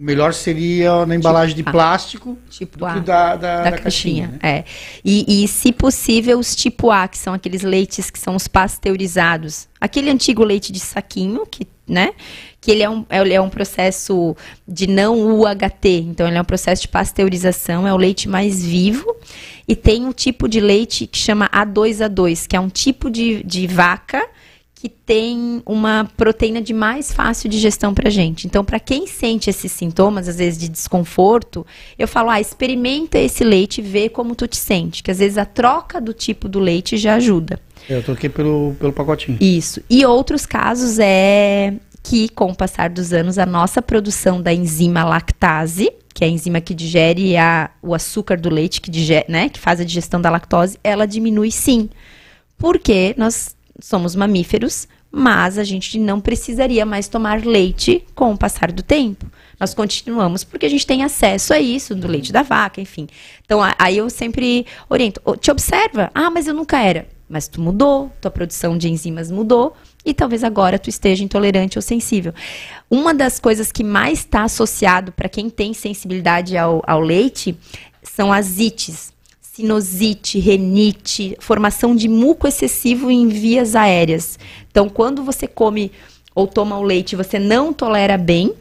melhor 0.00 0.32
seria 0.32 1.04
na 1.04 1.14
embalagem 1.14 1.54
de 1.54 1.60
A. 1.60 1.70
plástico 1.70 2.38
Tipo 2.48 2.78
do 2.78 2.86
que 2.86 3.00
da, 3.00 3.36
da, 3.36 3.64
da, 3.64 3.70
da 3.70 3.78
caixinha. 3.78 4.28
né? 4.28 4.38
É. 4.42 4.64
E, 5.04 5.44
e, 5.44 5.46
se 5.46 5.72
possível, 5.72 6.38
os 6.38 6.56
tipo 6.56 6.90
A, 6.90 7.06
que 7.06 7.18
são 7.18 7.34
aqueles 7.34 7.62
leites 7.62 8.10
que 8.10 8.18
são 8.18 8.34
os 8.34 8.48
pasteurizados. 8.48 9.68
Aquele 9.78 10.08
antigo 10.08 10.42
leite 10.42 10.72
de 10.72 10.80
saquinho, 10.80 11.44
que, 11.46 11.66
né? 11.86 12.14
Que 12.60 12.70
ele 12.70 12.82
é 12.82 12.88
um, 12.88 13.04
ele 13.10 13.34
é 13.34 13.40
um 13.40 13.50
processo 13.50 14.34
de 14.66 14.86
não 14.86 15.38
UHT, 15.38 15.86
então 16.08 16.26
ele 16.26 16.38
é 16.38 16.40
um 16.40 16.44
processo 16.44 16.82
de 16.82 16.88
pasteurização, 16.88 17.86
é 17.86 17.92
o 17.92 17.96
leite 17.98 18.26
mais 18.26 18.64
vivo. 18.64 19.14
E 19.68 19.76
tem 19.76 20.06
um 20.06 20.12
tipo 20.12 20.48
de 20.48 20.60
leite 20.60 21.06
que 21.06 21.18
chama 21.18 21.48
A2A2, 21.50 22.46
que 22.46 22.56
é 22.56 22.60
um 22.60 22.70
tipo 22.70 23.10
de, 23.10 23.42
de 23.44 23.66
vaca 23.66 24.26
que 24.80 24.88
tem 24.88 25.62
uma 25.66 26.08
proteína 26.16 26.62
de 26.62 26.72
mais 26.72 27.12
fácil 27.12 27.50
digestão 27.50 27.92
pra 27.92 28.08
gente. 28.08 28.46
Então, 28.46 28.64
para 28.64 28.80
quem 28.80 29.06
sente 29.06 29.50
esses 29.50 29.70
sintomas, 29.70 30.26
às 30.26 30.36
vezes 30.36 30.58
de 30.58 30.70
desconforto, 30.70 31.66
eu 31.98 32.08
falo, 32.08 32.30
ah, 32.30 32.40
experimenta 32.40 33.18
esse 33.18 33.44
leite 33.44 33.82
e 33.82 33.84
vê 33.84 34.08
como 34.08 34.34
tu 34.34 34.46
te 34.46 34.56
sente, 34.56 35.02
que 35.02 35.10
às 35.10 35.18
vezes 35.18 35.36
a 35.36 35.44
troca 35.44 36.00
do 36.00 36.14
tipo 36.14 36.48
do 36.48 36.58
leite 36.58 36.96
já 36.96 37.16
ajuda. 37.16 37.60
Eu 37.86 38.02
troquei 38.02 38.30
pelo, 38.30 38.74
pelo 38.80 38.90
pacotinho. 38.90 39.36
Isso. 39.38 39.82
E 39.90 40.02
outros 40.06 40.46
casos 40.46 40.98
é 40.98 41.74
que, 42.02 42.30
com 42.30 42.50
o 42.50 42.56
passar 42.56 42.88
dos 42.88 43.12
anos, 43.12 43.36
a 43.36 43.44
nossa 43.44 43.82
produção 43.82 44.40
da 44.40 44.50
enzima 44.50 45.04
lactase, 45.04 45.92
que 46.14 46.24
é 46.24 46.26
a 46.26 46.30
enzima 46.30 46.58
que 46.58 46.72
digere 46.72 47.36
a, 47.36 47.68
o 47.82 47.94
açúcar 47.94 48.40
do 48.40 48.48
leite, 48.48 48.80
que, 48.80 48.90
digere, 48.90 49.26
né, 49.28 49.50
que 49.50 49.60
faz 49.60 49.78
a 49.78 49.84
digestão 49.84 50.22
da 50.22 50.30
lactose, 50.30 50.78
ela 50.82 51.04
diminui 51.04 51.50
sim. 51.50 51.90
Porque 52.56 53.14
nós 53.18 53.54
somos 53.80 54.14
mamíferos, 54.14 54.86
mas 55.10 55.58
a 55.58 55.64
gente 55.64 55.98
não 55.98 56.20
precisaria 56.20 56.86
mais 56.86 57.08
tomar 57.08 57.44
leite 57.44 58.04
com 58.14 58.32
o 58.32 58.38
passar 58.38 58.70
do 58.70 58.82
tempo. 58.82 59.26
Nós 59.58 59.74
continuamos 59.74 60.44
porque 60.44 60.66
a 60.66 60.68
gente 60.68 60.86
tem 60.86 61.02
acesso 61.02 61.52
a 61.52 61.60
isso, 61.60 61.94
do 61.94 62.06
leite 62.06 62.32
da 62.32 62.42
vaca, 62.42 62.80
enfim. 62.80 63.08
Então, 63.44 63.60
aí 63.78 63.98
eu 63.98 64.08
sempre 64.08 64.66
oriento, 64.88 65.20
"Ô, 65.24 65.36
te 65.36 65.50
observa, 65.50 66.10
ah, 66.14 66.30
mas 66.30 66.46
eu 66.46 66.54
nunca 66.54 66.80
era. 66.80 67.06
Mas 67.28 67.46
tu 67.46 67.60
mudou, 67.60 68.10
tua 68.20 68.30
produção 68.30 68.76
de 68.76 68.88
enzimas 68.88 69.30
mudou 69.30 69.76
e 70.04 70.12
talvez 70.12 70.42
agora 70.42 70.78
tu 70.78 70.88
esteja 70.88 71.22
intolerante 71.22 71.78
ou 71.78 71.82
sensível. 71.82 72.32
Uma 72.90 73.14
das 73.14 73.38
coisas 73.38 73.70
que 73.70 73.84
mais 73.84 74.20
está 74.20 74.42
associado 74.42 75.12
para 75.12 75.28
quem 75.28 75.48
tem 75.48 75.72
sensibilidade 75.72 76.56
ao, 76.56 76.82
ao 76.84 77.00
leite 77.00 77.56
são 78.02 78.32
as 78.32 78.58
ites 78.58 79.12
sinusite, 79.60 80.38
renite, 80.38 81.36
formação 81.38 81.94
de 81.94 82.08
muco 82.08 82.48
excessivo 82.48 83.10
em 83.10 83.28
vias 83.28 83.76
aéreas. 83.76 84.38
Então, 84.70 84.88
quando 84.88 85.22
você 85.22 85.46
come 85.46 85.92
ou 86.34 86.46
toma 86.46 86.78
o 86.78 86.82
leite 86.82 87.12
e 87.12 87.16
você 87.16 87.38
não 87.38 87.72
tolera 87.72 88.16
bem, 88.16 88.54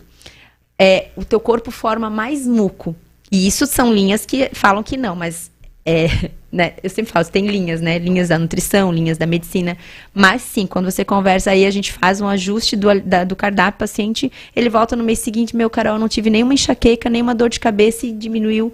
é, 0.77 1.07
o 1.15 1.23
teu 1.23 1.39
corpo 1.39 1.71
forma 1.71 2.09
mais 2.09 2.45
muco. 2.45 2.95
E 3.31 3.47
isso 3.47 3.65
são 3.65 3.93
linhas 3.93 4.25
que 4.25 4.49
falam 4.53 4.83
que 4.83 4.97
não, 4.97 5.15
mas 5.15 5.49
é, 5.85 6.07
né, 6.51 6.73
eu 6.83 6.89
sempre 6.89 7.11
falo, 7.11 7.25
tem 7.25 7.47
linhas, 7.47 7.79
né? 7.79 7.97
Linhas 7.97 8.27
da 8.29 8.37
nutrição, 8.37 8.91
linhas 8.91 9.17
da 9.17 9.25
medicina. 9.25 9.77
Mas 10.13 10.41
sim, 10.41 10.65
quando 10.67 10.91
você 10.91 11.05
conversa 11.05 11.51
aí, 11.51 11.65
a 11.65 11.71
gente 11.71 11.93
faz 11.93 12.19
um 12.19 12.27
ajuste 12.27 12.75
do, 12.75 12.99
da- 13.01 13.23
do 13.23 13.35
cardápio, 13.35 13.79
paciente, 13.79 14.31
ele 14.55 14.67
volta 14.69 14.95
no 14.95 15.03
mês 15.03 15.19
seguinte, 15.19 15.55
meu 15.55 15.69
Carol, 15.69 15.93
eu 15.93 15.99
não 15.99 16.09
tive 16.09 16.29
nenhuma 16.29 16.53
enxaqueca, 16.53 17.09
nenhuma 17.09 17.33
dor 17.33 17.49
de 17.49 17.59
cabeça 17.59 18.05
e 18.05 18.11
diminuiu 18.11 18.73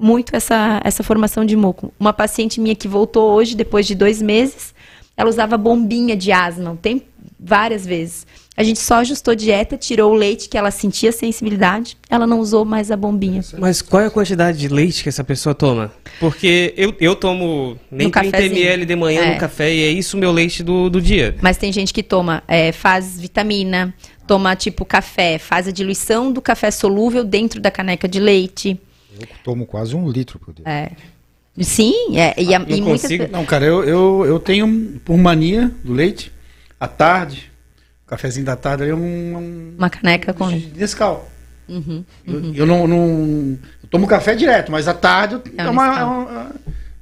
muito 0.00 0.34
essa, 0.34 0.80
essa 0.84 1.02
formação 1.02 1.44
de 1.44 1.54
muco. 1.56 1.92
Uma 2.00 2.12
paciente 2.12 2.60
minha 2.60 2.74
que 2.74 2.88
voltou 2.88 3.30
hoje, 3.32 3.54
depois 3.54 3.86
de 3.86 3.94
dois 3.94 4.22
meses, 4.22 4.74
ela 5.16 5.28
usava 5.28 5.56
bombinha 5.58 6.16
de 6.16 6.32
asma, 6.32 6.78
tem 6.80 7.02
várias 7.38 7.84
vezes. 7.86 8.26
A 8.56 8.62
gente 8.62 8.78
só 8.80 8.96
ajustou 8.96 9.34
dieta, 9.34 9.76
tirou 9.78 10.12
o 10.12 10.14
leite 10.14 10.48
que 10.48 10.58
ela 10.58 10.70
sentia 10.70 11.12
sensibilidade, 11.12 11.96
ela 12.10 12.26
não 12.26 12.40
usou 12.40 12.64
mais 12.64 12.90
a 12.90 12.96
bombinha. 12.96 13.40
Mas 13.58 13.80
qual 13.80 14.02
é 14.02 14.06
a 14.06 14.10
quantidade 14.10 14.58
de 14.58 14.68
leite 14.68 15.02
que 15.02 15.08
essa 15.08 15.24
pessoa 15.24 15.54
toma? 15.54 15.90
Porque 16.18 16.74
eu, 16.76 16.94
eu 17.00 17.16
tomo 17.16 17.78
nem 17.90 18.08
No 18.08 18.12
30 18.12 18.30
cafezinho. 18.32 18.58
ml 18.60 18.84
de 18.84 18.96
manhã 18.96 19.22
É. 19.22 19.34
no 19.34 19.40
café 19.40 19.72
e 19.74 19.82
é 19.84 19.88
isso 19.90 20.16
o 20.16 20.20
meu 20.20 20.30
leite 20.32 20.62
do, 20.62 20.90
do 20.90 21.00
dia. 21.00 21.36
Mas 21.40 21.56
tem 21.56 21.72
gente 21.72 21.94
que 21.94 22.02
toma, 22.02 22.42
é, 22.46 22.70
faz 22.72 23.18
vitamina, 23.18 23.94
toma 24.26 24.54
tipo 24.54 24.84
café, 24.84 25.38
faz 25.38 25.66
a 25.66 25.70
diluição 25.70 26.30
do 26.30 26.42
café 26.42 26.70
solúvel 26.70 27.24
dentro 27.24 27.60
da 27.60 27.70
caneca 27.70 28.06
de 28.06 28.20
leite. 28.20 28.78
Eu 29.18 29.26
tomo 29.44 29.66
quase 29.66 29.94
um 29.96 30.08
litro 30.10 30.38
por 30.38 30.52
dia. 30.54 30.64
É. 30.68 30.90
Sim, 31.62 32.16
é, 32.16 32.40
e, 32.40 32.54
a, 32.54 32.58
Não 32.58 32.68
e 32.68 32.80
muitas 32.80 33.30
Não, 33.30 33.44
cara, 33.44 33.64
eu, 33.64 33.84
eu, 33.84 34.24
eu 34.24 34.38
tenho 34.38 35.00
por 35.04 35.16
mania 35.18 35.70
do 35.84 35.92
leite, 35.92 36.32
à 36.78 36.86
tarde, 36.86 37.50
o 38.06 38.08
cafezinho 38.08 38.46
da 38.46 38.56
tarde 38.56 38.84
ali 38.84 38.92
é 38.92 38.94
um, 38.94 39.36
um 39.36 39.74
uma 39.76 39.90
caneca 39.90 40.32
com 40.32 40.48
de. 40.48 40.66
Nescau. 40.76 41.28
Uhum. 41.68 42.04
Eu, 42.26 42.54
eu 42.54 42.66
não, 42.66 42.86
não- 42.86 43.58
eu 43.82 43.88
tomo 43.90 44.06
café 44.06 44.34
direto, 44.34 44.72
mas 44.72 44.88
à 44.88 44.94
tarde 44.94 45.34
eu 45.34 45.42
É 45.58 45.64
tomo 45.64 45.80
Nescau. 45.82 45.98
é 45.98 46.06
um, 46.06 46.50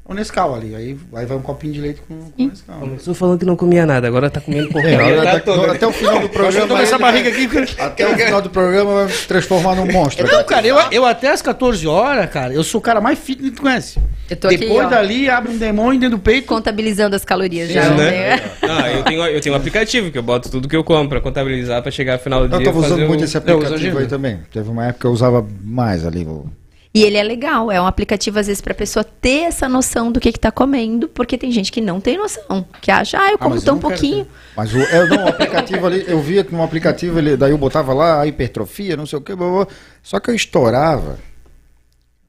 é 0.09 0.13
um 0.13 0.15
Nescau 0.15 0.55
ali. 0.55 0.75
Aí, 0.75 0.97
aí 1.15 1.27
vai 1.27 1.37
um 1.37 1.43
copinho 1.43 1.73
de 1.75 1.81
leite 1.81 2.01
com, 2.09 2.31
com 2.31 2.47
Nescau. 2.47 2.81
Começou 2.81 3.15
falando 3.15 3.39
que 3.39 3.45
não 3.45 3.57
comia 3.57 3.85
nada, 3.85 4.07
agora 4.09 4.31
tá 4.31 4.41
comendo 4.41 4.69
pouco. 4.71 4.87
É, 4.87 4.97
Tá 5.23 5.33
até, 5.33 5.51
até 5.71 5.87
o 5.87 5.93
final 5.93 6.19
do 6.21 6.25
Eu 6.27 6.29
programa. 6.31 6.67
tô 6.69 6.77
essa 6.79 6.99
barriga 6.99 7.29
aqui. 7.29 7.49
Até 7.79 8.07
o 8.07 8.17
final 8.17 8.43
do 8.43 8.51
programa 8.51 9.05
vai 9.05 9.09
se 9.09 9.27
transformar 9.27 9.75
num 9.77 9.87
monstro. 9.91 10.27
Não, 10.27 10.43
cara, 10.45 10.67
eu, 10.67 10.77
eu 10.91 11.05
até 11.05 11.31
às 11.31 11.43
14 11.43 11.87
horas, 11.87 12.29
cara, 12.31 12.53
eu 12.53 12.63
sou 12.65 12.79
o 12.79 12.83
cara 12.83 13.01
mais 13.01 13.19
fitness 13.19 13.51
que 13.51 13.57
tu 13.57 13.63
conhece. 13.63 13.99
Eu 14.31 14.37
tô 14.37 14.47
aqui, 14.49 14.57
Depois 14.59 14.87
ó. 14.87 14.91
dali, 14.91 15.29
abre 15.29 15.53
um 15.53 15.57
demônio 15.59 15.99
dentro 16.01 16.17
do 16.19 16.23
peito. 16.23 16.47
Contabilizando 16.47 17.15
as 17.17 17.25
calorias 17.25 17.71
já. 17.71 17.83
Isso, 17.83 17.95
né? 17.95 18.11
né? 18.37 18.51
Ah, 18.63 18.91
eu 18.91 19.03
tenho, 19.05 19.23
eu 19.27 19.41
tenho 19.41 19.55
um 19.55 19.59
aplicativo 19.59 20.11
que 20.11 20.19
eu 20.19 20.23
boto 20.23 20.51
tudo 20.51 20.69
que 20.69 20.77
eu 20.77 20.85
como 20.85 21.09
pra 21.09 21.21
contabilizar 21.21 21.81
pra 21.83 21.91
chegar 21.91 22.15
ao 22.15 22.19
final 22.19 22.41
do 22.47 22.55
Eu 22.55 22.59
dia. 22.59 22.67
tava 22.67 22.81
fazer 22.83 22.95
usando 22.95 23.05
o- 23.05 23.09
muito 23.09 23.25
esse 23.25 23.37
Eu 23.37 23.41
aplicativo 23.57 23.99
aí 23.99 24.07
também. 24.07 24.39
Teve 24.53 24.69
uma 24.69 24.85
época 24.87 25.01
que 25.01 25.07
eu 25.07 25.13
usava 25.13 25.47
mais 25.63 26.05
ali. 26.07 26.25
o- 26.25 26.47
E 26.95 27.03
ele 27.03 27.17
é 27.17 27.23
legal, 27.23 27.71
é 27.71 27.81
um 27.81 27.87
aplicativo 27.87 28.39
às 28.39 28.47
vezes 28.47 28.63
pra 28.63 28.73
pessoa 28.75 29.05
ter 29.05 29.43
essa 29.43 29.69
noção 29.69 30.11
do 30.11 30.19
que 30.19 30.33
que 30.33 30.41
tá 30.41 30.51
comendo, 30.51 31.07
porque 31.09 31.37
tem 31.37 31.53
gente 31.53 31.71
que 31.71 31.81
não 31.81 32.01
tem 32.01 32.17
noção, 32.17 32.67
que 32.81 32.91
acha, 32.91 33.21
ah, 33.21 33.31
eu 33.31 33.39
como 33.39 33.55
mas 33.55 33.63
eu 33.63 33.67
tão 33.67 33.79
quero 33.79 33.89
pouquinho. 33.91 34.27
Mas 34.57 34.75
o, 34.75 34.79
eu, 34.79 35.09
não, 35.09 35.25
o 35.27 35.29
aplicativo 35.29 35.87
ali, 35.87 36.05
eu 36.09 36.21
via 36.21 36.43
que 36.43 36.53
no 36.53 36.63
aplicativo, 36.63 37.19
ele, 37.19 37.37
daí 37.37 37.51
eu 37.51 37.59
botava 37.59 37.93
lá 37.93 38.23
a 38.23 38.27
hipertrofia, 38.27 38.97
não 38.97 39.05
sei 39.05 39.19
o 39.19 39.23
que, 39.23 39.37
blá, 39.37 39.47
blá, 39.47 39.65
blá. 39.65 39.75
só 40.03 40.19
que 40.19 40.31
eu 40.31 40.35
estourava. 40.35 41.19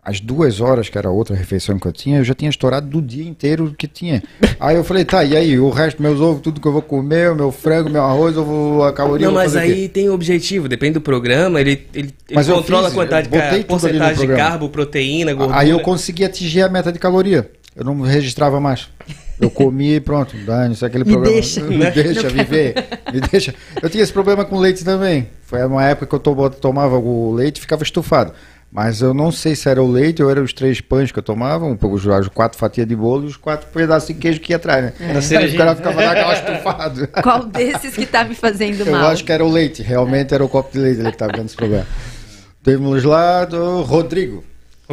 As 0.04 0.20
duas 0.22 0.62
horas, 0.62 0.88
que 0.88 0.98
era 0.98 1.10
a 1.10 1.12
outra 1.12 1.36
refeição 1.36 1.78
que 1.78 1.86
eu 1.86 1.92
tinha, 1.92 2.20
eu 2.20 2.24
já 2.24 2.34
tinha 2.34 2.50
estourado 2.50 2.88
do 2.88 3.02
dia 3.02 3.24
inteiro 3.28 3.76
que 3.78 3.86
tinha. 3.86 4.24
Aí 4.60 4.76
eu 4.76 4.84
falei, 4.84 5.04
tá, 5.04 5.24
e 5.24 5.36
aí, 5.36 5.60
o 5.60 5.70
resto, 5.70 6.02
meus 6.02 6.22
ovos, 6.22 6.42
tudo 6.42 6.60
que 6.62 6.68
eu 6.68 6.72
vou 6.72 6.82
comer, 6.82 7.30
o 7.32 7.36
meu 7.36 7.52
frango, 7.52 7.90
meu 7.90 8.02
arroz, 8.04 8.36
eu 8.36 8.46
vou, 8.46 8.84
a 8.86 8.94
caloria, 8.94 9.28
Não, 9.28 9.34
mas 9.34 9.56
aí 9.58 9.90
tem 9.90 10.10
objetivo, 10.10 10.70
depende 10.70 10.94
do 10.94 11.02
programa, 11.02 11.60
ele, 11.60 11.86
ele, 11.94 12.08
ele 12.08 12.14
Mas 12.34 12.48
eu 12.48 12.56
controla 12.56 12.86
fiz, 12.90 12.94
a 12.94 12.96
quantidade 12.96 13.28
de 13.60 13.66
porcentagem 13.66 14.28
de 14.28 14.36
carbo, 14.36 14.70
proteína, 14.70 15.34
gordura. 15.34 15.60
Aí 15.60 15.70
eu 15.70 15.80
consegui 15.82 16.24
atingir 16.24 16.62
a 16.62 16.70
meta 16.70 16.92
de 16.94 16.98
caloria. 16.98 17.52
Eu 17.76 17.84
não 17.86 18.02
registrava 18.02 18.60
mais. 18.60 18.90
Eu 19.40 19.50
comia 19.50 19.98
e 19.98 20.00
pronto, 20.02 20.36
dane-se 20.46 20.84
aquele 20.84 21.04
Me 21.04 21.12
programa. 21.12 21.34
deixa. 21.34 21.62
Me 21.62 21.78
Né? 21.78 21.92
deixa 21.96 22.28
viver. 22.30 22.74
Me 23.14 23.22
deixa. 23.22 23.54
Eu 23.82 23.90
tinha 23.90 24.04
esse 24.04 24.12
problema 24.12 24.44
com 24.44 24.58
leite 24.60 24.84
também. 24.84 25.28
Foi 25.44 25.64
uma 25.66 25.86
época 25.86 26.08
que 26.08 26.16
eu 26.16 26.20
to- 26.20 26.50
tomava 26.60 26.98
o 26.98 27.32
leite 27.34 27.58
e 27.58 27.62
ficava 27.62 27.84
estufado. 27.84 28.34
Mas 28.72 29.02
eu 29.02 29.16
não 29.16 29.32
sei 29.32 29.56
se 29.56 29.68
era 29.68 29.82
o 29.82 29.92
leite 29.92 30.22
ou 30.22 30.30
eram 30.30 30.44
os 30.44 30.54
três 30.54 30.80
pães 30.80 31.12
que 31.12 31.18
eu 31.18 31.24
tomava, 31.24 31.66
um 31.66 31.76
pouco, 31.76 31.98
as 32.12 32.28
quatro 32.28 32.58
fatias 32.58 32.86
de 32.88 32.96
bolo 32.96 33.24
e 33.24 33.28
os 33.28 33.36
quatro 33.36 33.68
pedaços 33.74 34.08
de 34.10 34.14
queijo 34.14 34.40
que 34.40 34.54
ia 34.54 34.58
atrás, 34.58 34.86
né? 34.86 34.94
Da 35.00 35.40
Aí 35.40 35.54
o 35.54 35.58
cara 35.58 35.76
ficava 35.76 36.02
daquela 36.02 36.34
estufado. 36.34 37.08
Qual 37.24 37.46
desses 37.46 37.96
que 37.96 38.06
tá 38.06 38.24
me 38.24 38.36
fazendo 38.36 38.82
Eu 38.86 38.92
mal? 38.92 39.10
acho 39.10 39.24
que 39.24 39.32
era 39.32 39.44
o 39.44 39.50
leite, 39.52 39.82
realmente 39.82 40.34
era 40.36 40.46
o 40.46 40.48
copo 40.50 40.72
de 40.72 40.80
leite 40.80 41.02
que 41.02 41.10
estava 41.10 41.32
dando 41.32 41.48
esse 41.48 41.56
problema. 41.56 41.88
Temos 42.64 43.04
lá 43.04 43.46
do 43.46 43.82
Rodrigo. 43.82 44.44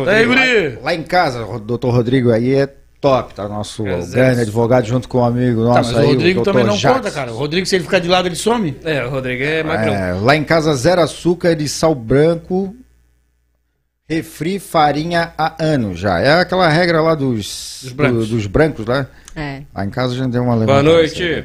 Aí, 0.07 0.25
guri! 0.25 0.79
Lá 0.83 0.95
em 0.95 1.03
casa, 1.03 1.45
o 1.45 1.59
doutor 1.59 1.91
Rodrigo 1.93 2.31
aí 2.31 2.55
é 2.55 2.69
top, 3.01 3.35
tá? 3.35 3.47
Nosso 3.47 3.87
Exército. 3.87 4.17
grande 4.17 4.41
advogado 4.41 4.87
junto 4.87 5.09
com 5.09 5.19
um 5.19 5.25
amigo 5.25 5.63
Tá, 5.63 5.75
nosso 5.75 5.93
mas 5.93 5.99
aí, 5.99 6.07
o 6.07 6.09
Rodrigo 6.13 6.35
doutor 6.45 6.53
também 6.53 6.67
não 6.67 6.95
conta, 6.95 7.11
cara. 7.11 7.33
O 7.33 7.37
Rodrigo, 7.37 7.67
se 7.67 7.77
ele 7.77 7.85
ficar 7.85 7.99
de 7.99 8.09
lado, 8.09 8.27
ele 8.27 8.37
some. 8.37 8.75
É, 8.85 9.05
o 9.05 9.11
Rodrigo 9.11 9.43
é 9.43 9.63
magrão. 9.63 9.95
É, 9.95 10.13
lá 10.15 10.35
em 10.35 10.45
casa, 10.45 10.75
zero 10.75 11.03
açúcar 11.03 11.55
de 11.55 11.69
sal 11.69 11.95
branco, 11.95 12.75
refri, 14.09 14.59
farinha 14.59 15.33
há 15.37 15.55
anos 15.63 15.99
já. 15.99 16.19
É 16.21 16.41
aquela 16.41 16.69
regra 16.69 17.01
lá 17.01 17.15
dos, 17.15 17.81
Dos 17.83 17.93
brancos. 17.93 18.29
do- 18.29 18.37
dos 18.37 18.47
brancos 18.47 18.87
lá. 18.87 19.07
É. 19.35 19.63
Lá 19.75 19.85
em 19.85 19.91
casa 19.91 20.15
a 20.15 20.17
gente 20.17 20.31
deu 20.33 20.43
uma 20.43 20.55
Boa 20.55 20.61
levantada. 20.81 20.83
noite. 20.97 21.45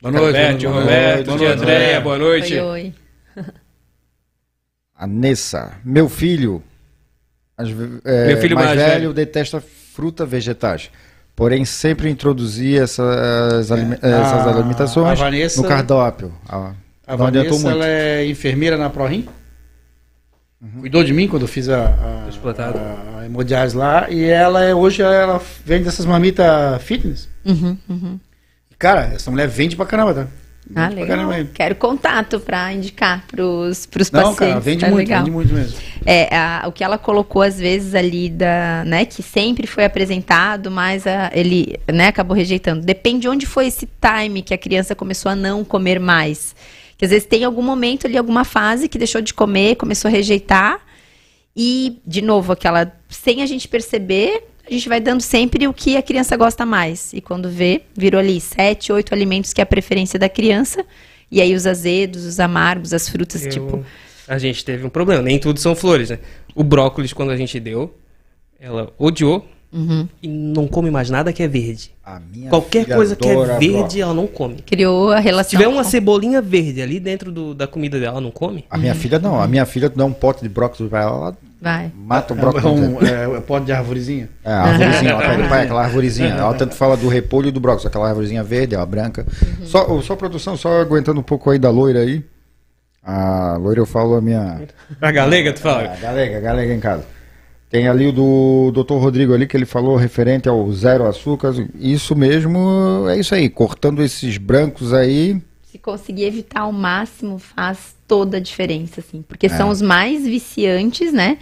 Boa 0.00 0.12
noite, 0.12 0.26
Roberto, 0.26 0.60
boa 0.62 0.72
noite. 0.72 0.84
Roberto, 0.86 1.26
Boa 1.26 1.38
noite. 1.38 1.52
Andréia, 1.52 2.00
boa 2.00 2.18
noite. 2.18 2.54
Oi, 2.54 2.60
oi. 2.60 2.94
A 4.98 5.06
Nessa, 5.06 5.72
meu 5.84 6.08
filho, 6.08 6.62
as 7.56 7.68
é, 8.04 8.26
Meu 8.28 8.38
filho 8.40 8.54
mais, 8.54 8.68
mais 8.68 8.78
velho, 8.80 9.00
velho. 9.00 9.12
detesta 9.12 9.62
fruta 9.92 10.24
vegetais. 10.24 10.90
Porém, 11.34 11.66
sempre 11.66 12.08
introduzia 12.08 12.82
essas, 12.84 13.70
alime- 13.70 13.98
A- 14.00 14.08
essas 14.08 14.46
alimentações 14.46 15.20
a 15.20 15.24
Vanessa- 15.24 15.60
no 15.60 15.68
cardápio. 15.68 16.32
A, 16.48 16.72
A 17.06 17.14
Vanessa, 17.16 17.68
ela 17.70 17.86
é 17.86 18.26
enfermeira 18.26 18.78
na 18.78 18.88
ProRim. 18.88 19.28
Cuidou 20.80 21.04
de 21.04 21.12
mim 21.12 21.28
quando 21.28 21.42
eu 21.42 21.48
fiz 21.48 21.68
a, 21.68 21.84
a, 21.86 22.28
a, 22.28 23.20
a 23.20 23.26
hemodiálise 23.26 23.76
lá. 23.76 24.10
E 24.10 24.24
ela 24.24 24.64
é, 24.64 24.74
hoje 24.74 25.02
ela 25.02 25.40
vende 25.64 25.86
essas 25.86 26.06
marmitas 26.06 26.82
fitness. 26.82 27.28
Uhum, 27.44 27.76
uhum. 27.88 28.20
Cara, 28.78 29.12
essa 29.14 29.30
mulher 29.30 29.48
vende 29.48 29.76
pra 29.76 29.84
caramba, 29.86 30.14
tá? 30.14 30.26
Ah, 30.74 30.88
legal. 30.88 31.06
caramba. 31.06 31.48
Quero 31.54 31.74
contato 31.76 32.40
para 32.40 32.72
indicar 32.72 33.24
pros, 33.28 33.86
pros 33.86 34.10
Não, 34.10 34.20
pacientes. 34.34 34.38
cara, 34.48 34.60
vende 34.60 34.80
tá 34.80 34.90
muito, 34.90 34.98
legal. 35.06 35.18
vende 35.20 35.30
muito 35.30 35.54
mesmo. 35.54 35.78
É, 36.04 36.34
a- 36.36 36.64
o 36.66 36.72
que 36.72 36.82
ela 36.82 36.98
colocou 36.98 37.42
às 37.42 37.56
vezes 37.58 37.94
ali 37.94 38.28
da, 38.28 38.82
né, 38.84 39.04
que 39.04 39.22
sempre 39.22 39.64
foi 39.66 39.84
apresentado, 39.84 40.68
mas 40.70 41.06
a- 41.06 41.30
ele, 41.32 41.78
né, 41.92 42.08
acabou 42.08 42.36
rejeitando. 42.36 42.84
Depende 42.84 43.28
onde 43.28 43.46
foi 43.46 43.68
esse 43.68 43.86
time 44.00 44.42
que 44.42 44.52
a 44.52 44.58
criança 44.58 44.94
começou 44.94 45.30
a 45.30 45.36
não 45.36 45.64
comer 45.64 46.00
mais. 46.00 46.56
Que 46.96 47.04
às 47.04 47.10
vezes 47.10 47.26
tem 47.26 47.44
algum 47.44 47.62
momento 47.62 48.06
ali, 48.06 48.16
alguma 48.16 48.44
fase 48.44 48.88
que 48.88 48.98
deixou 48.98 49.20
de 49.20 49.34
comer, 49.34 49.76
começou 49.76 50.08
a 50.08 50.12
rejeitar. 50.12 50.80
E, 51.54 51.98
de 52.06 52.22
novo, 52.22 52.52
aquela, 52.52 52.92
sem 53.08 53.42
a 53.42 53.46
gente 53.46 53.66
perceber, 53.68 54.44
a 54.66 54.70
gente 54.72 54.88
vai 54.88 55.00
dando 55.00 55.20
sempre 55.20 55.66
o 55.68 55.72
que 55.72 55.96
a 55.96 56.02
criança 56.02 56.36
gosta 56.36 56.66
mais. 56.66 57.12
E 57.12 57.20
quando 57.20 57.48
vê, 57.48 57.82
virou 57.94 58.18
ali 58.18 58.40
sete, 58.40 58.92
oito 58.92 59.14
alimentos 59.14 59.52
que 59.52 59.60
é 59.60 59.64
a 59.64 59.66
preferência 59.66 60.18
da 60.18 60.28
criança. 60.28 60.84
E 61.30 61.40
aí 61.40 61.54
os 61.54 61.66
azedos, 61.66 62.24
os 62.24 62.38
amargos, 62.40 62.92
as 62.92 63.08
frutas, 63.08 63.44
Eu- 63.44 63.50
tipo, 63.50 63.84
A 64.28 64.38
gente 64.38 64.64
teve 64.64 64.84
um 64.84 64.88
problema. 64.88 65.22
Nem 65.22 65.38
tudo 65.38 65.60
são 65.60 65.74
flores, 65.76 66.10
né? 66.10 66.18
O 66.54 66.64
brócolis, 66.64 67.12
quando 67.12 67.30
a 67.30 67.36
gente 67.36 67.60
deu, 67.60 67.96
ela 68.58 68.92
odiou 68.98 69.46
uhum. 69.76 70.08
e 70.22 70.26
não 70.28 70.66
come 70.66 70.90
mais 70.90 71.10
nada 71.10 71.32
que 71.32 71.42
é 71.42 71.48
verde. 71.48 71.90
A 72.04 72.18
minha 72.20 72.48
Qualquer 72.48 72.86
coisa 72.86 73.14
que 73.14 73.28
é 73.28 73.58
verde, 73.58 74.00
ela 74.00 74.14
não 74.14 74.26
come. 74.26 74.56
criou 74.64 75.12
a 75.12 75.18
Se 75.18 75.22
relação. 75.24 75.50
tiver 75.50 75.68
uma 75.68 75.82
com- 75.84 75.90
cebolinha 75.90 76.40
verde 76.40 76.80
ali 76.80 76.98
dentro 76.98 77.30
do- 77.30 77.54
da 77.54 77.66
comida 77.66 77.98
dela, 78.00 78.12
ela 78.14 78.20
não 78.20 78.30
come? 78.30 78.64
A 78.70 78.78
minha 78.78 78.94
filha 78.94 79.18
não. 79.18 79.40
A 79.40 79.46
minha 79.46 79.66
filha 79.66 79.90
tu 79.90 79.96
dá 79.98 80.04
um 80.04 80.12
pote 80.12 80.42
de 80.42 80.48
brócolis 80.48 80.88
pra 80.88 81.02
ela, 81.02 81.16
ela 81.16 81.36
Vai. 81.60 81.90
mata 81.96 82.32
o 82.32 82.36
É 82.36 82.40
brócolis. 82.40 82.64
um 82.66 83.00
é, 83.04 83.36
é 83.36 83.40
pote 83.40 83.66
de 83.66 83.72
arvorezinha. 83.72 84.28
É, 84.44 84.50
a 84.52 84.62
arvorezinha, 84.62 85.10
ela 85.10 85.20
pega 85.22 85.48
pai, 85.48 85.62
aquela 85.64 85.82
arvorezinha. 85.84 86.28
Ela 86.28 86.54
tanto 86.54 86.74
fala 86.74 86.96
do 86.96 87.08
repolho 87.08 87.48
e 87.48 87.52
do 87.52 87.58
brócolis, 87.60 87.86
aquela 87.86 88.08
arvorezinha 88.08 88.42
verde, 88.44 88.74
ela 88.74 88.86
branca. 88.86 89.26
Só, 89.64 89.90
ô, 89.92 90.00
só 90.00 90.14
produção, 90.14 90.56
só 90.56 90.80
aguentando 90.80 91.18
um 91.20 91.24
pouco 91.24 91.50
aí 91.50 91.58
da 91.58 91.70
loira 91.70 92.00
aí. 92.00 92.24
A 93.02 93.56
loira 93.60 93.80
eu 93.80 93.86
falo 93.86 94.14
a 94.16 94.20
minha. 94.20 94.62
A 95.00 95.12
galega, 95.12 95.52
tu 95.52 95.60
fala? 95.60 95.92
A 95.92 95.96
galega, 95.96 96.38
a 96.38 96.40
galega 96.40 96.74
em 96.74 96.80
casa. 96.80 97.04
Tem 97.68 97.88
ali 97.88 98.06
o 98.06 98.12
do 98.12 98.70
Dr. 98.84 98.94
Rodrigo 98.94 99.34
ali 99.34 99.46
que 99.46 99.56
ele 99.56 99.66
falou 99.66 99.96
referente 99.96 100.48
ao 100.48 100.70
zero 100.72 101.04
açúcar. 101.06 101.52
Isso 101.78 102.14
mesmo, 102.14 103.06
é 103.08 103.18
isso 103.18 103.34
aí. 103.34 103.48
Cortando 103.48 104.02
esses 104.02 104.38
brancos 104.38 104.92
aí. 104.94 105.40
Se 105.64 105.76
conseguir 105.78 106.24
evitar 106.24 106.60
ao 106.60 106.72
máximo, 106.72 107.38
faz 107.38 107.96
toda 108.06 108.36
a 108.36 108.40
diferença, 108.40 109.00
assim. 109.00 109.20
Porque 109.20 109.46
É. 109.46 109.48
são 109.48 109.68
os 109.68 109.82
mais 109.82 110.24
viciantes, 110.24 111.12
né? 111.12 111.38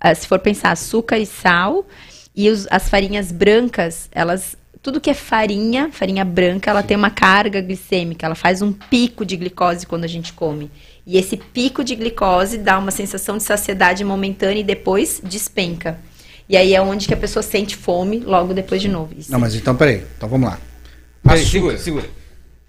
Ah, 0.00 0.14
se 0.14 0.26
for 0.26 0.38
pensar 0.40 0.72
açúcar 0.72 1.18
e 1.18 1.26
sal. 1.26 1.86
E 2.34 2.50
os- 2.50 2.66
as 2.70 2.88
farinhas 2.88 3.30
brancas, 3.32 4.08
elas. 4.12 4.56
Tudo 4.82 5.00
que 5.00 5.10
é 5.10 5.14
farinha, 5.14 5.90
farinha 5.92 6.24
branca, 6.24 6.70
ela 6.70 6.82
tem 6.84 6.96
uma 6.96 7.10
carga 7.10 7.60
glicêmica, 7.60 8.24
ela 8.26 8.34
faz 8.36 8.62
um 8.62 8.72
pico 8.72 9.24
de 9.26 9.36
glicose 9.36 9.84
quando 9.86 10.04
a 10.04 10.08
gente 10.08 10.32
come. 10.32 10.70
E 11.08 11.16
esse 11.16 11.38
pico 11.38 11.82
de 11.82 11.94
glicose 11.94 12.58
dá 12.58 12.78
uma 12.78 12.90
sensação 12.90 13.38
de 13.38 13.42
saciedade 13.42 14.04
momentânea 14.04 14.60
e 14.60 14.62
depois 14.62 15.22
despenca. 15.24 15.98
E 16.46 16.54
aí 16.54 16.74
é 16.74 16.82
onde 16.82 17.08
que 17.08 17.14
a 17.14 17.16
pessoa 17.16 17.42
sente 17.42 17.74
fome 17.76 18.20
logo 18.20 18.52
depois 18.52 18.82
de 18.82 18.88
novo. 18.88 19.14
Isso. 19.16 19.32
Não, 19.32 19.40
mas 19.40 19.54
então, 19.54 19.74
peraí. 19.74 20.04
Então 20.18 20.28
vamos 20.28 20.50
lá. 20.50 20.60
Peraí, 21.22 21.46
segura, 21.46 21.78
segura. 21.78 22.04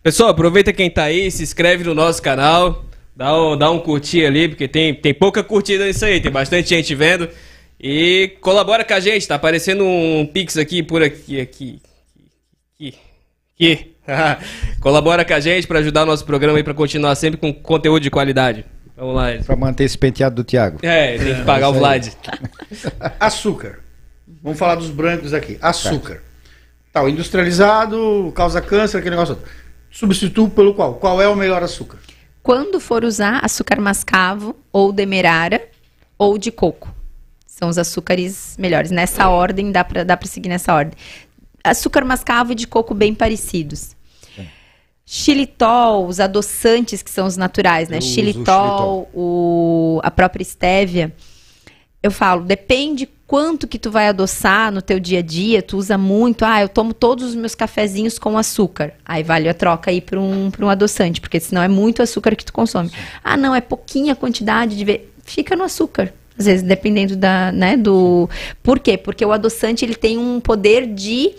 Pessoal, 0.02 0.30
aproveita 0.30 0.72
quem 0.72 0.90
tá 0.90 1.04
aí, 1.04 1.30
se 1.30 1.44
inscreve 1.44 1.84
no 1.84 1.94
nosso 1.94 2.22
canal, 2.22 2.86
dá 3.14 3.38
um, 3.38 3.58
dá 3.58 3.70
um 3.70 3.78
curtir 3.78 4.26
ali, 4.26 4.48
porque 4.48 4.70
tem, 4.70 4.94
tem 4.94 5.14
pouca 5.14 5.44
curtida 5.44 5.86
nisso 5.86 6.06
aí, 6.06 6.22
tem 6.22 6.32
bastante 6.32 6.70
gente 6.70 6.96
vendo. 6.96 7.28
E 7.78 8.38
colabora 8.40 8.86
com 8.86 8.94
a 8.94 9.02
gente, 9.02 9.28
tá 9.28 9.36
aparecendo 9.36 9.84
um 9.84 10.26
Pix 10.26 10.56
aqui, 10.56 10.82
por 10.82 11.04
aqui, 11.04 11.42
aqui, 11.42 11.82
aqui, 12.80 12.96
aqui. 13.60 13.96
colabora 14.82 15.24
com 15.26 15.34
a 15.34 15.40
gente 15.40 15.68
pra 15.68 15.80
ajudar 15.80 16.04
o 16.04 16.06
nosso 16.06 16.26
programa 16.26 16.58
aí, 16.58 16.64
pra 16.64 16.74
continuar 16.74 17.14
sempre 17.16 17.40
com 17.40 17.54
conteúdo 17.54 18.02
de 18.02 18.10
qualidade. 18.10 18.66
Vamos 18.96 19.16
lá. 19.16 19.28
Pra 19.46 19.56
manter 19.56 19.84
esse 19.84 19.98
penteado 19.98 20.38
do 20.38 20.44
Thiago. 20.44 20.80
É, 20.82 21.18
tem 21.18 21.36
que 21.36 21.44
pagar 21.44 21.70
o. 21.70 21.74
Vlad. 21.74 22.08
Açúcar. 23.20 23.80
Vamos 24.42 24.58
falar 24.58 24.76
dos 24.76 24.90
brancos 24.90 25.34
aqui. 25.34 25.58
Açúcar. 25.62 26.22
Tá, 26.92 27.08
industrializado 27.08 28.32
causa 28.36 28.62
câncer, 28.62 28.98
aquele 28.98 29.12
negócio. 29.12 29.38
Substituo 29.92 30.50
pelo 30.50 30.74
qual? 30.74 30.96
Qual 30.96 31.22
é 31.22 31.28
o 31.28 31.36
melhor 31.36 31.64
açúcar? 31.64 32.00
Quando 32.42 32.80
for 32.80 33.04
usar 33.04 33.40
açúcar 33.44 33.80
mascavo 33.80 34.56
ou 34.72 34.92
demerara 34.92 35.62
ou 36.18 36.38
de 36.38 36.52
coco. 36.52 36.94
São 37.46 37.70
os 37.70 37.78
açúcares 37.78 38.56
melhores. 38.58 38.92
Nessa 38.92 39.30
ordem, 39.30 39.72
dá 39.72 39.84
pra, 39.84 40.04
dá 40.04 40.16
pra 40.16 40.28
seguir 40.28 40.50
nessa 40.50 40.74
ordem. 40.74 40.98
Açúcar 41.64 42.06
mascavo 42.06 42.52
e 42.52 42.56
de 42.56 42.68
coco 42.68 42.94
bem 42.94 43.14
parecidos. 43.14 43.96
Xilitol, 45.12 46.06
os 46.06 46.20
adoçantes 46.20 47.02
que 47.02 47.10
são 47.10 47.26
os 47.26 47.36
naturais, 47.36 47.90
né? 47.90 47.98
Eu 47.98 48.02
Xilitol, 48.02 49.10
o, 49.12 50.00
a 50.04 50.12
própria 50.12 50.44
estévia. 50.44 51.12
Eu 52.04 52.12
falo, 52.12 52.44
depende 52.44 53.10
quanto 53.26 53.68
que 53.68 53.80
tu 53.80 53.90
vai 53.90 54.08
adoçar 54.08 54.72
no 54.72 54.84
teu 54.84 55.00
dia 55.00 55.18
a 55.18 55.22
dia, 55.24 55.64
tu 55.64 55.78
usa 55.78 55.98
muito, 55.98 56.46
ah, 56.46 56.62
eu 56.62 56.70
tomo 56.70 56.94
todos 56.94 57.30
os 57.30 57.36
meus 57.36 57.56
cafezinhos 57.56 58.20
com 58.20 58.38
açúcar. 58.38 58.94
Aí 59.04 59.24
vale 59.24 59.50
a 59.50 59.54
troca 59.54 59.90
aí 59.90 60.00
para 60.00 60.20
um, 60.20 60.52
pra 60.52 60.64
um 60.64 60.70
adoçante, 60.70 61.20
porque 61.20 61.40
senão 61.40 61.64
é 61.64 61.68
muito 61.68 62.04
açúcar 62.04 62.36
que 62.36 62.46
tu 62.46 62.54
consome. 62.54 62.92
Ah, 63.24 63.36
não, 63.36 63.56
é 63.56 63.62
pouquinha 63.62 64.16
quantidade 64.16 64.78
de 64.78 64.86
ver. 64.86 65.12
Fica 65.24 65.56
no 65.56 65.64
açúcar. 65.64 66.14
Às 66.38 66.46
vezes, 66.46 66.62
dependendo 66.62 67.16
da, 67.16 67.52
né, 67.52 67.76
do... 67.76 68.30
Por 68.62 68.80
quê? 68.80 68.96
Porque 68.96 69.26
o 69.26 69.32
adoçante, 69.32 69.84
ele 69.84 69.96
tem 69.96 70.20
um 70.20 70.40
poder 70.40 70.86
de 70.86 71.34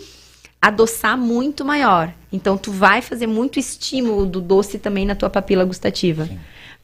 adoçar 0.61 1.17
muito 1.17 1.65
maior. 1.65 2.13
Então, 2.31 2.57
tu 2.57 2.71
vai 2.71 3.01
fazer 3.01 3.27
muito 3.27 3.59
estímulo 3.59 4.25
do 4.25 4.39
doce 4.39 4.77
também 4.77 5.05
na 5.05 5.15
tua 5.15 5.29
papila 5.29 5.65
gustativa. 5.65 6.29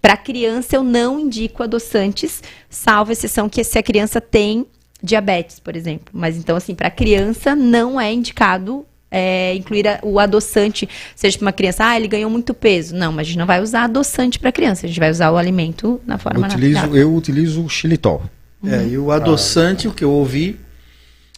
Para 0.01 0.17
criança, 0.17 0.75
eu 0.75 0.83
não 0.83 1.19
indico 1.19 1.63
adoçantes, 1.63 2.41
salvo 2.69 3.11
exceção 3.11 3.47
que 3.47 3.63
se 3.63 3.77
a 3.77 3.83
criança 3.83 4.19
tem 4.19 4.65
diabetes, 5.01 5.59
por 5.59 5.75
exemplo. 5.75 6.07
Mas 6.11 6.37
então, 6.37 6.55
assim, 6.55 6.73
para 6.73 6.89
criança 6.89 7.55
não 7.55 7.99
é 8.01 8.11
indicado 8.11 8.85
é, 9.09 9.55
incluir 9.55 9.87
a- 9.87 9.99
o 10.03 10.19
adoçante, 10.19 10.87
seja 11.15 11.37
para 11.37 11.45
uma 11.45 11.53
criança, 11.53 11.85
ah, 11.85 11.95
ele 11.95 12.09
ganhou 12.09 12.29
muito 12.29 12.53
peso. 12.53 12.93
Não, 12.93 13.09
mas 13.09 13.21
a 13.25 13.29
gente 13.29 13.37
não 13.39 13.45
vai 13.45 13.61
usar 13.61 13.83
adoçante 13.85 14.37
para 14.37 14.51
criança, 14.51 14.85
a 14.85 14.89
gente 14.89 14.99
vai 14.99 15.09
usar 15.09 15.31
o 15.31 15.37
alimento 15.37 16.01
na 16.05 16.15
Eu 16.15 16.19
forma 16.19 16.45
utilizo, 16.45 16.73
natural. 16.81 16.97
eu 16.97 17.15
utilizo 17.15 17.63
o 17.63 17.69
xilitol. 17.69 18.23
É, 18.65 18.85
e 18.85 18.97
o 18.97 19.09
adoçante, 19.09 19.87
o 19.87 19.93
que 19.93 20.03
eu 20.03 20.11
ouvi, 20.11 20.59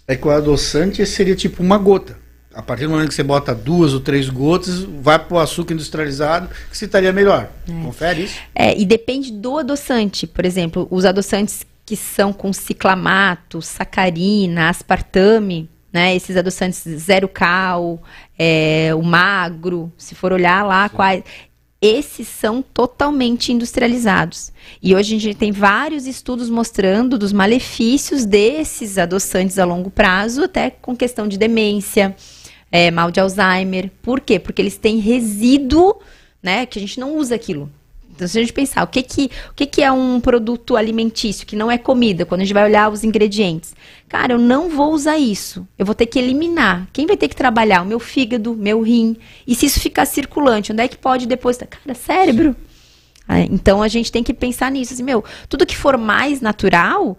é 0.07 0.15
que 0.15 0.27
o 0.27 0.31
adoçante 0.31 1.05
seria 1.05 1.35
tipo 1.35 1.61
uma 1.61 1.77
gota. 1.77 2.17
A 2.53 2.63
partir 2.63 2.85
do 2.85 2.91
momento 2.91 3.09
que 3.09 3.13
você 3.13 3.23
bota 3.23 3.53
duas 3.53 3.93
ou 3.93 3.99
três 3.99 4.27
gotas, 4.27 4.79
vai 4.79 5.19
pro 5.19 5.37
açúcar 5.37 5.73
industrializado, 5.73 6.49
que 6.69 6.77
se 6.77 6.85
estaria 6.85 7.13
melhor. 7.13 7.49
Confere 7.83 8.23
isso. 8.23 8.39
É, 8.55 8.75
e 8.77 8.85
depende 8.85 9.31
do 9.31 9.59
adoçante. 9.59 10.25
Por 10.25 10.43
exemplo, 10.45 10.87
os 10.89 11.05
adoçantes 11.05 11.63
que 11.85 11.95
são 11.95 12.33
com 12.33 12.51
ciclamato, 12.51 13.61
sacarina, 13.61 14.69
aspartame, 14.69 15.69
né? 15.91 16.15
Esses 16.15 16.37
adoçantes 16.37 16.83
zero 16.97 17.27
cal, 17.27 18.01
é, 18.37 18.91
o 18.95 19.01
magro, 19.01 19.91
se 19.97 20.15
for 20.15 20.31
olhar 20.31 20.65
lá 20.65 20.89
quais. 20.89 21.23
Esses 21.81 22.27
são 22.27 22.61
totalmente 22.61 23.53
industrializados. 23.53 24.51
E 24.83 24.93
hoje 24.93 25.15
a 25.15 25.19
gente 25.19 25.37
tem 25.37 25.51
vários 25.51 26.05
estudos 26.05 26.49
mostrando 26.49 27.17
dos 27.17 27.31
malefícios 27.31 28.25
desses 28.25 28.97
adoçantes 28.97 29.57
a 29.57 29.63
longo 29.63 29.89
prazo, 29.89 30.43
até 30.43 30.69
com 30.69 30.93
questão 30.93 31.25
de 31.25 31.37
demência, 31.37 32.13
é, 32.71 32.91
mal 32.91 33.11
de 33.11 33.19
Alzheimer. 33.19 33.91
Por 34.01 34.19
quê? 34.19 34.39
Porque 34.39 34.61
eles 34.61 34.77
têm 34.77 34.97
resíduo, 34.97 35.95
né? 36.41 36.65
Que 36.65 36.79
a 36.79 36.81
gente 36.81 36.99
não 36.99 37.15
usa 37.15 37.35
aquilo. 37.35 37.71
Então, 38.19 38.27
se 38.27 38.37
a 38.37 38.41
gente 38.41 38.51
pensar, 38.51 38.83
o 38.83 38.87
que 38.87 39.01
que, 39.01 39.31
o 39.49 39.53
que 39.53 39.65
que 39.65 39.81
é 39.81 39.89
um 39.89 40.19
produto 40.19 40.75
alimentício 40.75 41.47
que 41.47 41.55
não 41.55 41.71
é 41.71 41.77
comida, 41.77 42.25
quando 42.25 42.41
a 42.41 42.43
gente 42.43 42.53
vai 42.53 42.65
olhar 42.65 42.91
os 42.91 43.05
ingredientes? 43.05 43.73
Cara, 44.09 44.33
eu 44.33 44.37
não 44.37 44.67
vou 44.67 44.91
usar 44.91 45.17
isso. 45.17 45.65
Eu 45.77 45.85
vou 45.85 45.95
ter 45.95 46.05
que 46.05 46.19
eliminar. 46.19 46.89
Quem 46.91 47.07
vai 47.07 47.15
ter 47.15 47.29
que 47.29 47.35
trabalhar? 47.35 47.81
O 47.81 47.85
meu 47.85 47.97
fígado, 47.97 48.53
meu 48.57 48.81
rim. 48.81 49.15
E 49.47 49.55
se 49.55 49.67
isso 49.67 49.79
ficar 49.79 50.05
circulante, 50.05 50.73
onde 50.73 50.83
é 50.83 50.87
que 50.89 50.97
pode 50.97 51.25
depositar? 51.25 51.69
Cara, 51.69 51.95
cérebro. 51.95 52.57
Ah, 53.25 53.39
Então 53.39 53.81
a 53.81 53.87
gente 53.87 54.11
tem 54.11 54.21
que 54.21 54.33
pensar 54.33 54.69
nisso. 54.69 54.93
Assim, 54.93 55.03
meu, 55.03 55.23
tudo 55.47 55.65
que 55.65 55.77
for 55.77 55.97
mais 55.97 56.41
natural 56.41 57.17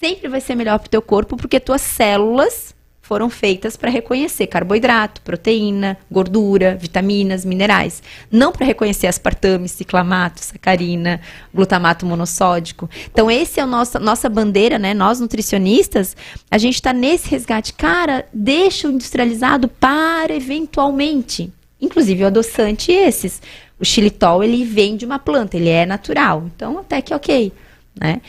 sempre 0.00 0.26
vai 0.26 0.40
ser 0.40 0.54
melhor 0.54 0.78
para 0.78 0.86
o 0.86 0.90
teu 0.90 1.02
corpo, 1.02 1.36
porque 1.36 1.60
tuas 1.60 1.82
células 1.82 2.74
foram 3.10 3.28
feitas 3.28 3.76
para 3.76 3.90
reconhecer 3.90 4.46
carboidrato, 4.46 5.20
proteína, 5.22 5.98
gordura, 6.08 6.76
vitaminas, 6.76 7.44
minerais. 7.44 8.00
Não 8.30 8.52
para 8.52 8.64
reconhecer 8.64 9.08
aspartame, 9.08 9.68
ciclamato, 9.68 10.44
sacarina, 10.44 11.20
glutamato 11.52 12.06
monossódico. 12.06 12.88
Então, 13.12 13.28
esse 13.28 13.58
é 13.58 13.64
a 13.64 13.66
nossa, 13.66 13.98
nossa 13.98 14.28
bandeira, 14.28 14.78
né? 14.78 14.94
Nós 14.94 15.18
nutricionistas, 15.18 16.16
a 16.48 16.56
gente 16.56 16.76
está 16.76 16.92
nesse 16.92 17.28
resgate. 17.28 17.72
Cara, 17.72 18.28
deixa 18.32 18.86
o 18.86 18.92
industrializado 18.92 19.66
para 19.66 20.32
eventualmente. 20.32 21.52
Inclusive 21.80 22.22
o 22.22 22.28
adoçante 22.28 22.92
esses. 22.92 23.42
O 23.76 23.84
xilitol, 23.84 24.44
ele 24.44 24.64
vem 24.64 24.96
de 24.96 25.04
uma 25.04 25.18
planta, 25.18 25.56
ele 25.56 25.68
é 25.68 25.84
natural. 25.84 26.44
Então, 26.54 26.78
até 26.78 27.02
que 27.02 27.12
ok, 27.12 27.52
né? 28.00 28.20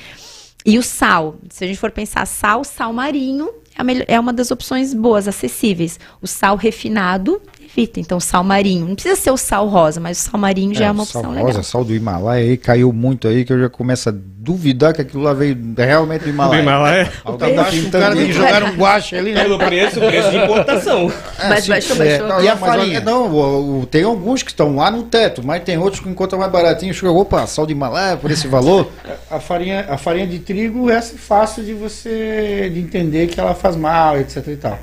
E 0.66 0.80
o 0.80 0.82
sal, 0.82 1.38
se 1.52 1.64
a 1.64 1.68
gente 1.68 1.78
for 1.78 1.92
pensar 1.92 2.26
sal, 2.26 2.64
sal 2.64 2.92
marinho 2.92 3.61
é, 3.78 4.16
é 4.16 4.20
uma 4.20 4.34
das 4.34 4.52
opções 4.52 4.94
boas, 4.94 5.28
acessíveis. 5.28 6.00
O 6.22 6.28
sal 6.28 6.56
refinado, 6.56 7.42
evita. 7.76 8.00
Então, 8.00 8.20
sal 8.20 8.44
marinho. 8.44 8.86
Não 8.88 8.96
precisa 8.96 9.16
ser 9.16 9.32
o 9.32 9.38
sal 9.38 9.68
rosa, 9.68 10.00
mas 10.00 10.20
o 10.20 10.30
sal 10.30 10.40
marinho 10.40 10.74
já 10.74 10.86
é, 10.86 10.92
uma 10.92 11.04
opção 11.04 11.22
sal 11.22 11.32
legal. 11.32 11.46
rosa, 11.48 11.64
sal 11.64 11.84
do 11.84 11.94
Himalaia 11.96 12.44
aí 12.50 12.58
caiu 12.58 12.92
muito 12.94 13.28
aí 13.28 13.44
que 13.46 13.54
eu 13.54 13.60
já 13.60 13.70
começo 13.70 14.10
a 14.10 14.14
duvidar 14.16 14.94
que 14.94 15.02
aquilo 15.02 15.24
lá 15.24 15.34
veio 15.34 15.58
realmente 15.78 16.22
do 16.22 16.26
Do 16.26 16.30
Himalaia. 16.32 16.62
Himalaia. 16.62 17.12
Alguém 17.24 17.60
o 17.60 17.66
pintando 17.66 17.92
cara 18.04 18.16
tem 18.16 18.26
que 18.26 18.32
de- 18.32 18.38
jogar 18.38 18.64
um 18.64 18.76
guache 18.76 19.16
ali, 19.16 19.34
né? 19.34 19.44
Pelo 19.44 19.58
preço, 19.60 20.00
preço 20.00 20.32
de 20.32 20.38
importação. 20.38 21.12
Mas 21.50 21.68
baixou, 21.68 21.96
baixou. 21.96 22.28
Não, 22.28 22.42
E 22.42 22.48
a 22.48 22.56
não, 22.56 22.62
mas, 22.62 22.70
farinha? 22.70 23.00
Não, 23.02 23.28
o- 23.32 23.82
o- 23.82 23.86
tem 23.86 24.04
alguns 24.04 24.42
que 24.44 24.52
estão 24.52 24.76
lá 24.76 24.90
no 24.90 25.04
teto, 25.04 25.42
mas 25.46 25.64
tem 25.64 25.78
outros 25.78 26.02
que 26.02 26.10
encontram 26.10 26.40
mais 26.40 26.52
baratinho. 26.52 26.94
Chega, 26.94 27.12
opa, 27.12 27.46
sal 27.48 27.66
de 27.66 27.74
Himalaia 27.74 28.18
por 28.18 28.32
esse 28.32 28.48
valor. 28.48 28.88
A 29.30 29.40
farinha, 29.40 29.86
a 29.90 29.98
farinha 29.98 30.28
de 30.28 30.40
trigo 30.40 30.90
é 30.90 31.02
fácil 31.02 31.64
de 31.64 31.74
você 31.74 32.70
de 32.74 32.80
entender 32.80 33.28
que 33.28 33.40
ela 33.40 33.54
faz 33.54 33.76
mal, 33.76 34.18
etc 34.18 34.46
e 34.48 34.56
tal. 34.56 34.80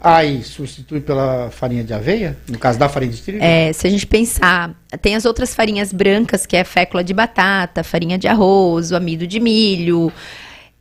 Aí 0.00 0.42
substitui 0.42 1.00
pela 1.00 1.50
farinha 1.50 1.84
de 1.84 1.92
aveia, 1.92 2.36
no 2.48 2.58
caso 2.58 2.78
da 2.78 2.88
farinha 2.88 3.12
de 3.12 3.22
trigo. 3.22 3.42
É, 3.42 3.72
se 3.72 3.86
a 3.86 3.90
gente 3.90 4.06
pensar, 4.06 4.74
tem 5.02 5.14
as 5.14 5.24
outras 5.24 5.54
farinhas 5.54 5.92
brancas, 5.92 6.46
que 6.46 6.56
é 6.56 6.64
fécula 6.64 7.04
de 7.04 7.12
batata, 7.12 7.84
farinha 7.84 8.16
de 8.16 8.26
arroz, 8.26 8.92
o 8.92 8.96
amido 8.96 9.26
de 9.26 9.38
milho. 9.38 10.12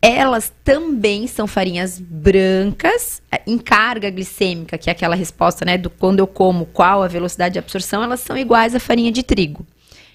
Elas 0.02 0.54
também 0.64 1.28
são 1.28 1.46
farinhas 1.46 2.00
brancas, 2.00 3.22
é, 3.30 3.42
em 3.46 3.58
carga 3.58 4.10
glicêmica, 4.10 4.78
que 4.78 4.90
é 4.90 4.94
aquela 4.94 5.16
resposta, 5.16 5.66
né, 5.66 5.78
do 5.78 5.90
quando 5.90 6.20
eu 6.20 6.28
como, 6.28 6.66
qual 6.66 7.04
a 7.04 7.08
velocidade 7.08 7.54
de 7.54 7.60
absorção, 7.60 8.02
elas 8.02 8.22
são 8.22 8.38
iguais 8.38 8.74
à 8.74 8.80
farinha 8.80 9.12
de 9.12 9.24
trigo. 9.24 9.68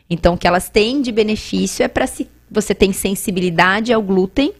Então, 0.09 0.35
o 0.35 0.39
que 0.39 0.47
elas 0.47 0.69
têm 0.71 1.03
de 1.03 1.13
benefício 1.13 1.83
é 1.83 1.89
para 1.89 2.07
se 2.07 2.27
você 2.51 2.75
tem 2.75 2.93
sensibilidade 2.93 3.93
ao 3.93 4.01
glúten, 4.03 4.53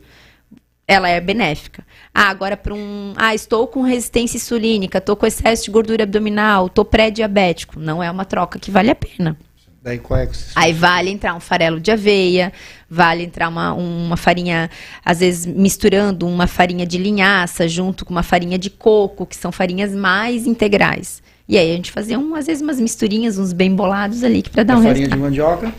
ela 0.87 1.09
é 1.09 1.21
benéfica. 1.21 1.85
Ah, 2.15 2.29
agora 2.29 2.57
para 2.57 2.75
um, 2.75 3.15
ah, 3.17 3.35
estou 3.35 3.67
com 3.67 3.83
resistência 3.83 4.37
insulínica, 4.37 4.99
estou 4.99 5.17
com 5.17 5.27
excesso 5.27 5.65
de 5.65 5.71
gordura 5.71 6.03
abdominal, 6.05 6.67
estou 6.67 6.85
pré-diabético, 6.85 7.79
não 7.81 8.03
é 8.03 8.11
uma 8.11 8.25
troca 8.25 8.59
que 8.59 8.71
vale 8.71 8.91
a 8.91 8.95
pena. 8.95 9.37
Daí 9.83 9.99
qual 9.99 10.19
é 10.19 10.27
que 10.27 10.35
você 10.35 10.51
Aí 10.55 10.73
vale 10.73 11.11
entrar 11.11 11.35
um 11.35 11.41
farelo 11.41 11.79
de 11.79 11.91
aveia, 11.91 12.51
vale 12.89 13.23
entrar 13.23 13.49
uma, 13.49 13.75
uma 13.75 14.17
farinha, 14.17 14.71
às 15.05 15.21
vezes 15.21 15.45
misturando 15.45 16.27
uma 16.27 16.47
farinha 16.47 16.87
de 16.87 16.97
linhaça 16.97 17.69
junto 17.69 18.05
com 18.05 18.11
uma 18.11 18.23
farinha 18.23 18.59
de 18.59 18.71
coco, 18.71 19.27
que 19.27 19.37
são 19.37 19.53
farinhas 19.53 19.93
mais 19.93 20.47
integrais. 20.47 21.23
E 21.47 21.59
aí 21.59 21.71
a 21.71 21.77
gente 21.77 21.93
fazia, 21.93 22.19
um, 22.19 22.35
às 22.35 22.47
vezes, 22.47 22.63
umas 22.63 22.81
misturinhas, 22.81 23.39
uns 23.39 23.53
bem 23.53 23.75
bolados 23.75 24.25
ali, 24.25 24.43
para 24.43 24.63
dar 24.63 24.75
a 24.75 24.79
um 24.79 24.83
farinha 24.83 25.07
de 25.07 25.15
resultado. 25.15 25.21
mandioca, 25.21 25.75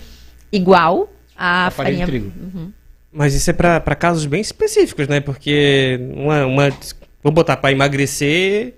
Igual 0.52 1.12
a, 1.36 1.68
a 1.68 1.72
farinha 1.72 2.06
farinha. 2.06 2.22
de 2.22 2.30
trigo. 2.30 2.74
Mas 3.16 3.34
isso 3.34 3.50
é 3.50 3.54
pra 3.54 3.80
casos 3.96 4.26
bem 4.26 4.42
específicos, 4.42 5.08
né? 5.08 5.22
Porque 5.22 5.98
uma, 6.14 6.46
uma 6.46 6.70
vou 7.24 7.32
botar 7.32 7.56
pra 7.56 7.72
emagrecer, 7.72 8.74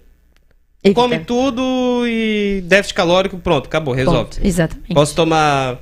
Evita. 0.83 1.01
come 1.01 1.19
tudo 1.19 2.03
e 2.05 2.61
déficit 2.65 2.93
calórico, 2.93 3.39
pronto, 3.39 3.65
acabou, 3.65 3.95
resolve. 3.95 4.35
Ponto. 4.35 4.39
Exatamente. 4.45 4.93
Posso 4.93 5.15
tomar. 5.15 5.79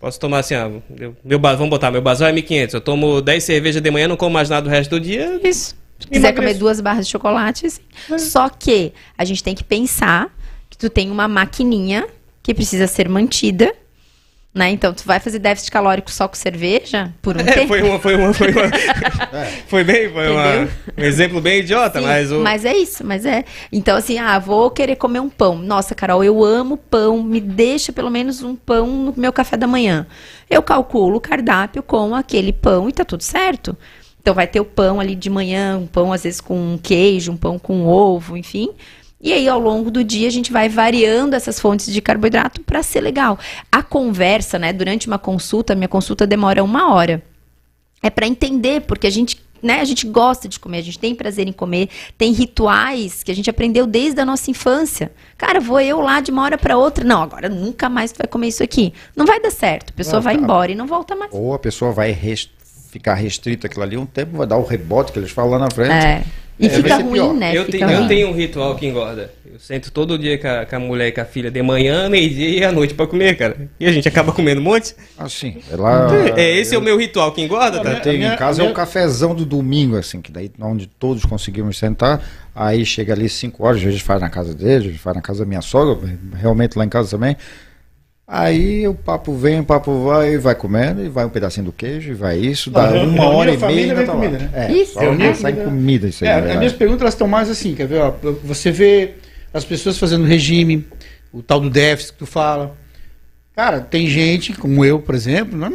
Posso 0.00 0.18
tomar 0.18 0.40
assim, 0.40 0.56
ó. 0.56 0.68
eu- 0.98 1.16
meu, 1.24 1.38
vamos 1.38 1.68
botar, 1.70 1.92
meu 1.92 2.02
basal 2.02 2.28
é 2.28 2.32
1500. 2.32 2.74
Eu 2.74 2.80
tomo 2.80 3.22
10 3.22 3.44
cervejas 3.44 3.80
de 3.80 3.88
manhã, 3.88 4.08
não 4.08 4.16
como 4.16 4.34
mais 4.34 4.50
nada 4.50 4.66
o 4.66 4.70
resto 4.70 4.90
do 4.90 5.00
dia. 5.00 5.40
Isso. 5.44 5.76
Se 6.00 6.08
quiser 6.08 6.34
comer 6.34 6.54
duas 6.54 6.80
barras 6.80 7.06
de 7.06 7.12
chocolate, 7.12 7.70
sim. 7.70 7.80
É. 8.10 8.18
Só 8.18 8.48
que 8.48 8.92
a 9.16 9.24
gente 9.24 9.44
tem 9.44 9.54
que 9.54 9.62
pensar 9.62 10.36
que 10.68 10.76
tu 10.76 10.90
tem 10.90 11.08
uma 11.08 11.28
maquininha 11.28 12.08
que 12.42 12.52
precisa 12.52 12.88
ser 12.88 13.08
mantida, 13.08 13.72
né? 14.54 14.70
Então, 14.70 14.92
tu 14.92 15.04
vai 15.06 15.18
fazer 15.18 15.38
déficit 15.38 15.70
calórico 15.70 16.10
só 16.10 16.28
com 16.28 16.34
cerveja 16.34 17.12
por 17.22 17.36
um 17.36 17.40
É, 17.40 17.44
tempo. 17.44 17.68
foi 17.68 17.82
uma, 17.82 17.98
foi 17.98 18.14
uma, 18.16 18.34
foi 18.34 18.50
uma. 18.50 18.62
foi 19.66 19.82
bem, 19.84 20.10
foi 20.12 20.28
uma, 20.30 20.68
um 20.98 21.02
exemplo 21.02 21.40
bem 21.40 21.60
idiota, 21.60 22.00
Sim, 22.00 22.06
mas 22.06 22.30
o. 22.32 22.40
mas 22.40 22.64
é 22.64 22.76
isso, 22.76 23.04
mas 23.06 23.24
é. 23.24 23.44
Então, 23.72 23.96
assim, 23.96 24.18
ah, 24.18 24.38
vou 24.38 24.70
querer 24.70 24.96
comer 24.96 25.20
um 25.20 25.30
pão. 25.30 25.56
Nossa, 25.56 25.94
Carol, 25.94 26.22
eu 26.22 26.44
amo 26.44 26.76
pão. 26.76 27.22
Me 27.22 27.40
deixa 27.40 27.92
pelo 27.92 28.10
menos 28.10 28.42
um 28.42 28.54
pão 28.54 28.86
no 28.86 29.14
meu 29.16 29.32
café 29.32 29.56
da 29.56 29.66
manhã. 29.66 30.06
Eu 30.50 30.62
calculo 30.62 31.16
o 31.16 31.20
cardápio 31.20 31.82
com 31.82 32.14
aquele 32.14 32.52
pão 32.52 32.88
e 32.88 32.92
tá 32.92 33.04
tudo 33.04 33.22
certo. 33.22 33.76
Então, 34.20 34.34
vai 34.34 34.46
ter 34.46 34.60
o 34.60 34.64
pão 34.64 35.00
ali 35.00 35.14
de 35.16 35.28
manhã, 35.30 35.78
um 35.78 35.86
pão 35.86 36.12
às 36.12 36.22
vezes 36.22 36.40
com 36.40 36.78
queijo, 36.80 37.32
um 37.32 37.36
pão 37.36 37.58
com 37.58 37.86
ovo, 37.86 38.36
enfim. 38.36 38.68
E 39.22 39.32
aí, 39.32 39.48
ao 39.48 39.60
longo 39.60 39.88
do 39.90 40.02
dia, 40.02 40.26
a 40.26 40.30
gente 40.32 40.50
vai 40.52 40.68
variando 40.68 41.34
essas 41.34 41.60
fontes 41.60 41.92
de 41.92 42.00
carboidrato 42.02 42.60
para 42.62 42.82
ser 42.82 43.00
legal. 43.00 43.38
A 43.70 43.80
conversa, 43.82 44.58
né, 44.58 44.72
durante 44.72 45.06
uma 45.06 45.18
consulta, 45.18 45.74
minha 45.76 45.86
consulta 45.88 46.26
demora 46.26 46.62
uma 46.64 46.92
hora 46.92 47.22
é 48.02 48.10
para 48.10 48.26
entender, 48.26 48.80
porque 48.80 49.06
a 49.06 49.10
gente, 49.10 49.40
né, 49.62 49.78
a 49.80 49.84
gente 49.84 50.08
gosta 50.08 50.48
de 50.48 50.58
comer, 50.58 50.78
a 50.78 50.82
gente 50.82 50.98
tem 50.98 51.14
prazer 51.14 51.46
em 51.46 51.52
comer, 51.52 51.88
tem 52.18 52.32
rituais 52.32 53.22
que 53.22 53.30
a 53.30 53.34
gente 53.34 53.48
aprendeu 53.48 53.86
desde 53.86 54.20
a 54.20 54.24
nossa 54.26 54.50
infância. 54.50 55.12
Cara, 55.38 55.60
vou 55.60 55.80
eu 55.80 56.00
lá 56.00 56.20
de 56.20 56.32
uma 56.32 56.42
hora 56.42 56.58
para 56.58 56.76
outra, 56.76 57.04
não, 57.04 57.22
agora 57.22 57.48
nunca 57.48 57.88
mais 57.88 58.10
tu 58.10 58.18
vai 58.18 58.26
comer 58.26 58.48
isso 58.48 58.60
aqui. 58.64 58.92
Não 59.14 59.24
vai 59.24 59.40
dar 59.40 59.52
certo. 59.52 59.90
A 59.90 59.96
pessoa 59.96 60.16
Não, 60.16 60.22
vai 60.22 60.34
tá. 60.36 60.42
embora 60.42 60.72
e 60.72 60.74
não 60.74 60.88
volta 60.88 61.14
mais. 61.14 61.30
Ou 61.32 61.54
a 61.54 61.60
pessoa 61.60 61.92
vai 61.92 62.10
res- 62.10 62.50
ficar 62.90 63.14
restrita 63.14 63.68
aquilo 63.68 63.84
ali 63.84 63.96
um 63.96 64.04
tempo, 64.04 64.36
vai 64.36 64.48
dar 64.48 64.56
o 64.56 64.64
rebote 64.66 65.12
que 65.12 65.20
eles 65.20 65.30
falam 65.30 65.52
lá 65.52 65.58
na 65.60 65.70
frente. 65.70 65.92
É. 65.92 66.24
E 66.60 66.66
É, 66.66 66.70
fica 66.70 66.96
ruim, 66.98 67.12
pior. 67.14 67.34
né? 67.34 67.56
eu, 67.56 67.64
fica 67.64 67.78
tenho, 67.78 67.88
ruim. 67.90 68.02
eu 68.02 68.08
tenho 68.08 68.28
um 68.28 68.32
ritual 68.32 68.76
que 68.76 68.86
engorda. 68.86 69.32
Eu 69.44 69.58
sento 69.58 69.90
todo 69.90 70.16
dia 70.18 70.38
com 70.38 70.46
a, 70.48 70.64
com 70.64 70.76
a 70.76 70.78
mulher 70.78 71.08
e 71.08 71.12
com 71.12 71.20
a 71.20 71.24
filha 71.24 71.50
de 71.50 71.60
manhã, 71.62 72.08
meio-dia 72.08 72.48
e 72.60 72.64
à 72.64 72.70
noite 72.70 72.94
pra 72.94 73.06
comer, 73.06 73.36
cara. 73.36 73.68
E 73.80 73.86
a 73.86 73.92
gente 73.92 74.06
acaba 74.08 74.32
comendo 74.32 74.60
um 74.60 74.64
monte. 74.64 74.94
Assim, 75.18 75.56
é 75.70 75.76
lá. 75.76 76.08
é, 76.36 76.56
esse 76.58 76.74
é 76.74 76.78
o 76.78 76.82
meu 76.82 76.96
ritual 76.96 77.32
que 77.32 77.40
engorda, 77.42 77.78
Eu 77.78 77.82
tá? 77.82 78.00
tenho 78.00 78.18
minha- 78.18 78.34
em 78.34 78.36
casa 78.36 78.60
a 78.60 78.62
é 78.62 78.66
minha- 78.66 78.72
o 78.72 78.76
cafezão 78.76 79.34
do 79.34 79.44
domingo, 79.44 79.96
assim, 79.96 80.20
que 80.20 80.30
daí 80.30 80.50
onde 80.60 80.86
todos 80.86 81.24
conseguimos 81.24 81.76
sentar. 81.78 82.22
Aí 82.54 82.84
chega 82.86 83.12
ali 83.14 83.28
5 83.28 83.64
horas, 83.64 83.78
às 83.78 83.82
vezes 83.84 84.00
faz 84.00 84.20
na 84.20 84.28
casa 84.30 84.54
dele, 84.54 84.76
às 84.76 84.84
vezes 84.84 85.00
faz 85.00 85.16
na 85.16 85.22
casa 85.22 85.40
da 85.40 85.46
minha 85.46 85.62
sogra, 85.62 85.98
realmente 86.38 86.78
lá 86.78 86.84
em 86.84 86.88
casa 86.88 87.10
também. 87.10 87.36
Aí 88.34 88.88
o 88.88 88.94
papo 88.94 89.34
vem, 89.34 89.60
o 89.60 89.64
papo 89.64 90.04
vai, 90.04 90.38
vai 90.38 90.54
comendo, 90.54 91.04
e 91.04 91.08
vai 91.10 91.26
um 91.26 91.28
pedacinho 91.28 91.66
do 91.66 91.72
queijo, 91.72 92.12
e 92.12 92.14
vai 92.14 92.38
isso, 92.38 92.70
dá 92.70 92.90
Não, 92.90 93.06
uma 93.06 93.26
hora 93.28 93.52
e 93.52 93.58
meia. 93.58 93.94
vem 93.94 94.06
tá 94.06 94.12
comida, 94.12 94.38
né? 94.38 94.50
É, 94.54 94.72
Isso, 94.72 94.94
só 94.94 95.00
reunir 95.00 95.34
sai 95.36 95.52
comida. 95.52 95.68
comida 95.68 96.08
isso 96.08 96.24
aí. 96.24 96.30
É, 96.30 96.52
as 96.52 96.56
minhas 96.56 96.72
perguntas 96.72 97.02
elas 97.02 97.12
estão 97.12 97.28
mais 97.28 97.50
assim, 97.50 97.74
quer 97.74 97.86
ver? 97.86 98.00
Ó, 98.00 98.10
você 98.42 98.70
vê 98.70 99.16
as 99.52 99.66
pessoas 99.66 99.98
fazendo 99.98 100.24
regime, 100.24 100.88
o 101.30 101.42
tal 101.42 101.60
do 101.60 101.68
déficit 101.68 102.14
que 102.14 102.20
tu 102.20 102.24
fala. 102.24 102.74
Cara, 103.54 103.82
tem 103.82 104.06
gente, 104.06 104.54
como 104.54 104.82
eu, 104.82 104.98
por 104.98 105.14
exemplo, 105.14 105.58
não, 105.58 105.68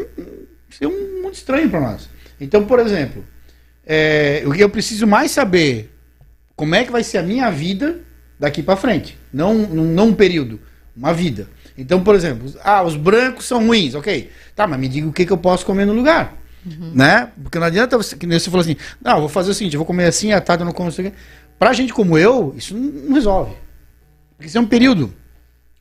isso 0.68 0.84
é 0.84 0.88
um 0.88 1.22
muito 1.22 1.36
estranho 1.36 1.70
para 1.70 1.80
nós. 1.80 2.10
Então, 2.42 2.66
por 2.66 2.80
exemplo, 2.80 3.24
é, 3.86 4.42
o 4.48 4.52
que 4.52 4.64
eu 4.64 4.70
preciso 4.72 5.06
mais 5.06 5.30
saber 5.30 5.92
como 6.56 6.74
é 6.74 6.84
que 6.84 6.92
vai 6.92 7.04
ser 7.04 7.20
a 7.20 7.24
minha 7.24 7.52
vida 7.52 8.00
daqui 8.40 8.64
para 8.64 8.76
frente. 8.76 9.16
Não, 9.32 9.54
não, 9.54 9.84
não 9.84 10.08
um 10.08 10.14
período, 10.16 10.60
uma 10.96 11.14
vida. 11.14 11.48
Então, 11.78 12.02
por 12.04 12.16
exemplo, 12.16 12.52
ah, 12.64 12.82
os 12.84 12.96
brancos 12.96 13.46
são 13.46 13.66
ruins, 13.66 13.94
ok. 13.96 14.30
Tá, 14.56 14.66
mas 14.66 14.80
me 14.80 14.88
diga 14.88 15.08
o 15.08 15.14
que, 15.14 15.26
que 15.26 15.32
eu 15.32 15.38
posso 15.38 15.66
comer 15.66 15.86
no 15.86 15.94
lugar. 15.94 16.34
Né? 16.94 17.30
Porque 17.42 17.58
não 17.60 17.68
adianta 17.68 17.96
você, 17.98 18.16
que 18.18 18.28
nem 18.28 18.38
você 18.38 18.50
falou 18.50 18.62
assim, 18.62 18.76
não, 19.02 19.14
eu 19.14 19.20
vou 19.22 19.30
fazer 19.30 19.52
o 19.52 19.54
seguinte, 19.54 19.76
eu 19.76 19.80
vou 19.80 19.86
comer 19.86 20.06
assim, 20.06 20.34
à 20.34 20.42
tarde 20.42 20.64
eu 20.64 20.66
não 20.66 20.74
como 20.74 20.90
isso 20.90 21.00
aqui. 21.00 21.14
Pra 21.58 21.72
gente 21.72 21.94
como 21.94 22.18
eu, 22.18 22.54
isso 22.58 22.76
não, 22.76 23.14
resolve. 23.14 23.54
Porque 24.36 24.48
isso 24.50 24.58
é 24.58 24.62
um 24.62 24.66
período. 24.68 25.14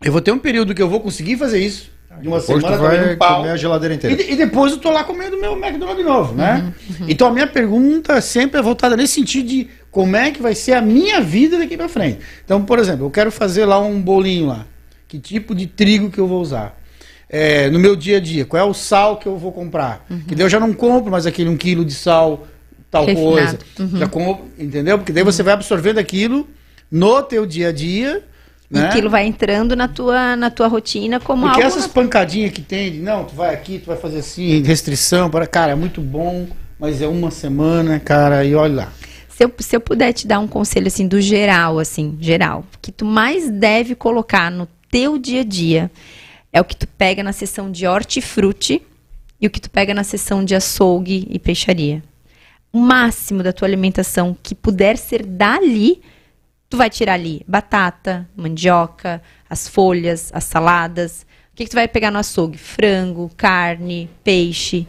Eu 0.05 0.13
vou 0.13 0.21
ter 0.21 0.31
um 0.31 0.39
período 0.39 0.75
que 0.75 0.81
eu 0.83 0.89
vou 0.89 1.01
conseguir 1.01 1.37
fazer 1.37 1.59
isso. 1.59 1.91
De 2.21 2.29
uma 2.29 2.39
Depois 2.41 2.63
semana 2.63 2.77
vai 2.79 3.15
um 3.15 3.19
pau. 3.19 3.39
comer 3.39 3.51
a 3.51 3.57
geladeira 3.57 3.95
E, 3.95 3.97
inteira. 3.97 4.17
de- 4.17 4.31
e 4.33 4.37
depois 4.37 4.73
eu 4.73 4.79
tô 4.79 4.91
lá 4.91 5.05
comendo 5.05 5.37
meu 5.39 5.53
McDonald's 5.53 5.99
de 5.99 6.03
novo, 6.05 6.35
né? 6.35 6.73
Então 7.09 7.27
a 7.29 7.33
minha 7.33 7.47
pergunta 7.47 8.21
sempre 8.23 8.59
é 8.59 8.63
voltada 8.63 8.97
nesse 8.97 9.15
sentido 9.15 9.47
de 9.49 9.69
como 9.91 10.17
é 10.17 10.31
que 10.31 10.41
vai 10.41 10.55
ser 10.55 10.73
a 10.75 10.81
minha 10.81 11.21
vida 11.21 11.59
daqui 11.59 11.77
pra 11.77 11.89
frente. 11.91 12.21
Então, 12.45 12.65
por 12.65 12.79
exemplo, 12.79 13.05
eu 13.05 13.11
quero 13.11 13.31
fazer 13.31 13.67
lá 13.67 13.79
um 13.81 14.01
bolinho 14.01 14.47
lá. 14.47 14.67
Que 15.09 15.19
tipo 15.19 15.55
de 15.55 15.67
trigo 15.67 16.11
que 16.11 16.19
eu 16.19 16.27
vou 16.27 16.41
usar? 16.41 16.79
É, 17.29 17.69
no 17.71 17.79
meu 17.79 17.97
dia 17.97 18.19
a 18.19 18.21
dia, 18.21 18.45
qual 18.45 18.63
é 18.63 18.65
o 18.65 18.75
sal 18.75 19.17
que 19.17 19.27
eu 19.27 19.37
vou 19.37 19.51
comprar? 19.51 20.07
Que 20.29 20.35
daí 20.35 20.45
eu 20.45 20.51
já 20.51 20.61
não 20.61 20.73
compro 20.73 21.11
mais 21.11 21.27
aquele 21.27 21.49
um 21.49 21.57
quilo 21.57 21.85
de 21.85 21.93
sal, 21.93 22.47
tal 22.91 23.05
Refinado. 23.05 23.31
coisa. 23.31 23.59
Já 23.99 24.09
compro, 24.09 24.45
entendeu? 24.59 24.99
Porque 24.99 25.13
daí 25.13 25.25
você 25.25 25.43
vai 25.43 25.55
absorvendo 25.55 25.99
aquilo 25.99 26.49
no 26.91 27.23
teu 27.23 27.45
dia 27.45 27.69
a 27.69 27.73
dia. 27.73 28.23
E 28.71 28.75
né? 28.75 28.87
aquilo 28.87 29.09
vai 29.09 29.27
entrando 29.27 29.77
na 29.77 29.87
tua, 29.87 30.35
na 30.35 30.51
tua 30.51 30.67
rotina 30.67 31.21
como 31.21 31.47
Porque 31.47 31.63
algo 31.63 31.77
essas 31.77 31.87
pancadinhas 31.87 32.53
que 32.53 32.61
tem, 32.61 32.93
de, 32.93 32.99
não, 32.99 33.25
tu 33.25 33.35
vai 33.35 33.55
aqui, 33.55 33.79
tu 33.79 33.87
vai 33.87 33.97
fazer 33.97 34.19
assim, 34.19 34.61
restrição, 34.63 35.31
para, 35.31 35.47
cara, 35.47 35.73
é 35.73 35.75
muito 35.77 36.01
bom, 36.01 36.49
mas 36.79 37.01
é 37.01 37.07
uma 37.07 37.31
semana, 37.31 38.01
cara, 38.01 38.45
e 38.45 38.57
olha 38.57 38.75
lá. 38.75 38.93
Se 39.29 39.45
eu, 39.45 39.53
se 39.59 39.77
eu 39.77 39.81
puder 39.81 40.13
te 40.13 40.27
dar 40.27 40.41
um 40.41 40.49
conselho 40.49 40.87
assim 40.87 41.07
do 41.07 41.21
geral, 41.21 41.79
assim, 41.79 42.17
geral, 42.21 42.65
que 42.81 42.91
tu 42.91 43.05
mais 43.05 43.51
deve 43.51 43.95
colocar 43.95 44.51
no 44.51 44.67
teu 44.97 45.19
dia 45.19 45.43
a 45.43 45.45
dia 45.45 45.91
é 46.51 46.59
o 46.59 46.65
que 46.65 46.75
tu 46.75 46.89
pega 46.89 47.23
na 47.23 47.31
seção 47.31 47.71
de 47.71 47.87
hortifruti 47.87 48.81
e 49.39 49.47
o 49.47 49.51
que 49.51 49.61
tu 49.61 49.69
pega 49.69 49.93
na 49.93 50.03
seção 50.03 50.43
de 50.43 50.55
açougue 50.55 51.27
e 51.29 51.39
peixaria. 51.39 52.03
O 52.73 52.79
máximo 52.79 53.43
da 53.43 53.53
tua 53.53 53.69
alimentação 53.69 54.35
que 54.43 54.55
puder 54.55 54.97
ser 54.97 55.23
dali, 55.23 56.01
tu 56.71 56.79
vai 56.79 56.89
tirar 56.89 57.13
ali 57.13 57.43
batata, 57.47 58.27
mandioca, 58.35 59.21
as 59.51 59.69
folhas, 59.69 60.31
as 60.33 60.45
saladas. 60.45 61.27
O 61.53 61.57
que, 61.57 61.65
que 61.65 61.71
tu 61.71 61.75
vai 61.75 61.89
pegar 61.89 62.11
no 62.11 62.19
açougue? 62.19 62.57
Frango, 62.57 63.31
carne, 63.37 64.09
peixe. 64.25 64.87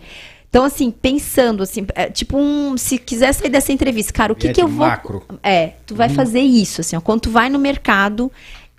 Então, 0.50 0.64
assim, 0.64 0.90
pensando, 0.90 1.62
assim, 1.64 1.86
é, 1.94 2.10
tipo 2.10 2.38
um. 2.38 2.78
Se 2.78 2.98
quiser 2.98 3.34
sair 3.34 3.50
dessa 3.50 3.74
entrevista, 3.74 4.14
cara, 4.14 4.32
o 4.32 4.36
que, 4.38 4.44
Dieta 4.44 4.56
que 4.56 4.64
eu 4.64 4.70
vou. 4.70 4.88
macro. 4.88 5.22
É, 5.44 5.74
tu 5.86 5.94
vai 5.96 6.08
fazer 6.08 6.40
isso, 6.40 6.80
assim, 6.80 6.96
ó. 6.96 7.02
Quando 7.02 7.24
tu 7.24 7.30
vai 7.30 7.50
no 7.50 7.60
mercado, 7.60 8.32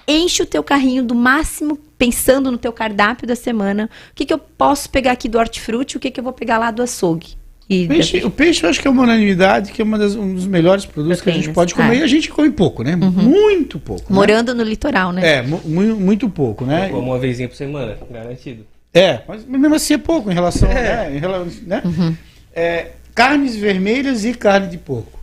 enche 0.08 0.42
o 0.42 0.46
teu 0.46 0.62
carrinho 0.64 1.04
do 1.04 1.14
máximo, 1.14 1.78
pensando 1.98 2.50
no 2.50 2.56
teu 2.58 2.72
cardápio 2.72 3.26
da 3.28 3.36
semana. 3.36 3.88
O 4.10 4.14
que, 4.14 4.24
que 4.24 4.32
eu 4.32 4.38
posso 4.38 4.88
pegar 4.90 5.12
aqui 5.12 5.28
do 5.28 5.38
hortifruti, 5.38 5.96
o 5.96 6.00
que, 6.00 6.10
que 6.10 6.18
eu 6.18 6.24
vou 6.24 6.32
pegar 6.32 6.56
lá 6.58 6.70
do 6.70 6.82
açougue. 6.82 7.36
E 7.70 7.86
Peixe- 7.86 8.24
o 8.24 8.30
peixe 8.30 8.64
eu 8.64 8.70
acho 8.70 8.80
que 8.80 8.88
é 8.88 8.90
uma 8.90 9.02
unanimidade, 9.02 9.72
que 9.72 9.82
é 9.82 9.84
uma 9.84 9.98
das- 9.98 10.14
um 10.16 10.34
dos 10.34 10.46
melhores 10.46 10.86
produtos 10.86 11.20
que 11.20 11.28
a 11.28 11.32
gente 11.34 11.50
pode 11.50 11.74
comer. 11.74 11.96
é. 11.96 11.98
E 11.98 12.02
a 12.02 12.06
gente 12.06 12.30
come 12.30 12.50
pouco, 12.50 12.82
né? 12.82 12.96
Muito 12.96 13.78
pouco. 13.78 14.10
né? 14.10 14.14
morando 14.16 14.54
no 14.54 14.62
litoral, 14.62 15.12
né? 15.12 15.34
É, 15.36 15.42
mu- 15.42 15.60
mu- 15.66 15.96
muito 16.00 16.30
pouco, 16.30 16.64
né? 16.64 16.88
Como 16.88 17.10
uma 17.10 17.18
vezinha 17.18 17.46
por 17.46 17.54
semana, 17.56 17.98
garantido. 18.10 18.64
É, 18.94 19.20
mas 19.28 19.44
mesmo 19.44 19.74
assim 19.74 19.92
é 19.94 19.98
pouco 19.98 20.30
em 20.30 20.34
relação. 20.34 20.66
É. 20.70 21.14
em 21.14 21.18
relação 21.18 21.46
né? 21.66 21.82
Uhum. 21.84 22.16
É, 22.56 22.86
carnes 23.14 23.54
vermelhas 23.54 24.24
e 24.24 24.32
carne 24.32 24.68
de 24.68 24.78
porco. 24.78 25.17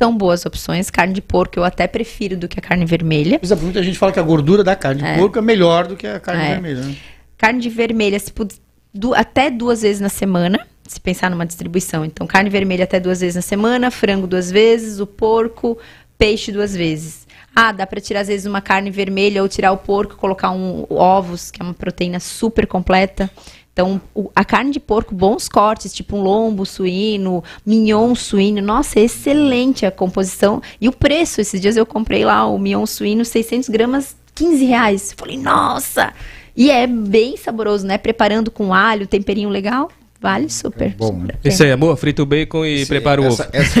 São 0.00 0.16
boas 0.16 0.46
opções. 0.46 0.88
Carne 0.88 1.12
de 1.12 1.20
porco 1.20 1.58
eu 1.58 1.62
até 1.64 1.86
prefiro 1.86 2.34
do 2.34 2.48
que 2.48 2.58
a 2.58 2.62
carne 2.62 2.86
vermelha. 2.86 3.38
Por 3.38 3.44
exemplo, 3.44 3.64
muita 3.64 3.82
gente 3.82 3.98
fala 3.98 4.10
que 4.10 4.18
a 4.18 4.22
gordura 4.22 4.64
da 4.64 4.74
carne 4.74 5.02
de 5.02 5.06
É. 5.08 5.18
porco 5.18 5.38
é 5.38 5.42
melhor 5.42 5.86
do 5.86 5.94
que 5.94 6.06
a 6.06 6.18
carne 6.18 6.42
É. 6.42 6.48
vermelha. 6.54 6.80
Né? 6.80 6.96
Carne 7.36 7.60
de 7.60 7.68
vermelha, 7.68 8.18
se 8.18 8.32
pud- 8.32 8.54
du- 8.94 9.12
até 9.14 9.50
duas 9.50 9.82
vezes 9.82 10.00
na 10.00 10.08
semana, 10.08 10.66
se 10.88 10.98
pensar 10.98 11.30
numa 11.30 11.44
distribuição. 11.44 12.02
Então, 12.02 12.26
carne 12.26 12.48
vermelha 12.48 12.84
até 12.84 12.98
duas 12.98 13.20
vezes 13.20 13.36
na 13.36 13.42
semana, 13.42 13.90
frango 13.90 14.26
duas 14.26 14.50
vezes, 14.50 15.00
o 15.00 15.06
porco, 15.06 15.76
peixe 16.16 16.50
duas 16.50 16.74
vezes. 16.74 17.26
Ah, 17.54 17.70
dá 17.70 17.86
pra 17.86 18.00
tirar 18.00 18.20
às 18.20 18.28
vezes 18.28 18.46
uma 18.46 18.62
carne 18.62 18.90
vermelha 18.90 19.42
ou 19.42 19.48
tirar 19.50 19.70
o 19.72 19.76
porco, 19.76 20.16
colocar 20.16 20.50
um 20.50 20.86
ovos, 20.88 21.50
que 21.50 21.60
é 21.60 21.64
uma 21.64 21.74
proteína 21.74 22.20
super 22.20 22.66
completa. 22.66 23.28
Então, 23.72 24.00
o- 24.14 24.30
a 24.34 24.44
carne 24.44 24.72
de 24.72 24.80
porco, 24.80 25.14
bons 25.14 25.48
cortes, 25.48 25.92
tipo 25.92 26.16
um 26.16 26.22
lombo 26.22 26.66
suíno, 26.66 27.42
mignon 27.64 28.14
suíno. 28.14 28.60
Nossa, 28.60 28.98
é 28.98 29.04
excelente 29.04 29.86
a 29.86 29.90
composição. 29.90 30.60
E 30.80 30.88
o 30.88 30.92
preço, 30.92 31.40
esses 31.40 31.60
dias 31.60 31.76
eu 31.76 31.86
comprei 31.86 32.24
lá 32.24 32.46
o 32.46 32.58
mignon 32.58 32.84
suíno, 32.84 33.24
600 33.24 33.68
gramas, 33.68 34.16
15 34.34 34.64
reais. 34.64 35.14
Falei, 35.16 35.38
nossa! 35.38 36.12
E 36.56 36.70
é 36.70 36.86
bem 36.86 37.36
saboroso, 37.36 37.86
né? 37.86 37.96
Preparando 37.96 38.50
com 38.50 38.74
alho, 38.74 39.06
temperinho 39.06 39.48
legal, 39.48 39.88
vale 40.20 40.50
super. 40.50 40.92
bom, 40.96 41.06
super 41.06 41.26
né? 41.28 41.34
Isso 41.44 41.62
aí, 41.62 41.70
amor. 41.70 41.96
Frita 41.96 42.22
o 42.22 42.26
bacon 42.26 42.66
e 42.66 42.80
Esse- 42.80 42.86
prepara 42.86 43.22
o 43.22 43.26
ovo. 43.26 43.42
essa, 43.52 43.80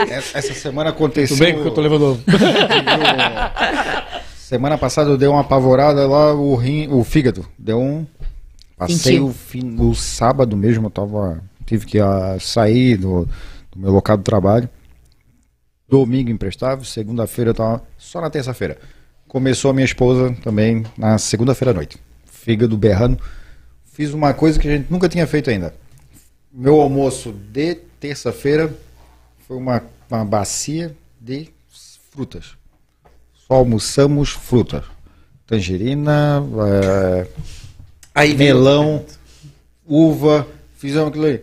essa, 0.08 0.38
essa 0.38 0.54
semana 0.54 0.90
aconteceu. 0.90 1.36
Tudo 1.36 1.44
bem 1.44 1.60
que 1.60 1.66
eu 1.66 1.74
tô 1.74 1.80
levando 1.80 2.02
ovo. 2.12 2.22
Semana 4.38 4.76
passada 4.78 5.10
eu 5.10 5.16
dei 5.16 5.28
uma 5.28 5.40
apavorada 5.42 6.06
lá, 6.08 6.34
o, 6.34 6.54
rim, 6.56 6.88
o 6.90 7.04
fígado. 7.04 7.46
Deu 7.58 7.78
um. 7.78 8.06
Passei 8.80 9.20
o, 9.20 9.30
fim, 9.30 9.76
o 9.78 9.94
sábado 9.94 10.56
mesmo, 10.56 10.86
eu 10.86 10.90
tava. 10.90 11.42
Tive 11.66 11.84
que 11.84 11.98
ah, 12.00 12.38
sair 12.40 12.96
do, 12.96 13.28
do 13.70 13.78
meu 13.78 13.92
local 13.92 14.16
de 14.16 14.22
trabalho. 14.22 14.70
Domingo 15.86 16.30
imprestável, 16.30 16.82
segunda-feira 16.82 17.50
eu 17.50 17.54
tava. 17.54 17.82
Só 17.98 18.22
na 18.22 18.30
terça-feira. 18.30 18.78
Começou 19.28 19.70
a 19.70 19.74
minha 19.74 19.84
esposa 19.84 20.34
também 20.42 20.86
na 20.96 21.18
segunda-feira 21.18 21.72
à 21.72 21.74
noite. 21.74 21.98
Fígado 22.24 22.74
berrando. 22.78 23.20
Fiz 23.84 24.14
uma 24.14 24.32
coisa 24.32 24.58
que 24.58 24.66
a 24.66 24.74
gente 24.74 24.90
nunca 24.90 25.10
tinha 25.10 25.26
feito 25.26 25.50
ainda. 25.50 25.74
Meu 26.50 26.80
almoço 26.80 27.32
de 27.32 27.74
terça-feira 28.00 28.74
foi 29.46 29.58
uma, 29.58 29.82
uma 30.10 30.24
bacia 30.24 30.96
de 31.20 31.50
frutas. 32.10 32.56
Só 33.46 33.56
almoçamos 33.56 34.30
frutas. 34.30 34.84
Tangerina, 35.46 36.42
eh, 36.66 37.26
Aí 38.14 38.34
melão, 38.34 39.04
uva. 39.86 40.46
Fizemos 40.76 41.08
aquilo 41.08 41.26
aí. 41.26 41.42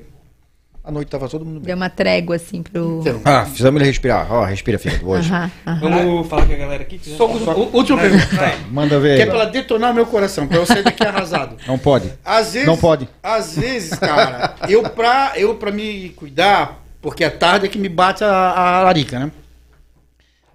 À 0.84 0.92
noite 0.92 1.10
tava 1.10 1.28
todo 1.28 1.44
mundo 1.44 1.56
bem. 1.60 1.66
Deu 1.68 1.76
uma 1.76 1.90
trégua, 1.90 2.38
assim, 2.38 2.64
pro... 2.64 3.00
Então, 3.02 3.22
Ah, 3.26 3.46
fizemos 3.46 3.76
ele 3.82 3.90
respirar. 3.90 4.32
Ó, 4.32 4.46
respira, 4.46 4.80
filho, 4.80 5.06
hoje. 5.06 5.30
Aham, 5.30 5.52
aham. 5.68 5.80
Vamos 5.82 6.28
falar 6.28 6.46
com 6.46 6.54
a 6.54 6.56
galera 6.56 6.82
aqui. 6.84 6.98
que 6.98 7.12
já- 7.12 7.18
só, 7.18 7.26
u- 7.28 7.70
última 7.76 7.98
pergunta. 8.00 8.26
Tá. 8.38 8.56
Manda 8.72 8.98
ver 8.98 9.18
Que 9.18 9.24
é 9.24 9.26
pra 9.26 9.36
ela 9.36 9.46
detonar 9.48 9.92
o 9.92 9.94
meu 9.94 10.06
coração, 10.06 10.48
pra 10.48 10.58
eu 10.58 10.66
sair 10.66 10.84
daqui 10.84 11.04
arrasado. 11.06 11.58
Não 11.68 11.78
pode. 11.78 12.10
Às 12.24 12.54
vezes, 12.54 12.68
Não 12.68 12.78
pode. 12.78 13.08
Às 13.22 13.58
vezes, 13.58 13.90
cara, 14.00 14.56
eu 14.70 14.84
pra, 14.90 15.34
eu 15.36 15.56
pra 15.56 15.72
me 15.72 16.10
cuidar, 16.16 16.82
porque 17.02 17.24
é 17.26 17.30
tarde 17.30 17.66
é 17.66 17.70
que 17.70 17.78
me 17.78 17.90
bate 17.90 18.24
a, 18.24 18.30
a 18.80 18.84
larica, 18.84 19.20
né? 19.20 19.30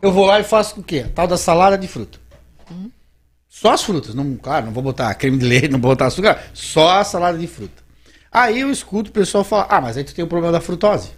Eu 0.00 0.10
vou 0.12 0.24
lá 0.24 0.40
e 0.40 0.44
faço 0.44 0.80
o 0.80 0.82
quê? 0.82 1.04
A 1.06 1.10
tal 1.10 1.26
da 1.28 1.36
salada 1.36 1.76
de 1.76 1.86
fruta. 1.86 2.18
Só 3.62 3.70
as 3.70 3.84
frutas, 3.84 4.12
não, 4.12 4.34
claro, 4.34 4.66
não 4.66 4.72
vou 4.72 4.82
botar 4.82 5.14
creme 5.14 5.38
de 5.38 5.46
leite, 5.46 5.68
não 5.70 5.78
vou 5.78 5.92
botar 5.92 6.06
açúcar, 6.06 6.42
só 6.52 6.98
a 6.98 7.04
salada 7.04 7.38
de 7.38 7.46
fruta. 7.46 7.80
Aí 8.32 8.58
eu 8.58 8.72
escuto 8.72 9.10
o 9.10 9.12
pessoal 9.12 9.44
falar, 9.44 9.68
ah, 9.68 9.80
mas 9.80 9.96
aí 9.96 10.02
tu 10.02 10.12
tem 10.12 10.24
o 10.24 10.26
problema 10.26 10.52
da 10.52 10.60
frutose. 10.60 11.10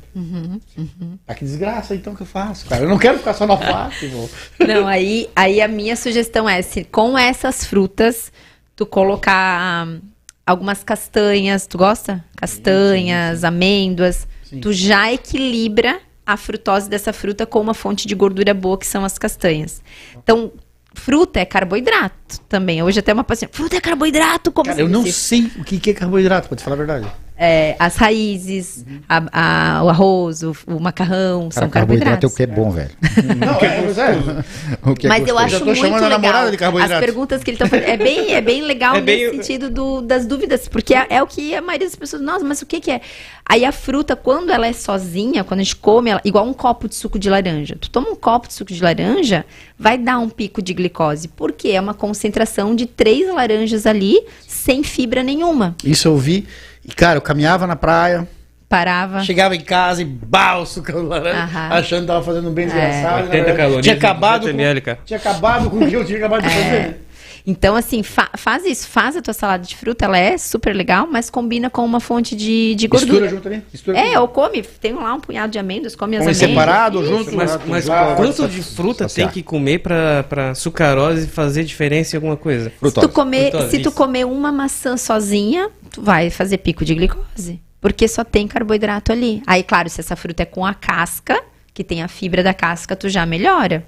Ah, 1.26 1.34
que 1.34 1.42
desgraça 1.42 1.94
então 1.94 2.14
que 2.14 2.20
eu 2.20 2.26
faço, 2.26 2.66
cara. 2.66 2.82
Eu 2.84 2.88
não 2.90 2.98
quero 2.98 3.16
ficar 3.16 3.32
só 3.32 3.46
no 3.46 3.52
alface. 3.52 4.10
Não, 4.60 4.86
aí, 4.86 5.30
aí 5.34 5.62
a 5.62 5.66
minha 5.66 5.96
sugestão 5.96 6.46
é, 6.46 6.60
se 6.60 6.84
com 6.84 7.16
essas 7.16 7.64
frutas, 7.64 8.30
tu 8.76 8.84
colocar 8.84 9.86
hum, 9.86 10.00
algumas 10.46 10.84
castanhas, 10.84 11.66
tu 11.66 11.78
gosta? 11.78 12.22
Castanhas, 12.36 13.42
amêndoas, 13.42 14.28
Sim. 14.42 14.60
tu 14.60 14.70
já 14.70 15.10
equilibra 15.10 15.98
a 16.26 16.36
frutose 16.36 16.90
dessa 16.90 17.12
fruta 17.12 17.46
com 17.46 17.60
uma 17.60 17.74
fonte 17.74 18.06
de 18.06 18.14
gordura 18.14 18.52
boa, 18.52 18.76
que 18.76 18.86
são 18.86 19.04
as 19.04 19.18
castanhas. 19.18 19.82
Então, 20.16 20.52
fruta 20.94 21.40
é 21.40 21.44
carboidrato 21.44 22.40
também. 22.48 22.82
Hoje 22.82 23.00
até 23.00 23.12
uma 23.12 23.24
paciente, 23.24 23.54
fruta 23.54 23.76
é 23.76 23.80
carboidrato, 23.80 24.50
como 24.52 24.66
Cara, 24.70 24.82
assim? 24.82 24.82
eu 24.82 24.88
não 24.88 25.06
sei 25.06 25.50
o 25.58 25.64
que 25.64 25.78
que 25.78 25.90
é 25.90 25.94
carboidrato, 25.94 26.48
pra 26.48 26.56
te 26.56 26.64
falar 26.64 26.74
a 26.74 26.78
verdade. 26.78 27.06
É, 27.36 27.74
as 27.80 27.96
raízes, 27.96 28.84
a- 29.08 29.78
a- 29.78 29.82
o 29.84 29.88
arroz, 29.88 30.44
o, 30.44 30.56
o 30.68 30.78
macarrão, 30.80 31.48
Cara, 31.48 31.52
são 31.62 31.68
carboidrato 31.68 32.24
é 32.24 32.28
o 32.28 32.30
carboidratos. 32.30 32.34
que 32.36 32.42
é 32.44 32.46
bom, 32.46 32.70
velho. 32.70 32.90
Não, 33.36 33.54
é, 33.60 33.80
mas 33.82 33.98
é. 33.98 34.90
O 34.90 34.94
que 34.94 35.06
é 35.06 35.08
Mas 35.08 35.26
eu 35.26 35.34
gostoso. 35.34 35.44
acho 35.44 35.50
Já 35.50 35.58
tô 35.58 35.64
muito 35.64 35.80
chamando 35.80 35.94
a 36.04 36.06
legal. 36.06 36.20
namorada 36.20 36.50
de 36.52 36.56
carboidrato. 36.56 36.94
As 36.94 37.00
perguntas 37.00 37.42
que 37.42 37.50
ele 37.50 37.56
estão 37.56 37.66
fazendo. 37.68 37.88
É 37.88 37.96
bem, 37.96 38.34
é 38.34 38.40
bem 38.40 38.62
legal 38.62 38.94
É 38.94 39.00
bem- 39.00 39.24
nesse 39.32 39.36
sentido 39.48 39.68
do- 39.68 40.00
das 40.00 40.26
dúvidas, 40.26 40.68
porque 40.68 40.94
é, 40.94 41.06
é 41.10 41.22
o 41.22 41.26
que 41.26 41.52
a 41.56 41.60
maioria 41.60 41.88
das 41.88 41.96
pessoas. 41.96 42.22
Nossa, 42.22 42.44
mas 42.44 42.62
o 42.62 42.66
que, 42.66 42.78
que 42.80 42.90
é? 42.92 43.00
Aí 43.44 43.64
a 43.64 43.72
fruta, 43.72 44.14
quando 44.14 44.50
ela 44.50 44.68
é 44.68 44.72
sozinha, 44.72 45.42
quando 45.42 45.58
a 45.58 45.62
gente 45.64 45.74
come, 45.76 46.10
ela, 46.10 46.20
igual 46.24 46.46
um 46.46 46.54
copo 46.54 46.88
de 46.88 46.94
suco 46.94 47.18
de 47.18 47.28
laranja. 47.28 47.76
Tu 47.80 47.90
toma 47.90 48.10
um 48.10 48.16
copo 48.16 48.46
de 48.46 48.54
suco 48.54 48.72
de 48.72 48.80
laranja, 48.80 49.44
vai 49.76 49.98
dar 49.98 50.20
um 50.20 50.28
pico 50.28 50.62
de 50.62 50.72
glicose. 50.72 51.26
Por 51.26 51.50
quê? 51.50 51.70
É 51.70 51.80
uma 51.80 51.94
concentração 51.94 52.76
de 52.76 52.86
três 52.86 53.26
laranjas 53.34 53.86
ali, 53.86 54.20
sem 54.46 54.84
fibra 54.84 55.20
nenhuma. 55.24 55.74
Isso 55.84 56.06
eu 56.06 56.16
vi. 56.16 56.46
E, 56.84 56.92
cara, 56.94 57.16
eu 57.18 57.22
caminhava 57.22 57.66
na 57.66 57.76
praia, 57.76 58.26
Parava. 58.68 59.20
chegava 59.22 59.54
em 59.54 59.60
casa 59.60 60.02
e 60.02 60.04
bal, 60.04 60.66
sucando 60.66 61.08
laranja, 61.08 61.48
achando 61.70 62.02
que 62.02 62.06
tava 62.08 62.22
fazendo 62.24 62.50
bem 62.50 62.66
desgraçado. 62.66 63.24
80 63.24 63.26
na 63.26 63.30
verdade, 63.44 63.56
calorias, 63.58 63.82
Tinha 63.84 63.94
acabado, 63.96 64.40
200 64.42 64.80
com, 64.84 64.96
tinha 65.04 65.18
acabado 65.18 65.70
com 65.70 65.76
o 65.78 65.88
que 65.88 65.94
eu 65.94 66.04
tinha 66.04 66.18
acabado 66.18 66.42
de 66.42 66.48
fazer. 66.50 67.00
Então, 67.46 67.76
assim, 67.76 68.02
fa- 68.02 68.30
faz 68.38 68.64
isso, 68.64 68.88
faz 68.88 69.16
a 69.18 69.20
tua 69.20 69.34
salada 69.34 69.62
de 69.66 69.76
fruta, 69.76 70.06
ela 70.06 70.16
é 70.16 70.38
super 70.38 70.74
legal, 70.74 71.06
mas 71.06 71.28
combina 71.28 71.68
com 71.68 71.84
uma 71.84 72.00
fonte 72.00 72.34
de, 72.34 72.74
de 72.74 72.88
gordura. 72.88 73.20
Mistura 73.20 73.28
junto 73.28 73.48
ali. 73.48 73.62
Mistura 73.70 73.98
É, 73.98 74.06
junto. 74.06 74.20
ou 74.20 74.28
come, 74.28 74.62
tem 74.62 74.94
lá 74.94 75.12
um 75.12 75.20
punhado 75.20 75.52
de 75.52 75.58
amêndoas, 75.58 75.94
come 75.94 76.16
as 76.16 76.22
Come 76.24 76.30
amêndoas. 76.34 76.50
separado, 76.50 77.02
Isso. 77.02 77.10
junto. 77.10 77.36
Mas, 77.36 77.58
mas 77.66 77.84
quanto 78.16 78.48
de 78.48 78.62
fruta 78.62 79.00
tem 79.00 79.08
Saciar. 79.10 79.30
que 79.30 79.42
comer 79.42 79.80
pra, 79.80 80.22
pra 80.22 80.54
sucarose 80.54 81.26
fazer 81.26 81.64
diferença 81.64 82.16
em 82.16 82.18
alguma 82.18 82.36
coisa? 82.36 82.64
Se 82.64 82.70
tu, 82.70 82.78
Frutose. 82.78 83.08
comer, 83.08 83.50
Frutose, 83.50 83.70
se 83.70 83.78
tu 83.80 83.92
comer 83.92 84.24
uma 84.24 84.50
maçã 84.50 84.96
sozinha, 84.96 85.68
tu 85.94 86.02
vai 86.02 86.28
fazer 86.30 86.58
pico 86.58 86.84
de 86.84 86.94
glicose. 86.94 87.60
Porque 87.80 88.08
só 88.08 88.24
tem 88.24 88.48
carboidrato 88.48 89.12
ali. 89.12 89.42
Aí, 89.46 89.62
claro, 89.62 89.88
se 89.88 90.00
essa 90.00 90.16
fruta 90.16 90.42
é 90.42 90.46
com 90.46 90.64
a 90.66 90.74
casca, 90.74 91.40
que 91.72 91.84
tem 91.84 92.02
a 92.02 92.08
fibra 92.08 92.42
da 92.42 92.52
casca, 92.54 92.96
tu 92.96 93.08
já 93.08 93.24
melhora. 93.24 93.84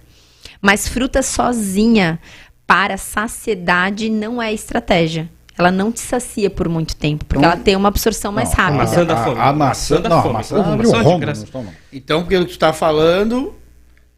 Mas 0.63 0.87
fruta 0.87 1.23
sozinha 1.23 2.19
para 2.67 2.97
saciedade 2.97 4.09
não 4.09 4.41
é 4.41 4.53
estratégia. 4.53 5.29
Ela 5.59 5.71
não 5.71 5.91
te 5.91 6.01
sacia 6.01 6.51
por 6.51 6.69
muito 6.69 6.95
tempo, 6.95 7.25
porque 7.25 7.39
Então- 7.39 7.51
ela 7.53 7.61
tem 7.61 7.75
uma 7.75 7.89
absorção 7.89 8.31
mais 8.31 8.51
Não, 8.51 8.57
rápida. 8.57 8.79
maçã 8.79 9.05
da 9.07 9.17
fome. 9.25 9.41
A, 9.41 9.49
a 9.49 9.53
maçã, 9.53 10.01
da 10.01 10.09
não, 10.11 10.19
fome. 10.23 10.35
a 10.35 10.39
maçã 10.39 10.63
rombo 10.63 11.31
estômago. 11.31 11.73
Então, 11.93 12.27
pelo 12.27 12.45
que 12.45 12.53
tu 12.53 12.59
tá 12.59 12.75
falando, 12.75 13.55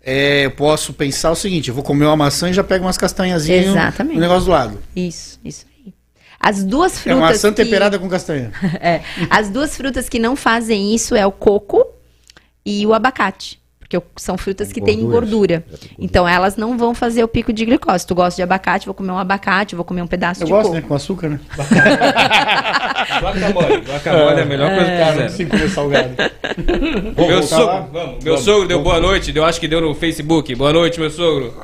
é, 0.03 0.47
eu 0.47 0.51
posso 0.51 0.93
pensar 0.93 1.31
o 1.31 1.37
seguinte: 1.37 1.69
eu 1.69 1.75
vou 1.75 1.85
comer 1.85 2.07
uma 2.07 2.17
maçã 2.17 2.51
e 2.51 2.53
já 2.53 2.65
pego 2.65 2.85
umas 2.85 2.99
castanhazinhas 2.99 3.67
Exatamente. 3.67 4.17
no 4.17 4.21
negócio 4.21 4.47
do 4.47 4.51
lado. 4.51 4.79
Isso, 4.97 5.39
isso. 5.45 5.65
As 6.49 6.65
duas 6.65 6.93
É 6.93 6.97
frutas. 7.01 7.19
uma 7.19 7.29
maçã 7.29 7.51
que- 7.53 7.63
temperada 7.63 7.99
com 7.99 8.09
castanha. 8.09 8.51
É. 8.81 9.01
As 9.29 9.51
duas 9.51 9.77
frutas 9.77 10.09
que 10.09 10.19
não 10.19 10.35
fazem 10.37 10.95
isso 10.95 11.15
é 11.15 11.27
o 11.27 11.33
coco 11.33 11.85
e 12.65 12.87
o 12.87 12.95
abacate. 12.95 13.59
Porque 13.81 13.99
são 14.17 14.37
frutas 14.37 14.69
Com 14.69 14.75
que 14.75 14.81
têm 14.83 15.01
gorduras. 15.01 15.31
gordura. 15.31 15.65
Então 15.99 16.29
elas 16.29 16.57
não 16.57 16.77
vão 16.77 16.95
fazer 16.95 17.25
o 17.25 17.29
pico 17.29 17.53
de 17.55 17.65
glicose. 17.65 18.01
Se 18.01 18.07
tu 18.07 18.15
gosta 18.15 18.37
de 18.37 18.43
abacate, 18.43 18.85
vou 18.85 18.95
comer 18.95 19.13
um 19.13 19.19
abacate, 19.19 19.75
vou 19.75 19.83
comer 19.85 20.03
um 20.03 20.07
pedaço 20.07 20.43
Eu 20.43 20.47
de 20.47 20.53
gosto, 20.53 20.65
coco. 20.65 20.75
né? 20.77 20.83
Com 20.87 20.95
açúcar, 20.95 21.29
né? 21.31 21.41
Guacamole. 23.21 23.77
Guacamole 23.87 24.39
é 24.39 24.43
a 24.43 24.47
melhor 24.47 24.71
coisa 24.75 24.85
que 24.91 24.99
Cara, 24.99 25.05
não 25.05 25.13
fizeram. 25.13 25.29
consigo 25.31 25.51
comer 25.51 25.71
salgado. 25.71 26.11
Meu 27.17 27.43
sogro, 27.43 27.89
vamos. 27.93 28.25
Meu 28.25 28.39
sogro 28.39 28.69
deu 28.69 28.83
boa 28.83 29.01
noite, 29.01 29.33
eu 29.35 29.45
acho 29.45 29.61
que 29.61 29.69
deu 29.69 29.81
no 29.81 29.95
Facebook. 29.95 30.55
Boa 30.55 30.73
noite, 30.73 31.01
meu 31.01 31.11
sogro. 31.11 31.55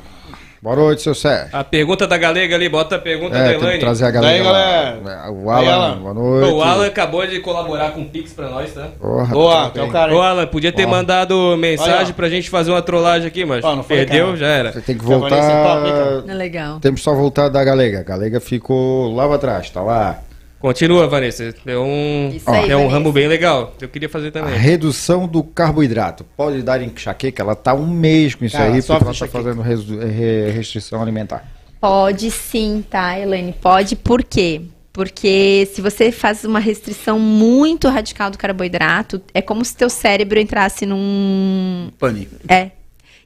Boa 0.65 0.75
noite, 0.77 1.03
seu 1.03 1.13
Sérgio. 1.13 1.49
A 1.55 1.63
pergunta 1.63 2.07
da 2.07 2.17
galega 2.17 2.55
ali, 2.55 2.67
bota 2.67 2.95
a 2.95 2.99
pergunta 2.99 3.37
É, 3.37 3.43
da 3.43 3.49
tem 3.51 3.59
que 3.59 3.63
Elaine. 3.65 3.79
trazer 3.81 4.05
a 4.05 4.09
galera. 4.09 4.33
Daí, 4.33 4.43
galera. 4.43 5.31
O 5.31 5.51
Alan, 5.51 5.71
Alan. 5.71 5.97
boa 5.99 6.13
noite. 6.15 6.51
O 6.53 6.63
Alan 6.63 6.87
acabou 6.87 7.27
de 7.27 7.39
colaborar 7.39 7.91
com 7.91 8.01
o 8.01 8.05
Pix 8.05 8.33
pra 8.33 8.49
nós, 8.49 8.73
tá? 8.73 8.87
Porra, 8.99 9.25
Boa, 9.25 9.63
tá 9.65 9.69
tem 9.69 9.83
o 9.83 9.91
cara 9.91 10.11
aí. 10.11 10.17
Ô 10.17 10.21
Alan, 10.23 10.47
podia 10.47 10.71
ter 10.71 10.85
Ó. 10.85 10.89
mandado 10.89 11.55
mensagem 11.55 12.05
Olha, 12.05 12.13
pra 12.15 12.29
gente 12.29 12.49
fazer 12.49 12.71
uma 12.71 12.81
trollagem 12.81 13.27
aqui, 13.27 13.45
mas 13.45 13.63
Ó, 13.63 13.75
não 13.75 13.83
foi, 13.83 13.97
perdeu, 13.97 14.25
cara. 14.25 14.37
já 14.37 14.47
era. 14.47 14.71
Você 14.73 14.81
tem 14.81 14.97
que 14.97 15.05
é 15.05 15.07
voltar. 15.07 16.23
é 16.27 16.33
legal. 16.33 16.79
Temos 16.79 17.03
só 17.03 17.13
voltar 17.13 17.47
da 17.49 17.63
Galega. 17.63 17.99
A 17.99 18.03
Galega 18.03 18.39
ficou 18.39 19.13
lá 19.13 19.27
pra 19.27 19.37
trás, 19.37 19.69
tá 19.69 19.83
lá. 19.83 20.17
Continua, 20.59 21.07
Vanessa. 21.07 21.53
Deu 21.63 21.83
um, 21.83 22.31
Isso 22.35 22.49
aí, 22.49 22.67
deu 22.67 22.77
um 22.77 22.81
Vanessa. 22.81 22.95
ramo 22.95 23.11
bem 23.11 23.27
legal. 23.27 23.75
Eu 23.79 23.87
queria 23.89 24.09
fazer 24.09 24.29
A 24.29 24.31
também. 24.31 24.57
redução 24.57 25.27
do 25.27 25.43
carboidrato. 25.43 26.23
Pode 26.35 26.63
dar 26.63 26.81
enxaqueca? 26.81 27.43
Ela 27.43 27.55
tá 27.55 27.73
um 27.73 27.87
mês 27.87 28.33
com 28.33 28.45
isso 28.45 28.57
Cara, 28.57 28.73
aí, 28.73 28.79
porque 28.81 28.91
ela 28.91 29.01
tá 29.01 29.11
enxaqueca. 29.11 29.43
fazendo 29.43 29.61
re- 29.61 30.49
restrição 30.51 31.01
alimentar. 31.01 31.45
Pode 31.79 32.31
sim, 32.31 32.83
tá, 32.89 33.19
Elaine? 33.19 33.53
Pode, 33.61 33.95
por 33.95 34.23
quê? 34.23 34.61
Porque 34.91 35.67
se 35.73 35.81
você 35.81 36.09
faz 36.11 36.45
uma 36.45 36.57
restrição 36.59 37.19
muito 37.19 37.87
radical 37.89 38.31
do 38.31 38.37
carboidrato, 38.37 39.21
é 39.33 39.41
como 39.41 39.63
se 39.63 39.75
teu 39.75 39.89
cérebro 39.89 40.39
entrasse 40.39 40.85
num. 40.85 41.91
Pânico. 41.99 42.35
É. 42.47 42.71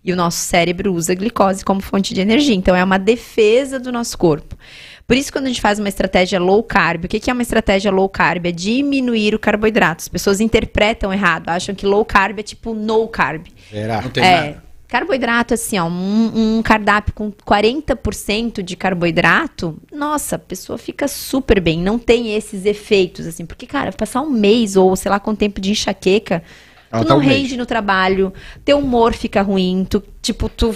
E 0.03 0.11
o 0.11 0.15
nosso 0.15 0.39
cérebro 0.39 0.93
usa 0.93 1.11
a 1.11 1.15
glicose 1.15 1.63
como 1.63 1.79
fonte 1.79 2.13
de 2.13 2.21
energia. 2.21 2.55
Então, 2.55 2.75
é 2.75 2.83
uma 2.83 2.97
defesa 2.97 3.79
do 3.79 3.91
nosso 3.91 4.17
corpo. 4.17 4.57
Por 5.09 5.17
isso, 5.17 5.31
quando 5.33 5.45
a 5.45 5.47
gente 5.47 5.59
faz 5.61 5.79
uma 5.79 5.89
estratégia 5.89 6.39
low 6.39 6.61
carb, 6.63 7.05
o 7.05 7.07
que 7.07 7.19
que 7.19 7.31
é 7.31 7.33
uma 7.33 7.41
estratégia 7.41 7.91
low 7.91 8.07
carb? 8.07 8.45
É 8.45 8.51
diminuir 8.51 9.33
o 9.33 9.39
carboidrato. 9.39 10.03
As 10.03 10.07
pessoas 10.07 10.39
interpretam 10.39 11.11
errado, 11.11 11.49
acham 11.49 11.73
que 11.73 11.85
low 11.87 12.05
carb 12.05 12.37
é 12.39 12.43
tipo 12.43 12.75
no 12.75 13.07
carb. 13.07 13.47
Será? 13.71 14.03
Não 14.03 14.11
tem 14.11 14.23
É, 14.23 14.31
nada. 14.31 14.63
carboidrato, 14.87 15.55
assim, 15.55 15.79
ó, 15.79 15.87
um, 15.87 16.57
um 16.59 16.61
cardápio 16.63 17.13
com 17.15 17.31
40% 17.31 18.61
de 18.61 18.75
carboidrato, 18.75 19.79
nossa, 19.91 20.35
a 20.35 20.39
pessoa 20.39 20.77
fica 20.77 21.07
super 21.07 21.59
bem, 21.59 21.79
não 21.81 21.97
tem 21.99 22.35
esses 22.35 22.65
efeitos, 22.65 23.25
assim, 23.27 23.45
porque, 23.47 23.65
cara, 23.67 23.91
passar 23.91 24.21
um 24.21 24.29
mês 24.29 24.75
ou 24.75 24.95
sei 24.95 25.09
lá 25.11 25.19
quanto 25.19 25.39
tempo 25.39 25.59
de 25.61 25.71
enxaqueca, 25.71 26.43
tu 26.93 27.05
tá 27.05 27.15
não 27.15 27.17
um 27.17 27.23
mês. 27.23 27.43
rende 27.43 27.57
no 27.57 27.65
trabalho, 27.65 28.33
teu 28.65 28.79
humor 28.79 29.13
fica 29.13 29.41
ruim, 29.41 29.85
tu, 29.89 30.03
tipo, 30.21 30.49
tu. 30.49 30.73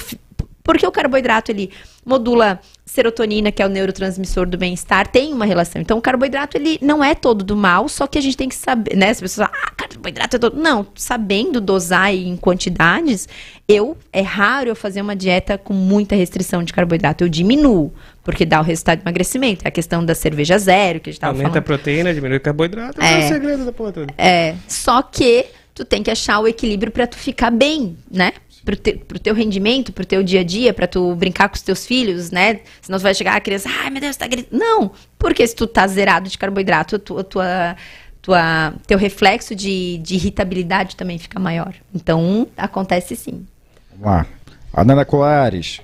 Porque 0.64 0.88
o 0.88 0.92
carboidrato, 0.92 1.52
ele 1.52 1.72
modula 2.06 2.60
serotonina, 2.86 3.52
que 3.52 3.62
é 3.62 3.66
o 3.66 3.70
neurotransmissor 3.70 4.46
do 4.48 4.58
bem-estar, 4.58 5.08
tem 5.08 5.34
uma 5.34 5.46
relação. 5.46 5.82
Então, 5.82 5.98
o 5.98 6.02
carboidrato, 6.02 6.58
ele 6.58 6.78
não 6.82 7.04
é 7.04 7.14
todo 7.14 7.44
do 7.44 7.56
mal, 7.56 7.90
só 7.90 8.08
que 8.08 8.18
a 8.18 8.22
gente 8.22 8.38
tem 8.38 8.48
que 8.48 8.56
saber, 8.56 8.96
né? 8.96 9.10
As 9.10 9.20
pessoas 9.20 9.48
falam, 9.48 9.62
ah, 9.66 9.72
carboidrato 9.76 10.36
é 10.36 10.40
todo... 10.40 10.58
Não, 10.58 10.88
sabendo 10.96 11.60
dosar 11.60 12.14
em 12.14 12.38
quantidades, 12.38 13.28
eu, 13.68 13.98
é 14.12 14.22
raro 14.22 14.70
eu 14.70 14.76
fazer 14.76 15.02
uma 15.02 15.16
dieta 15.16 15.58
com 15.58 15.74
muita 15.74 16.16
restrição 16.16 16.64
de 16.64 16.72
carboidrato. 16.72 17.24
Eu 17.24 17.30
diminuo, 17.30 17.94
porque 18.24 18.46
dá 18.46 18.60
o 18.62 18.64
resultado 18.64 19.00
de 19.00 19.04
emagrecimento. 19.04 19.66
É 19.66 19.68
a 19.68 19.72
questão 19.72 20.06
da 20.06 20.16
cerveja 20.16 20.58
zero, 20.58 21.00
que 21.00 21.10
a 21.10 21.14
gente 21.14 21.20
tava 21.20 21.34
Aumenta 21.34 21.50
a 21.50 21.52
falando. 21.54 21.66
proteína, 21.66 22.14
diminui 22.14 22.38
o 22.38 22.42
carboidrato. 22.42 23.02
É. 23.02 23.22
É 23.22 23.26
o 23.26 23.28
segredo 23.28 23.66
da 23.66 23.72
porra 23.74 23.92
toda. 23.92 24.14
É, 24.18 24.56
só 24.68 25.02
que 25.02 25.48
tu 25.74 25.84
tem 25.84 26.04
que 26.04 26.12
achar 26.12 26.40
o 26.40 26.48
equilíbrio 26.48 26.92
pra 26.92 27.08
tu 27.08 27.18
ficar 27.18 27.52
bem, 27.52 27.98
né? 28.10 28.34
Pro, 28.64 28.76
te, 28.76 28.94
pro 28.94 29.20
teu 29.20 29.34
rendimento, 29.34 29.92
pro 29.92 30.06
teu 30.06 30.24
dia 30.24 30.40
a 30.40 30.44
dia, 30.44 30.74
pra 30.74 30.88
tu 30.88 31.14
brincar 31.16 31.50
com 31.50 31.56
os 31.56 31.62
teus 31.62 31.86
filhos, 31.86 32.32
né? 32.32 32.62
Senão 32.82 32.98
tu 32.98 33.04
vai 33.04 33.14
chegar 33.14 33.36
a 33.36 33.42
criança, 33.42 33.70
ai 33.70 33.90
meu 33.90 34.00
Deus, 34.00 34.16
tá 34.16 34.26
gritando. 34.28 34.58
Não, 34.58 34.92
porque 35.20 35.46
se 35.46 35.56
tu 35.56 35.68
tá 35.68 35.86
zerado 35.88 36.30
de 36.30 36.38
carboidrato, 36.38 36.98
tua, 36.98 37.24
tua, 37.24 37.76
tua, 38.22 38.74
teu 38.88 38.98
reflexo 38.98 39.54
de, 39.54 39.98
de 39.98 40.16
irritabilidade 40.16 40.96
também 40.96 41.18
fica 41.18 41.40
maior. 41.40 41.74
Então, 41.94 42.48
acontece 42.56 43.16
sim. 43.16 43.46
Vamos 43.92 44.06
lá. 44.06 44.28
Ananda 44.74 45.06
Colares, 45.06 45.82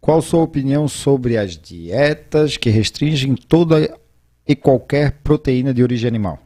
qual 0.00 0.20
sua 0.20 0.42
opinião 0.42 0.88
sobre 0.88 1.38
as 1.38 1.56
dietas 1.56 2.56
que 2.56 2.68
restringem 2.68 3.34
toda 3.34 3.96
e 4.46 4.56
qualquer 4.56 5.12
proteína 5.22 5.72
de 5.72 5.82
origem 5.82 6.08
animal? 6.08 6.43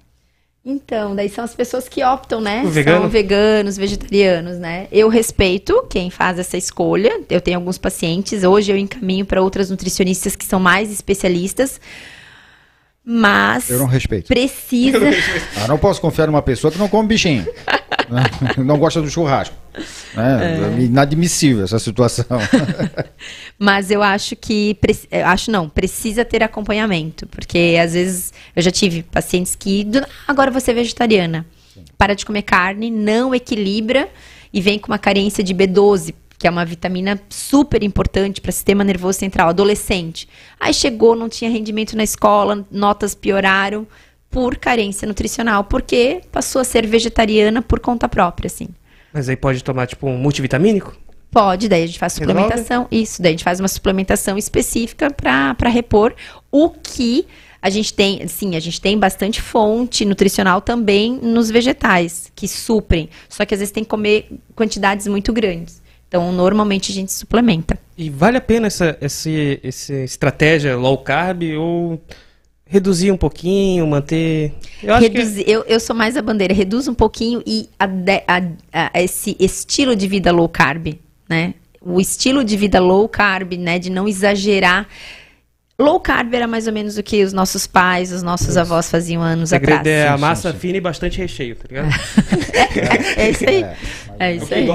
Então, 0.71 1.17
daí 1.17 1.31
são 1.31 1.43
as 1.43 1.55
pessoas 1.55 1.89
que 1.89 2.05
optam, 2.05 2.43
né? 2.43 2.63
Vegano? 2.67 3.01
São 3.01 3.09
veganos, 3.09 3.79
vegetarianos, 3.79 4.59
né? 4.59 4.87
Eu 4.93 5.09
respeito 5.09 5.83
quem 5.89 6.11
faz 6.11 6.39
essa 6.39 6.59
escolha. 6.59 7.23
Eu 7.31 7.41
tenho 7.41 7.57
alguns 7.57 7.79
pacientes, 7.79 8.45
hoje 8.45 8.71
eu 8.71 8.77
encaminho 8.77 9.25
para 9.25 9.41
outras 9.41 9.71
nutricionistas 9.71 10.37
que 10.37 10.45
são 10.45 10.61
mais 10.61 10.93
especialistas. 10.93 11.81
Mas 13.03 13.71
Eu 13.71 13.79
não 13.79 13.87
respeito. 13.87 14.29
precisa. 14.29 14.99
Eu 15.63 15.65
não 15.69 15.79
posso 15.79 16.03
confiar 16.03 16.27
numa 16.27 16.43
pessoa 16.43 16.71
que 16.71 16.77
não 16.79 16.87
come 16.87 17.09
bichinho. 17.09 17.47
né? 18.11 18.25
não 18.59 18.79
gosta 18.79 19.01
do 19.01 19.11
churrasco. 19.11 19.55
Né? 20.15 20.79
É. 20.79 20.81
Inadmissível 20.83 21.65
essa 21.65 21.79
situação. 21.79 22.27
Mas 23.59 23.91
eu 23.91 24.03
acho 24.03 24.35
que. 24.37 24.77
eu 25.11 25.27
Acho 25.27 25.51
não, 25.51 25.69
precisa 25.69 26.25
ter 26.25 26.43
acompanhamento. 26.43 27.27
Porque 27.27 27.79
às 27.83 27.93
vezes 27.93 28.33
eu 28.55 28.63
já 28.63 28.71
tive 28.71 29.03
pacientes 29.03 29.55
que. 29.55 29.87
Agora 30.27 30.51
você 30.51 30.71
é 30.71 30.75
vegetariana. 30.75 31.47
Para 31.97 32.15
de 32.15 32.25
comer 32.25 32.43
carne, 32.43 32.91
não 32.91 33.35
equilibra 33.35 34.09
e 34.53 34.61
vem 34.61 34.79
com 34.79 34.89
uma 34.89 34.99
carência 34.99 35.43
de 35.45 35.55
B12, 35.55 36.15
que 36.39 36.47
é 36.47 36.51
uma 36.51 36.65
vitamina 36.65 37.21
super 37.29 37.83
importante 37.83 38.41
para 38.41 38.51
o 38.51 38.53
sistema 38.53 38.85
nervoso 38.85 39.19
central, 39.19 39.49
adolescente. 39.49 40.29
Aí 40.59 40.73
chegou, 40.73 41.17
não 41.17 41.29
tinha 41.29 41.51
rendimento 41.51 41.97
na 41.97 42.05
escola, 42.05 42.67
notas 42.71 43.15
pioraram 43.15 43.87
por 44.31 44.57
carência 44.57 45.07
nutricional, 45.07 45.65
porque 45.65 46.21
passou 46.31 46.61
a 46.61 46.65
ser 46.65 46.87
vegetariana 46.87 47.63
por 47.63 47.81
conta 47.81 48.09
própria, 48.09 48.47
assim. 48.47 48.69
Mas 49.13 49.29
aí 49.29 49.37
pode 49.37 49.65
tomar, 49.65 49.87
tipo, 49.87 50.07
um 50.07 50.19
multivitamínico? 50.19 50.97
Pode, 51.31 51.69
daí 51.69 51.85
a 51.85 51.87
gente 51.87 51.99
faz 51.99 52.17
Resolve? 52.17 52.41
suplementação. 52.41 52.89
Isso, 52.91 53.21
daí 53.23 53.31
a 53.31 53.33
gente 53.33 53.45
faz 53.45 53.61
uma 53.61 53.69
suplementação 53.69 54.39
específica 54.39 55.11
para 55.11 55.69
repor 55.69 56.15
o 56.51 56.71
que 56.71 57.27
a 57.61 57.71
gente 57.71 57.93
tem, 57.93 58.27
sim, 58.29 58.55
a 58.55 58.61
gente 58.61 58.81
tem 58.81 58.97
bastante 58.97 59.43
fonte 59.43 60.05
nutricional 60.05 60.61
também 60.61 61.19
nos 61.21 61.51
vegetais 61.51 62.31
que 62.35 62.47
suprem, 62.47 63.09
só 63.29 63.45
que 63.45 63.53
às 63.53 63.59
vezes 63.61 63.73
tem 63.73 63.83
que 63.83 63.91
comer 63.91 64.29
quantidades 64.55 65.09
muito 65.09 65.33
grandes. 65.33 65.83
Então, 66.07 66.33
normalmente 66.33 66.91
a 66.91 66.95
gente 66.95 67.13
suplementa. 67.13 67.79
E 67.97 68.09
vale 68.09 68.39
a 68.39 68.41
pena 68.41 68.69
essa, 68.69 68.97
esse, 69.01 69.61
essa 69.63 69.93
estratégia 69.93 70.77
low 70.77 70.97
carb 70.99 71.43
ou 71.59 72.01
reduzir 72.69 73.11
um 73.11 73.17
pouquinho, 73.17 73.87
manter... 73.87 74.53
Eu 74.83 74.95
acho 74.95 75.03
Reduzir- 75.05 75.45
eu, 75.49 75.65
eu 75.67 75.81
sou 75.81 75.97
mais 75.97 76.17
a 76.17 76.23
bandeira, 76.23 76.53
reduz 76.55 76.87
um 76.87 76.95
pouquinho 76.95 77.43
e 77.47 77.69
a- 77.79 78.43
a- 78.73 79.01
esse 79.03 79.35
estilo 79.41 79.97
de 79.97 80.07
vida 80.07 80.31
low 80.31 80.49
carb, 80.49 80.95
né? 81.29 81.55
O 81.81 81.99
estilo 82.01 82.45
de 82.45 82.57
vida 82.57 82.79
low 82.81 83.09
carb, 83.09 83.55
né? 83.55 83.79
De 83.79 83.89
não 83.91 84.07
exagerar. 84.07 84.87
Low 85.81 86.01
carb 86.01 86.35
era 86.35 86.49
mais 86.49 86.67
ou 86.67 86.73
menos 86.73 86.99
o 86.99 87.03
que 87.05 87.23
os 87.23 87.33
nossos 87.33 87.65
pais, 87.65 88.11
os 88.11 88.21
nossos 88.21 88.57
avós 88.57 88.91
faziam 88.91 89.23
anos 89.23 89.53
atrás. 89.53 89.87
é 89.87 90.09
a 90.09 90.17
sim, 90.17 90.21
massa 90.21 90.51
sim. 90.51 90.59
fina 90.59 90.79
e 90.79 90.81
bastante 90.81 91.19
recheio, 91.19 91.55
tá 91.55 91.67
ligado? 91.69 91.89
É, 93.17 93.23
é 93.27 93.31
isso 93.31 93.49
aí. 93.49 93.65
É 94.19 94.33
isso 94.35 94.53
aí. 94.53 94.69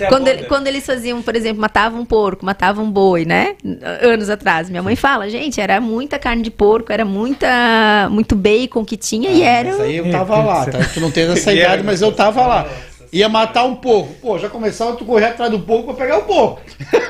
é 0.00 0.06
Quando, 0.08 0.26
ele- 0.26 0.42
quando 0.46 0.66
eles 0.66 0.84
faziam, 0.84 1.22
por 1.22 1.36
exemplo, 1.36 1.60
matavam 1.60 2.00
um 2.00 2.04
porco, 2.04 2.44
matavam 2.44 2.84
um 2.86 2.90
boi, 2.90 3.24
né? 3.24 3.54
Anos 4.02 4.28
atrás. 4.28 4.68
Minha 4.68 4.82
mãe 4.82 4.96
fala, 4.96 5.30
gente, 5.30 5.60
era 5.60 5.80
muita 5.80 6.18
carne 6.18 6.42
de 6.42 6.50
porco, 6.50 6.92
era 6.92 7.04
muita, 7.04 8.08
muito 8.10 8.34
bacon 8.34 8.84
que 8.84 8.96
tinha 8.96 9.30
e 9.30 9.42
era. 9.44 9.70
Mas 9.70 9.80
aí 9.82 9.96
eu 9.98 10.10
tava 10.10 10.36
lá, 10.42 10.66
tá? 10.66 10.78
Tu 10.92 10.98
não 10.98 11.12
tens 11.12 11.30
essa 11.30 11.52
idade, 11.54 11.84
mas 11.84 12.02
eu 12.02 12.10
tava 12.10 12.44
lá. 12.44 12.68
Ia 13.12 13.28
matar 13.28 13.64
um 13.64 13.74
porco. 13.74 14.14
Pô, 14.22 14.38
já 14.38 14.48
começava 14.48 14.94
tu 14.94 15.04
correr 15.04 15.26
atrás 15.26 15.50
do 15.50 15.58
porco 15.58 15.92
pra 15.92 15.94
pegar 16.04 16.18
o 16.18 16.22
porco. 16.22 16.60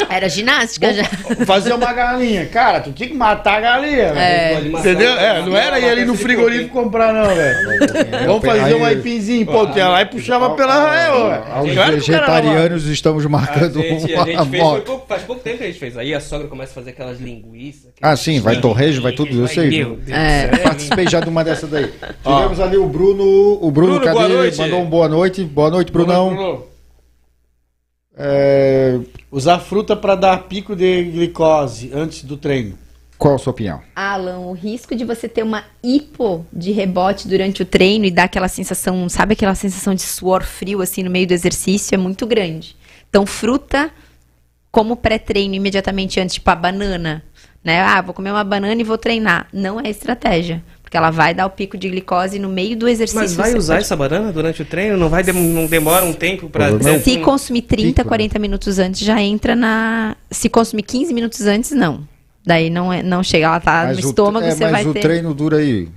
Era 0.08 0.28
ginástica 0.30 0.94
já. 0.94 1.04
Fazer 1.44 1.74
uma 1.74 1.92
galinha. 1.92 2.46
Cara, 2.46 2.80
tu 2.80 2.90
tinha 2.90 3.06
que 3.08 3.14
matar 3.14 3.58
a 3.58 3.60
galinha. 3.60 4.04
É. 4.06 4.54
velho. 4.54 4.78
Entendeu? 4.78 5.12
É, 5.18 5.42
não 5.42 5.54
era 5.54 5.78
ir 5.78 5.84
ali 5.90 6.04
no 6.06 6.14
frigorífico 6.14 6.70
comprar, 6.70 7.12
não, 7.12 7.34
velho. 7.34 7.58
Vamos 8.26 8.44
fazer 8.44 8.74
um 8.76 8.84
aipinzinho. 8.84 9.44
Pô, 9.44 9.66
tu 9.66 9.76
ia 9.76 9.88
lá 9.88 10.00
e 10.00 10.06
puxava 10.06 10.50
pela 10.50 10.74
raia, 10.74 11.12
ué. 11.14 11.34
Aos 11.34 11.44
Claro 11.44 11.62
que 11.66 11.70
o 11.72 11.74
cara 11.76 11.90
vegetarianos 11.96 12.86
estamos 12.86 13.26
A 13.26 13.28
marcando 13.28 13.78
a 13.78 13.82
uma 13.82 14.00
gente 14.00 14.50
fez, 14.50 14.62
pouco- 14.62 15.04
faz 15.06 15.22
pouco 15.22 15.42
tempo 15.42 15.58
que 15.58 15.64
a 15.64 15.66
gente 15.66 15.78
fez. 15.78 15.96
Aí 15.98 16.14
a 16.14 16.20
sogra 16.20 16.48
começa 16.48 16.72
a 16.72 16.74
fazer 16.76 16.90
aquelas 16.90 17.20
linguiças. 17.20 17.90
Ah, 18.00 18.16
sim, 18.16 18.40
vai 18.40 18.58
torresmo, 18.58 19.02
vai 19.02 19.12
tudo, 19.12 19.38
eu 19.38 19.46
sei. 19.46 19.68
Meu 19.68 19.96
Deus 19.96 20.16
É. 20.18 20.46
do 20.48 20.56
céu, 20.56 20.64
Participei 20.64 21.08
já 21.08 21.20
de 21.20 21.28
uma 21.28 21.44
dessa 21.44 21.66
daí. 21.66 21.90
Tivemos 22.24 22.58
ali 22.58 22.76
o 22.78 22.86
Bruno. 22.86 23.22
O 23.60 23.70
Bruno, 23.70 24.00
Bruno, 24.00 24.00
cadê? 24.00 24.56
Mandou 24.56 24.80
um 24.80 24.86
boa 24.86 25.08
noite. 25.08 25.44
Boa 25.44 25.70
noite, 25.70 25.89
Brunão. 25.90 26.34
Bruno, 26.34 26.66
É, 28.16 29.00
Usar 29.30 29.60
fruta 29.60 29.94
pra 29.94 30.16
dar 30.16 30.48
pico 30.48 30.74
de 30.74 31.04
glicose 31.04 31.90
antes 31.94 32.24
do 32.24 32.36
treino. 32.36 32.76
Qual 33.16 33.34
a 33.34 33.38
sua 33.38 33.50
opinião? 33.52 33.80
Alan, 33.94 34.38
o 34.38 34.52
risco 34.52 34.96
de 34.96 35.04
você 35.04 35.28
ter 35.28 35.42
uma 35.42 35.62
hipo 35.82 36.44
de 36.52 36.72
rebote 36.72 37.28
durante 37.28 37.62
o 37.62 37.66
treino 37.66 38.06
e 38.06 38.10
dar 38.10 38.24
aquela 38.24 38.48
sensação, 38.48 39.08
sabe 39.08 39.34
aquela 39.34 39.54
sensação 39.54 39.94
de 39.94 40.02
suor 40.02 40.42
frio 40.42 40.80
assim 40.80 41.02
no 41.02 41.10
meio 41.10 41.26
do 41.26 41.34
exercício 41.34 41.94
é 41.94 41.98
muito 41.98 42.26
grande. 42.26 42.74
Então, 43.08 43.26
fruta 43.26 43.90
como 44.72 44.96
pré-treino 44.96 45.54
imediatamente 45.54 46.18
antes, 46.18 46.36
tipo 46.36 46.50
a 46.50 46.56
banana, 46.56 47.22
né? 47.62 47.80
Ah, 47.80 48.00
vou 48.00 48.14
comer 48.14 48.30
uma 48.30 48.42
banana 48.42 48.80
e 48.80 48.84
vou 48.84 48.96
treinar. 48.96 49.48
Não 49.52 49.78
é 49.78 49.90
estratégia, 49.90 50.64
porque 50.90 50.96
ela 50.96 51.12
vai 51.12 51.32
dar 51.32 51.46
o 51.46 51.50
pico 51.50 51.78
de 51.78 51.88
glicose 51.88 52.36
no 52.40 52.48
meio 52.48 52.76
do 52.76 52.88
exercício. 52.88 53.20
Mas 53.20 53.32
vai 53.36 53.54
usar 53.54 53.74
pode- 53.74 53.84
essa 53.84 53.94
banana 53.96 54.32
durante 54.32 54.60
o 54.62 54.64
treino? 54.64 54.96
Não 54.96 55.08
vai 55.08 55.22
dem- 55.22 55.32
não 55.32 55.66
demora 55.66 56.04
um 56.04 56.12
tempo 56.12 56.50
ter 56.50 56.98
Se 57.00 57.16
um- 57.16 57.22
consumir 57.22 57.62
30, 57.62 58.02
pico, 58.02 58.02
né? 58.02 58.08
40 58.08 58.38
minutos 58.40 58.76
antes, 58.80 59.00
já 59.00 59.22
entra 59.22 59.54
na, 59.54 60.16
Se 60.32 60.48
consumir 60.48 60.82
15 60.82 61.14
minutos 61.14 61.42
antes, 61.42 61.70
não. 61.70 62.00
Daí 62.44 62.70
não, 62.70 62.92
é, 62.92 63.04
não 63.04 63.22
chega, 63.22 63.46
ela 63.46 63.60
tá 63.60 63.84
Mas 63.86 63.98
no 64.00 64.06
o- 64.06 64.08
estômago, 64.08 64.44
é, 64.46 64.50
você 64.50 64.64
mas 64.64 64.72
vai 64.72 64.86
o 64.86 64.92
ter. 64.92 64.98
treino 65.00 65.32
dura 65.32 65.58
aí 65.58 65.88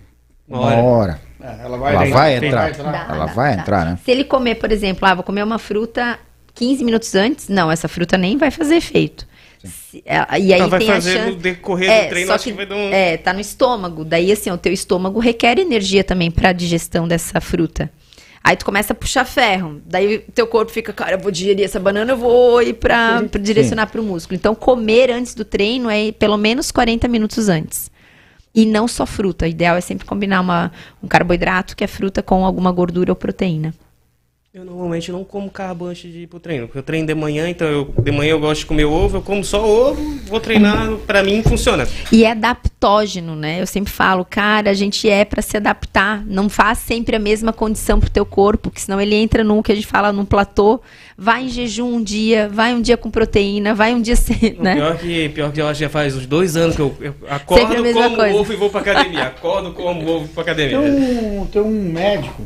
Uma 0.47 0.59
uma 0.59 0.67
hora. 0.67 0.81
hora. 0.83 1.21
É, 1.41 1.65
ela 1.65 1.77
vai, 1.77 1.95
Ela 1.95 2.05
vai 2.05 2.39
Tem- 2.39 2.47
entrar. 2.49 2.71
Dá, 2.71 3.05
Ela 3.09 3.25
dá, 3.25 3.33
vai 3.33 3.55
dá. 3.55 3.61
entrar, 3.61 3.85
né? 3.85 3.99
Se 4.05 4.11
ele 4.11 4.23
comer, 4.23 4.55
por 4.55 4.71
exemplo, 4.71 5.07
ah, 5.07 5.15
vou 5.15 5.23
comer 5.23 5.41
uma 5.43 5.57
fruta 5.57 6.19
15 6.53 6.83
minutos 6.83 7.15
antes, 7.15 7.49
não, 7.49 7.71
essa 7.71 7.87
fruta 7.87 8.15
nem 8.15 8.37
vai 8.37 8.51
fazer 8.51 8.75
efeito. 8.75 9.25
Se- 9.63 10.03
é, 10.05 10.17
e 10.39 10.53
aí 10.53 10.59
Ela 10.59 10.67
vai 10.67 10.79
tem 10.79 10.89
a 10.89 10.93
fazer 10.95 11.13
chance... 11.13 11.29
no 11.31 11.35
decorrer 11.37 11.89
É, 11.89 12.03
do 12.03 12.09
treino, 12.09 12.27
só 12.27 12.35
acho 12.35 12.43
que, 12.45 12.53
vai 12.53 12.65
dar 12.65 12.75
um. 12.75 12.89
É, 12.91 13.17
tá 13.17 13.33
no 13.33 13.39
estômago. 13.39 14.03
Daí, 14.03 14.31
assim, 14.31 14.51
o 14.51 14.57
teu 14.57 14.73
estômago 14.73 15.19
requer 15.19 15.57
energia 15.57 16.03
também 16.03 16.29
pra 16.29 16.51
digestão 16.51 17.07
dessa 17.07 17.39
fruta. 17.39 17.89
Aí 18.43 18.57
tu 18.57 18.65
começa 18.65 18.91
a 18.91 18.95
puxar 18.95 19.23
ferro. 19.23 19.81
Daí 19.85 20.17
o 20.17 20.31
teu 20.33 20.45
corpo 20.47 20.69
fica, 20.69 20.91
cara, 20.91 21.13
eu 21.13 21.19
vou 21.19 21.31
digerir 21.31 21.63
essa 21.63 21.79
banana, 21.79 22.11
eu 22.11 22.17
vou 22.17 22.61
ir 22.61 22.73
pra, 22.73 23.23
pra 23.23 23.39
direcionar 23.41 23.87
pro 23.87 24.03
músculo. 24.03 24.35
Então, 24.35 24.53
comer 24.53 25.09
antes 25.09 25.33
do 25.33 25.45
treino 25.45 25.89
é 25.89 26.11
pelo 26.11 26.35
menos 26.35 26.69
40 26.69 27.07
minutos 27.07 27.47
antes. 27.47 27.89
E 28.53 28.65
não 28.65 28.85
só 28.85 29.05
fruta. 29.05 29.45
O 29.45 29.47
ideal 29.47 29.77
é 29.77 29.81
sempre 29.81 30.05
combinar 30.05 30.41
uma, 30.41 30.71
um 31.01 31.07
carboidrato, 31.07 31.73
que 31.75 31.85
é 31.85 31.87
fruta, 31.87 32.21
com 32.21 32.45
alguma 32.45 32.71
gordura 32.71 33.13
ou 33.13 33.15
proteína. 33.15 33.73
Eu 34.55 34.63
normalmente 34.63 35.11
não 35.11 35.23
como 35.23 35.49
carbo 35.49 35.87
antes 35.87 36.11
de 36.11 36.19
ir 36.19 36.27
pro 36.27 36.39
treino. 36.39 36.67
Porque 36.67 36.77
eu 36.77 36.83
treino 36.83 37.07
de 37.07 37.15
manhã, 37.15 37.49
então 37.49 37.65
eu, 37.67 37.85
de 37.85 38.11
manhã 38.11 38.33
eu 38.33 38.39
gosto 38.39 38.59
de 38.59 38.65
comer 38.67 38.85
ovo, 38.85 39.17
eu 39.17 39.21
como 39.23 39.43
só 39.43 39.67
ovo, 39.67 40.19
vou 40.27 40.39
treinar, 40.39 40.91
pra 41.07 41.23
mim 41.23 41.41
funciona. 41.41 41.87
E 42.11 42.23
é 42.23 42.29
adaptógeno, 42.29 43.35
né? 43.35 43.59
Eu 43.59 43.65
sempre 43.65 43.91
falo, 43.91 44.23
cara, 44.23 44.69
a 44.69 44.73
gente 44.75 45.09
é 45.09 45.25
pra 45.25 45.41
se 45.41 45.57
adaptar. 45.57 46.23
Não 46.27 46.49
faz 46.49 46.77
sempre 46.77 47.15
a 47.15 47.19
mesma 47.19 47.51
condição 47.51 47.99
pro 47.99 48.11
teu 48.11 48.27
corpo, 48.27 48.69
que 48.69 48.79
senão 48.79 49.01
ele 49.01 49.15
entra 49.15 49.43
num 49.43 49.63
que 49.63 49.71
a 49.71 49.75
gente 49.75 49.87
fala 49.87 50.13
num 50.13 50.23
platô. 50.23 50.79
Vai 51.17 51.45
em 51.45 51.49
jejum 51.49 51.95
um 51.95 52.03
dia, 52.03 52.47
vai 52.47 52.75
um 52.75 52.81
dia 52.81 52.95
com 52.95 53.09
proteína, 53.09 53.73
vai 53.73 53.95
um 53.95 54.01
dia 54.03 54.13
sem, 54.15 54.55
né? 54.59 54.75
Pior 54.75 54.97
que, 54.99 55.29
pior 55.29 55.51
que 55.51 55.61
eu 55.61 55.67
acho 55.67 55.79
que 55.79 55.85
já 55.85 55.89
faz 55.89 56.15
uns 56.15 56.27
dois 56.27 56.55
anos 56.55 56.75
que 56.75 56.81
eu, 56.83 56.95
eu 57.01 57.15
acordo, 57.27 57.91
como 57.91 58.15
coisa. 58.15 58.37
ovo 58.37 58.53
e 58.53 58.55
vou 58.55 58.69
pra 58.69 58.81
academia. 58.81 59.23
Acordo, 59.23 59.71
como 59.71 60.07
ovo 60.07 60.25
e 60.25 60.25
vou 60.25 60.27
pra 60.27 60.43
academia. 60.43 60.77
Tem 60.79 61.39
um, 61.39 61.45
tem 61.47 61.59
um 61.59 61.91
médico 61.91 62.43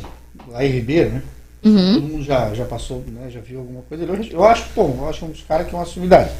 lá 0.47 0.63
em 0.63 0.69
Ribeiro, 0.69 1.09
né? 1.09 1.21
Uhum. 1.63 1.93
Todo 1.95 2.07
mundo 2.07 2.23
já, 2.23 2.53
já 2.53 2.65
passou, 2.65 3.03
né? 3.07 3.29
Já 3.29 3.39
viu 3.39 3.59
alguma 3.59 3.81
coisa. 3.83 4.03
Eu, 4.03 4.23
eu 4.23 4.43
acho, 4.43 4.69
pô, 4.75 4.83
eu 4.83 5.09
acho 5.09 5.25
um 5.25 5.29
dos 5.29 5.41
caras 5.41 5.67
que 5.67 5.75
é 5.75 5.77
uma 5.77 5.85
sumidade. 5.85 6.31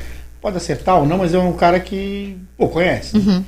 Pode 0.41 0.57
acertar 0.57 0.99
ou 0.99 1.05
não, 1.05 1.17
mas 1.17 1.33
é 1.33 1.39
um 1.39 1.53
cara 1.53 1.79
que, 1.79 2.37
pô, 2.57 2.67
conhece. 2.67 3.17
né? 3.17 3.23
Uhum. 3.25 3.43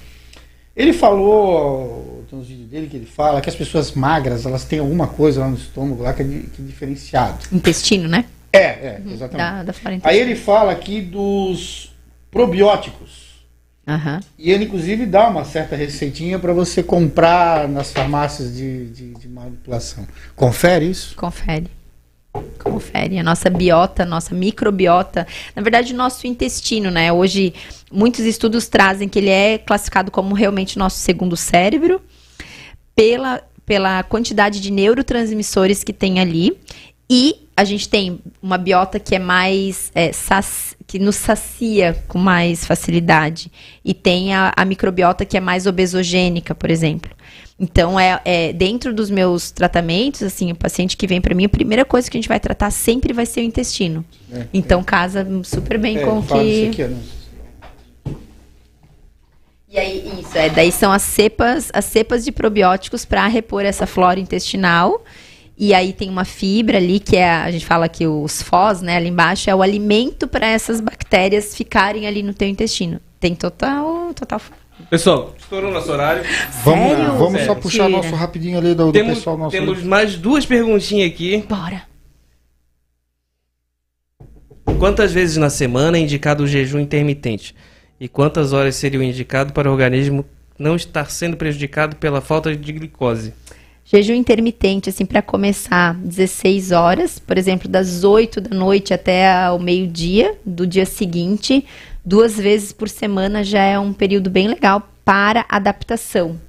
Ele 0.75 0.93
falou, 0.93 2.23
tem 2.29 2.39
uns 2.39 2.47
vídeos 2.47 2.69
dele 2.69 2.87
que 2.87 2.95
ele 2.95 3.05
fala 3.05 3.41
que 3.41 3.49
as 3.49 3.55
pessoas 3.55 3.91
magras, 3.91 4.45
elas 4.45 4.63
têm 4.63 4.79
alguma 4.79 5.07
coisa 5.07 5.41
lá 5.41 5.47
no 5.49 5.57
estômago 5.57 6.03
lá 6.03 6.13
que 6.13 6.21
é, 6.21 6.25
que 6.25 6.61
é 6.61 6.65
diferenciado. 6.65 7.37
Intestino, 7.51 8.07
né? 8.07 8.25
É, 8.53 8.59
é, 8.59 9.01
exatamente. 9.05 9.37
Da, 9.37 9.63
da 9.63 10.09
Aí 10.09 10.17
ele 10.17 10.35
fala 10.35 10.71
aqui 10.71 11.01
dos 11.01 11.93
probióticos. 12.31 13.18
Aham. 13.89 14.19
E 14.37 14.51
ele, 14.51 14.65
inclusive, 14.65 15.07
dá 15.07 15.27
uma 15.27 15.43
certa 15.43 15.75
receitinha 15.75 16.37
para 16.37 16.53
você 16.53 16.83
comprar 16.83 17.67
nas 17.67 17.91
farmácias 17.91 18.55
de, 18.55 18.85
de, 18.91 19.13
de 19.15 19.27
manipulação. 19.27 20.07
Confere 20.35 20.85
isso? 20.87 21.15
Confere. 21.15 21.67
Confere. 22.59 23.17
A 23.17 23.23
nossa 23.23 23.49
biota, 23.49 24.05
nossa 24.05 24.35
microbiota. 24.35 25.25
Na 25.55 25.63
verdade, 25.63 25.91
o 25.91 25.97
nosso 25.97 26.27
intestino, 26.27 26.91
né? 26.91 27.11
Hoje, 27.11 27.55
muitos 27.91 28.19
estudos 28.25 28.67
trazem 28.67 29.09
que 29.09 29.17
ele 29.17 29.31
é 29.31 29.57
classificado 29.57 30.11
como 30.11 30.35
realmente 30.35 30.75
o 30.75 30.79
nosso 30.79 30.97
segundo 30.97 31.35
cérebro, 31.35 31.99
pela, 32.95 33.41
pela 33.65 34.03
quantidade 34.03 34.61
de 34.61 34.71
neurotransmissores 34.71 35.83
que 35.83 35.91
tem 35.91 36.19
ali. 36.19 36.55
E 37.09 37.47
a 37.59 37.63
gente 37.65 37.89
tem 37.89 38.19
uma 38.41 38.57
biota 38.57 38.99
que 38.99 39.15
é 39.15 39.19
mais. 39.19 39.91
é, 39.93 40.11
saci- 40.13 40.75
que 40.87 40.97
nos 40.97 41.17
sacia 41.17 42.03
com 42.07 42.17
mais 42.17 42.65
facilidade. 42.65 43.51
E 43.85 43.93
tem 43.93 44.33
a, 44.33 44.51
a 44.55 44.65
microbiota 44.65 45.23
que 45.23 45.37
é 45.37 45.39
mais 45.39 45.67
obesogênica, 45.67 46.55
por 46.55 46.71
exemplo. 46.71 47.11
Então, 47.59 47.99
é, 47.99 48.19
é, 48.25 48.53
dentro 48.53 48.91
dos 48.93 49.09
meus 49.09 49.51
tratamentos, 49.51 50.23
assim, 50.23 50.51
o 50.51 50.55
paciente 50.55 50.95
que 50.97 51.05
vem 51.05 51.21
para 51.21 51.35
mim, 51.35 51.45
a 51.45 51.49
primeira 51.49 51.85
coisa 51.85 52.09
que 52.09 52.17
a 52.17 52.19
gente 52.19 52.29
vai 52.29 52.39
tratar 52.39 52.71
sempre 52.71 53.13
vai 53.13 53.25
ser 53.27 53.41
o 53.41 53.43
intestino. 53.43 54.03
É, 54.31 54.45
Então, 54.53 54.81
casa 54.83 55.27
super 55.43 55.77
bem 55.77 55.97
É, 55.97 56.05
com 56.05 56.19
isso 56.41 56.71
que. 56.71 56.83
né? 56.85 56.97
E 59.71 59.77
aí, 59.77 60.11
isso, 60.21 60.35
é, 60.35 60.49
daí 60.49 60.71
são 60.71 60.91
as 60.91 61.03
cepas, 61.03 61.69
as 61.71 61.85
cepas 61.85 62.25
de 62.25 62.31
probióticos 62.31 63.05
para 63.05 63.27
repor 63.27 63.63
essa 63.63 63.85
flora 63.85 64.19
intestinal. 64.19 65.03
E 65.61 65.73
aí 65.73 65.91
tem 65.91 66.09
uma 66.09 66.23
fibra 66.23 66.77
ali, 66.77 67.01
que 67.01 67.17
é, 67.17 67.29
a 67.29 67.43
a 67.43 67.51
gente 67.51 67.65
fala 67.65 67.89
que 67.89 68.07
os 68.07 68.41
fós, 68.41 68.81
né, 68.81 68.95
ali 68.95 69.09
embaixo, 69.09 69.49
é 69.49 69.55
o 69.55 69.61
alimento 69.61 70.25
para 70.25 70.47
essas 70.47 70.79
bactérias 70.79 71.53
ficarem 71.53 72.07
ali 72.07 72.23
no 72.23 72.33
teu 72.33 72.47
intestino. 72.47 73.01
Tem 73.19 73.35
total, 73.35 74.13
total. 74.13 74.39
Pessoal, 74.89 75.35
estourou 75.37 75.69
nosso 75.69 75.91
horário. 75.91 76.23
Vamos, 76.63 76.89
Sério? 76.91 77.17
vamos 77.17 77.41
só 77.41 77.47
Sério. 77.47 77.61
puxar 77.61 77.89
Mentira. 77.89 78.03
nosso 78.03 78.15
rapidinho 78.15 78.57
ali 78.57 78.73
do, 78.73 78.85
do 78.85 78.91
Temos, 78.93 79.17
pessoal 79.17 79.37
nosso. 79.37 79.51
temos 79.51 79.83
mais 79.83 80.15
duas 80.15 80.45
perguntinhas 80.45 81.11
aqui. 81.11 81.43
Bora. 81.49 81.83
Quantas 84.79 85.11
vezes 85.11 85.35
na 85.35 85.49
semana 85.49 85.97
é 85.97 85.99
indicado 85.99 86.43
o 86.43 86.47
jejum 86.47 86.79
intermitente? 86.79 87.53
E 87.99 88.07
quantas 88.07 88.53
horas 88.53 88.75
seria 88.75 89.01
o 89.01 89.03
indicado 89.03 89.51
para 89.51 89.67
o 89.67 89.73
organismo 89.73 90.23
não 90.57 90.77
estar 90.77 91.11
sendo 91.11 91.35
prejudicado 91.35 91.97
pela 91.97 92.21
falta 92.21 92.55
de 92.55 92.71
glicose? 92.71 93.33
Jejum 93.91 94.13
intermitente, 94.13 94.87
assim, 94.89 95.03
para 95.03 95.19
começar, 95.19 95.95
16 95.95 96.71
horas, 96.71 97.17
por 97.17 97.39
exemplo, 97.39 97.67
das 97.67 98.03
8 98.03 98.39
da 98.39 98.55
noite 98.55 98.93
até 98.93 99.49
o 99.49 99.57
meio-dia 99.57 100.37
do 100.45 100.67
dia 100.67 100.85
seguinte, 100.85 101.65
duas 102.05 102.37
vezes 102.37 102.71
por 102.71 102.87
semana 102.87 103.43
já 103.43 103.63
é 103.63 103.79
um 103.79 103.91
período 103.91 104.29
bem 104.29 104.47
legal 104.47 104.87
para 105.03 105.43
adaptação. 105.49 106.39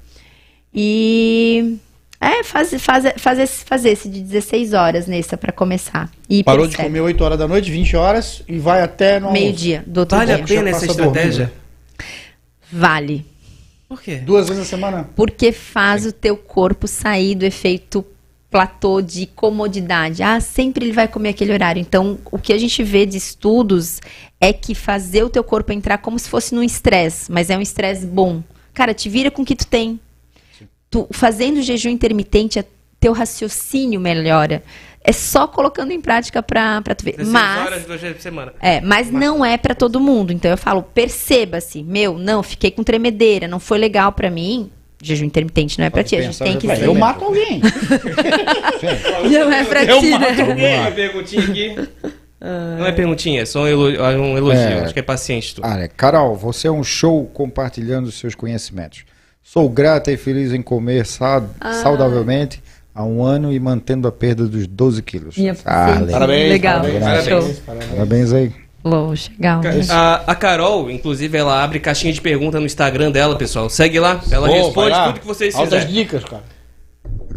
E 0.75 1.79
é, 2.21 2.45
faz, 2.45 2.75
faz, 2.79 3.05
faz, 3.17 3.39
esse, 3.39 3.65
fazer 3.65 3.89
esse 3.89 4.11
de 4.11 4.21
16 4.21 4.75
horas 4.75 5.07
nessa 5.07 5.39
para 5.39 5.51
começar. 5.51 6.11
E 6.29 6.45
Parou 6.45 6.67
de 6.67 6.77
percebe. 6.77 6.91
comer 6.91 7.01
8 7.01 7.25
horas 7.25 7.39
da 7.39 7.49
noite, 7.49 7.71
20 7.71 7.97
horas 7.97 8.43
e 8.47 8.59
vai 8.59 8.83
até 8.83 9.19
no 9.19 9.33
meio-dia 9.33 9.83
do 9.87 10.01
outro 10.01 10.19
Vale 10.19 10.33
a 10.33 10.37
dia. 10.37 10.45
pena 10.45 10.71
Já 10.73 10.77
essa 10.77 10.87
estratégia? 10.87 11.51
Vale. 12.71 13.30
Por 13.91 14.01
quê? 14.01 14.19
Duas 14.19 14.47
vezes 14.47 14.61
na 14.63 14.65
semana. 14.65 15.11
Porque 15.17 15.51
faz 15.51 16.07
o 16.07 16.13
teu 16.13 16.37
corpo 16.37 16.87
sair 16.87 17.35
do 17.35 17.45
efeito 17.45 18.07
platô 18.49 19.03
de 19.03 19.27
comodidade. 19.27 20.23
Ah, 20.23 20.39
sempre 20.41 20.85
ele 20.85 20.93
vai 20.93 21.09
comer 21.09 21.31
aquele 21.31 21.53
horário. 21.53 21.81
Então, 21.81 22.17
o 22.31 22.39
que 22.39 22.53
a 22.53 22.59
gente 22.59 22.85
vê 22.85 23.05
de 23.05 23.17
estudos 23.17 24.01
é 24.41 24.53
que 24.53 24.77
fazer 24.77 25.25
o 25.25 25.29
teu 25.29 25.43
corpo 25.43 25.73
entrar 25.73 25.99
como 25.99 26.17
se 26.21 26.29
fosse 26.29 26.55
num 26.55 26.63
estresse, 26.63 27.33
mas 27.33 27.51
é 27.51 27.59
um 27.59 27.61
estresse 27.61 28.07
bom. 28.07 28.45
Cara, 28.73 28.95
te 28.95 29.09
vira 29.09 29.29
com 29.29 29.43
o 29.43 29.45
que 29.45 29.57
tu 29.57 29.67
tem. 29.67 29.99
Tu, 30.89 31.09
fazendo 31.11 31.61
jejum 31.61 31.89
intermitente, 31.91 32.61
é- 32.61 32.65
teu 33.01 33.13
raciocínio 33.13 33.99
melhora. 34.01 34.63
É 35.03 35.13
só 35.13 35.47
colocando 35.47 35.93
em 35.93 36.01
prática 36.01 36.43
pra, 36.43 36.83
pra 36.83 36.95
tu 36.95 37.05
ver. 37.05 37.13
16 37.13 37.29
Mas. 37.33 37.67
horas, 37.67 37.85
duas 37.87 38.01
vezes 38.03 38.17
por 38.19 38.23
semana. 38.23 38.53
É, 38.61 38.83
mas 38.83 39.11
não 39.11 39.43
é 39.43 39.57
pra 39.57 39.75
todo 39.75 39.99
mundo. 39.99 40.31
Então 40.31 40.51
eu 40.51 40.59
falo, 40.59 40.83
perceba-se. 40.83 41.83
Meu, 41.83 42.19
não, 42.19 42.43
fiquei 42.43 42.71
com 42.71 42.83
tremedeira, 42.85 43.49
não 43.49 43.59
foi 43.59 43.79
legal 43.79 44.13
pra 44.13 44.31
mim. 44.31 44.71
Jejum 45.03 45.25
intermitente 45.25 45.79
não 45.79 45.87
é 45.87 45.91
pra 45.91 46.01
Pode 46.03 46.11
ti. 46.11 46.17
A 46.17 46.21
gente 46.23 46.39
tem 46.39 46.59
que 46.59 46.67
ser. 46.77 46.85
Eu 46.85 46.95
mato 46.95 47.25
alguém. 47.25 47.63
Não 49.31 49.51
é 49.53 49.65
pra 49.65 49.85
Eu 49.85 50.01
ti, 50.01 50.11
mato 50.11 50.33
né? 50.35 50.43
alguém. 50.43 50.79
Uma 50.81 50.91
perguntinha 50.91 51.43
aqui. 51.45 51.89
Não 52.79 52.87
é 52.87 52.93
perguntinha, 52.93 53.43
é 53.43 53.45
só 53.47 53.63
um 53.63 53.67
elo- 53.67 54.03
um 54.23 54.37
elogio. 54.37 54.61
É. 54.61 54.81
Acho 54.81 54.93
que 54.95 55.01
é 55.01 55.03
paciente 55.03 55.55
tu. 55.55 55.63
Ah, 55.65 55.77
né? 55.77 55.89
Carol, 55.89 56.37
você 56.37 56.69
é 56.69 56.71
um 56.71 56.83
show 56.85 57.27
compartilhando 57.33 58.07
os 58.09 58.19
seus 58.19 58.35
conhecimentos. 58.35 59.05
Sou 59.43 59.69
grata 59.69 60.13
e 60.13 60.17
feliz 60.17 60.53
em 60.53 60.63
comer 60.63 61.07
sa- 61.07 61.43
Ah. 61.61 61.73
saudavelmente 61.75 62.63
há 62.95 63.05
um 63.05 63.23
ano 63.23 63.53
e 63.53 63.59
mantendo 63.61 64.07
a 64.09 64.13
perda 64.13 64.47
dos 64.47 64.67
12 64.67 65.03
quilos. 65.03 65.37
Minha 65.37 65.57
Ah. 65.65 66.01
Parabéns, 66.11 66.49
Legal. 66.51 66.81
parabéns, 66.81 67.01
Parabéns. 67.03 67.59
parabéns, 67.61 67.87
parabéns. 67.91 68.33
Aí. 68.33 68.53
Loxa, 68.83 69.31
legal. 69.39 69.61
né? 69.61 69.81
A, 69.91 70.23
a 70.27 70.35
Carol, 70.35 70.91
inclusive, 70.91 71.37
ela 71.37 71.63
abre 71.63 71.79
caixinha 71.81 72.13
de 72.13 72.21
pergunta 72.21 72.59
no 72.59 72.65
Instagram 72.67 73.11
dela, 73.11 73.37
pessoal. 73.37 73.69
Segue 73.69 74.01
lá, 74.01 74.21
ela 74.31 74.49
responde 74.49 74.91
lá. 74.91 75.07
tudo 75.09 75.21
que 75.21 75.27
vocês 75.27 75.55
Altas 75.55 75.81
fizerem. 75.83 75.95
dicas, 75.95 76.25
cara. 76.25 76.43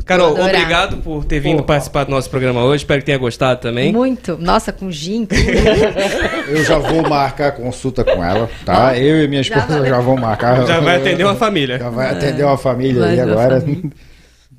Carol, 0.05 0.31
obrigado 0.37 0.97
por 0.97 1.23
ter 1.23 1.39
vindo 1.39 1.57
Pô. 1.59 1.63
participar 1.63 2.03
do 2.03 2.11
nosso 2.11 2.29
programa 2.29 2.61
hoje. 2.63 2.83
Espero 2.83 2.99
que 2.99 3.05
tenha 3.05 3.17
gostado 3.17 3.61
também. 3.61 3.91
Muito. 3.93 4.37
Nossa, 4.37 4.71
com 4.73 4.91
gin. 4.91 5.25
Eu 6.49 6.63
já 6.65 6.77
vou 6.77 7.01
marcar 7.07 7.53
consulta 7.53 8.03
com 8.03 8.23
ela, 8.23 8.49
tá? 8.65 8.97
Eu 8.97 9.23
e 9.23 9.27
minha 9.27 9.41
Já 9.43 9.57
esposa 9.59 9.79
vai. 9.79 9.89
já 9.89 9.99
vão 9.99 10.17
marcar. 10.17 10.65
Já 10.67 10.79
vai 10.81 10.97
atender 10.97 11.23
uma 11.23 11.35
família. 11.35 11.77
Já 11.79 11.89
vai 11.89 12.09
atender 12.11 12.43
uma 12.43 12.57
família 12.57 13.05
aí 13.05 13.19
agora. 13.19 13.61
família. 13.61 13.83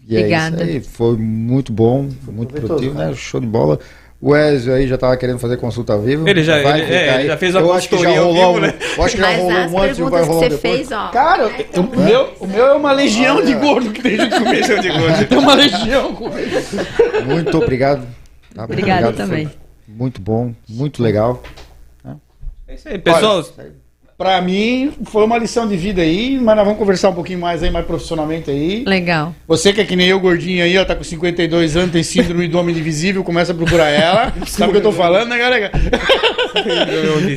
E 0.07 0.17
é 0.17 0.19
Obrigada. 0.21 0.63
isso 0.65 0.73
aí. 0.73 0.81
Foi 0.81 1.17
muito 1.17 1.73
bom, 1.73 2.09
foi 2.25 2.35
muito 2.35 2.53
produtivo, 2.55 2.95
né? 2.99 3.13
Show 3.15 3.41
de 3.41 3.47
bola. 3.47 3.79
O 4.21 4.35
Ezio 4.35 4.73
aí 4.73 4.87
já 4.87 4.97
tava 4.97 5.15
querendo 5.19 5.39
fazer 5.39 5.59
consulta 5.59 5.93
ao 5.93 6.01
vivo. 6.01 6.27
Ele 6.27 6.43
já- 6.43 6.63
Vai 6.63 6.81
ele- 6.81 6.95
é, 6.95 7.15
ele 7.21 7.27
já 7.29 7.37
fez 7.37 7.55
uma 7.55 7.61
Eu 7.61 7.73
acho 7.75 7.89
que 7.89 7.97
já 7.99 8.05
consultoria 8.05 8.21
ao 8.21 8.33
rolou, 8.33 8.55
vivo, 8.55 8.67
um- 8.67 8.69
né? 8.69 8.79
eu 8.97 9.03
acho 9.05 9.15
que 9.17 9.21
já 9.21 9.27
Mas 9.29 9.39
rolou 9.39 9.51
as 9.53 9.57
um 9.59 9.59
antes 9.59 9.73
e 9.75 9.75
vai 9.75 10.11
perguntas 10.11 10.21
que 10.21 10.27
rolar 10.29 10.41
você 10.41 10.49
depois. 10.49 10.77
fez, 10.77 10.93
ó. 10.93 11.09
Cara, 11.09 11.43
eu- 11.75 11.83
o, 11.83 11.97
meu, 12.01 12.29
o 12.41 12.47
meu 12.47 12.67
é 12.67 12.73
uma 12.75 12.93
legião 12.93 13.45
de 13.45 13.55
gordo 13.55 13.91
que 13.93 14.03
tem 14.03 14.17
junto 14.17 14.31
comigo. 14.31 14.51
Beijão 14.51 14.79
de 14.81 14.89
gosto. 14.89 15.35
É 15.35 15.39
uma 15.39 15.55
legião 15.55 16.15
comigo. 16.15 16.51
Muito 17.27 17.59
obrigado. 17.59 18.07
Tá? 18.55 18.65
Obrigada 18.65 19.09
Obrigado, 19.09 19.17
também. 19.29 19.51
Muito 19.87 20.21
bom, 20.23 20.55
muito 20.69 21.03
legal. 21.03 21.43
É 22.67 22.75
isso 22.75 22.89
aí, 22.89 22.99
pessoal. 22.99 23.45
Olha, 23.59 23.73
Pra 24.17 24.41
mim, 24.41 24.93
foi 25.07 25.25
uma 25.25 25.37
lição 25.37 25.67
de 25.67 25.77
vida 25.77 26.01
aí, 26.01 26.39
mas 26.39 26.55
nós 26.55 26.65
vamos 26.65 26.79
conversar 26.79 27.11
um 27.11 27.15
pouquinho 27.15 27.41
mais 27.41 27.65
aí, 27.65 27.71
mais 27.71 27.85
profissionalmente 27.85 28.49
aí. 28.49 28.85
Legal. 28.87 29.35
Você 29.49 29.73
que 29.73 29.81
é 29.81 29.85
que 29.85 29.97
nem 29.97 30.07
eu, 30.07 30.21
gordinho 30.21 30.63
aí, 30.63 30.79
ó, 30.79 30.85
tá 30.85 30.95
com 30.95 31.03
52 31.03 31.77
anos, 31.77 31.91
tem 31.91 32.03
síndrome 32.05 32.47
do 32.47 32.57
homem 32.57 32.77
invisível, 32.79 33.25
começa 33.25 33.51
a 33.51 33.55
procurar 33.57 33.89
ela. 33.89 34.33
sabe 34.47 34.71
o 34.71 34.73
que 34.73 34.79
eu 34.79 34.83
tô 34.83 34.93
falando, 34.93 35.29
né, 35.31 35.39
galera? 35.39 35.73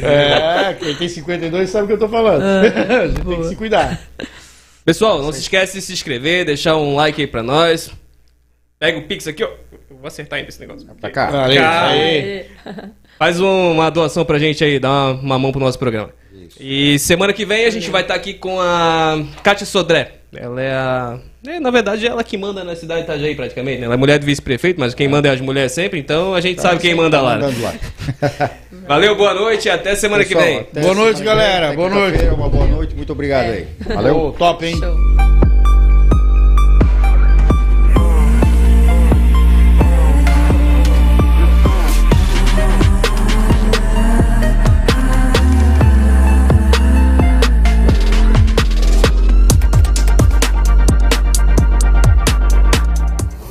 É, 0.03 0.73
quem 0.73 0.95
tem 0.95 1.09
52 1.09 1.69
sabe 1.69 1.86
o 1.86 1.88
que 1.88 1.93
eu 1.93 1.99
tô 1.99 2.07
falando. 2.09 2.43
a 2.43 3.07
gente 3.07 3.21
tem 3.25 3.38
que 3.41 3.47
se 3.49 3.55
cuidar. 3.55 3.99
Pessoal, 4.86 5.21
não 5.21 5.32
se 5.34 5.39
esquece 5.39 5.78
de 5.78 5.82
se 5.84 5.93
inscrever, 5.93 6.45
deixar 6.45 6.78
um 6.78 6.95
like 6.95 7.19
aí 7.19 7.28
pra 7.28 7.41
nós. 7.41 7.91
Pega 8.80 8.99
o 8.99 9.03
Pix 9.03 9.28
aqui, 9.28 9.43
ó. 9.43 9.47
Eu 9.89 9.97
vou 9.97 10.07
acertar 10.07 10.38
ainda 10.38 10.49
esse 10.49 10.59
negócio. 10.59 10.88
Pra 11.01 11.09
cá. 11.09 11.32
Valeu. 11.32 11.55
Faz 13.17 13.39
um- 13.41 13.71
uma 13.71 13.89
doação 13.89 14.23
pra 14.23 14.38
gente 14.38 14.63
aí, 14.63 14.78
dá 14.80 14.89
uma, 14.89 15.11
uma 15.21 15.39
mão 15.39 15.51
pro 15.51 15.59
nosso 15.59 15.80
programa. 15.80 16.11
E 16.59 16.97
semana 16.99 17.33
que 17.33 17.45
vem 17.45 17.65
a 17.65 17.69
gente 17.69 17.89
vai 17.89 18.01
estar 18.01 18.15
aqui 18.15 18.33
com 18.33 18.59
a 18.59 19.23
Kátia 19.43 19.65
Sodré. 19.65 20.11
Ela 20.35 20.61
é 20.61 20.71
a. 20.73 21.17
é, 21.47 21.59
na 21.59 21.71
verdade, 21.71 22.05
ela 22.05 22.21
que 22.23 22.37
manda 22.37 22.63
na 22.63 22.75
cidade 22.75 23.01
de 23.01 23.05
Itajaí, 23.07 23.33
praticamente. 23.33 23.79
né? 23.79 23.85
Ela 23.85 23.93
é 23.93 23.97
mulher 23.97 24.19
do 24.19 24.25
vice-prefeito, 24.25 24.79
mas 24.79 24.93
quem 24.93 25.07
manda 25.07 25.29
é 25.29 25.31
as 25.31 25.39
mulheres 25.41 25.71
sempre, 25.71 25.99
então 25.99 26.33
a 26.33 26.41
gente 26.41 26.61
sabe 26.61 26.81
quem 26.81 26.93
manda 26.93 27.21
lá. 27.21 27.37
né? 27.37 27.47
Lá. 27.61 28.49
Valeu, 28.87 29.15
boa 29.15 29.33
noite 29.33 29.67
e 29.67 29.71
até 29.71 29.95
semana 29.95 30.23
que 30.23 30.33
Pessoal, 30.35 30.45
vem. 30.45 30.59
até 30.59 30.81
Boa 30.81 30.93
noite, 30.93 31.17
que 31.17 31.23
vem, 31.23 31.25
galera. 31.25 31.73
Boa 31.73 31.89
quinta-feira, 31.89 32.33
Uma 32.33 32.49
boa 32.49 32.67
noite, 32.67 32.95
muito 32.95 33.11
obrigado 33.11 33.51
aí. 33.51 33.67
Valeu. 33.87 34.35
Top, 34.37 34.65
hein? 34.65 34.77
Show. 34.77 35.36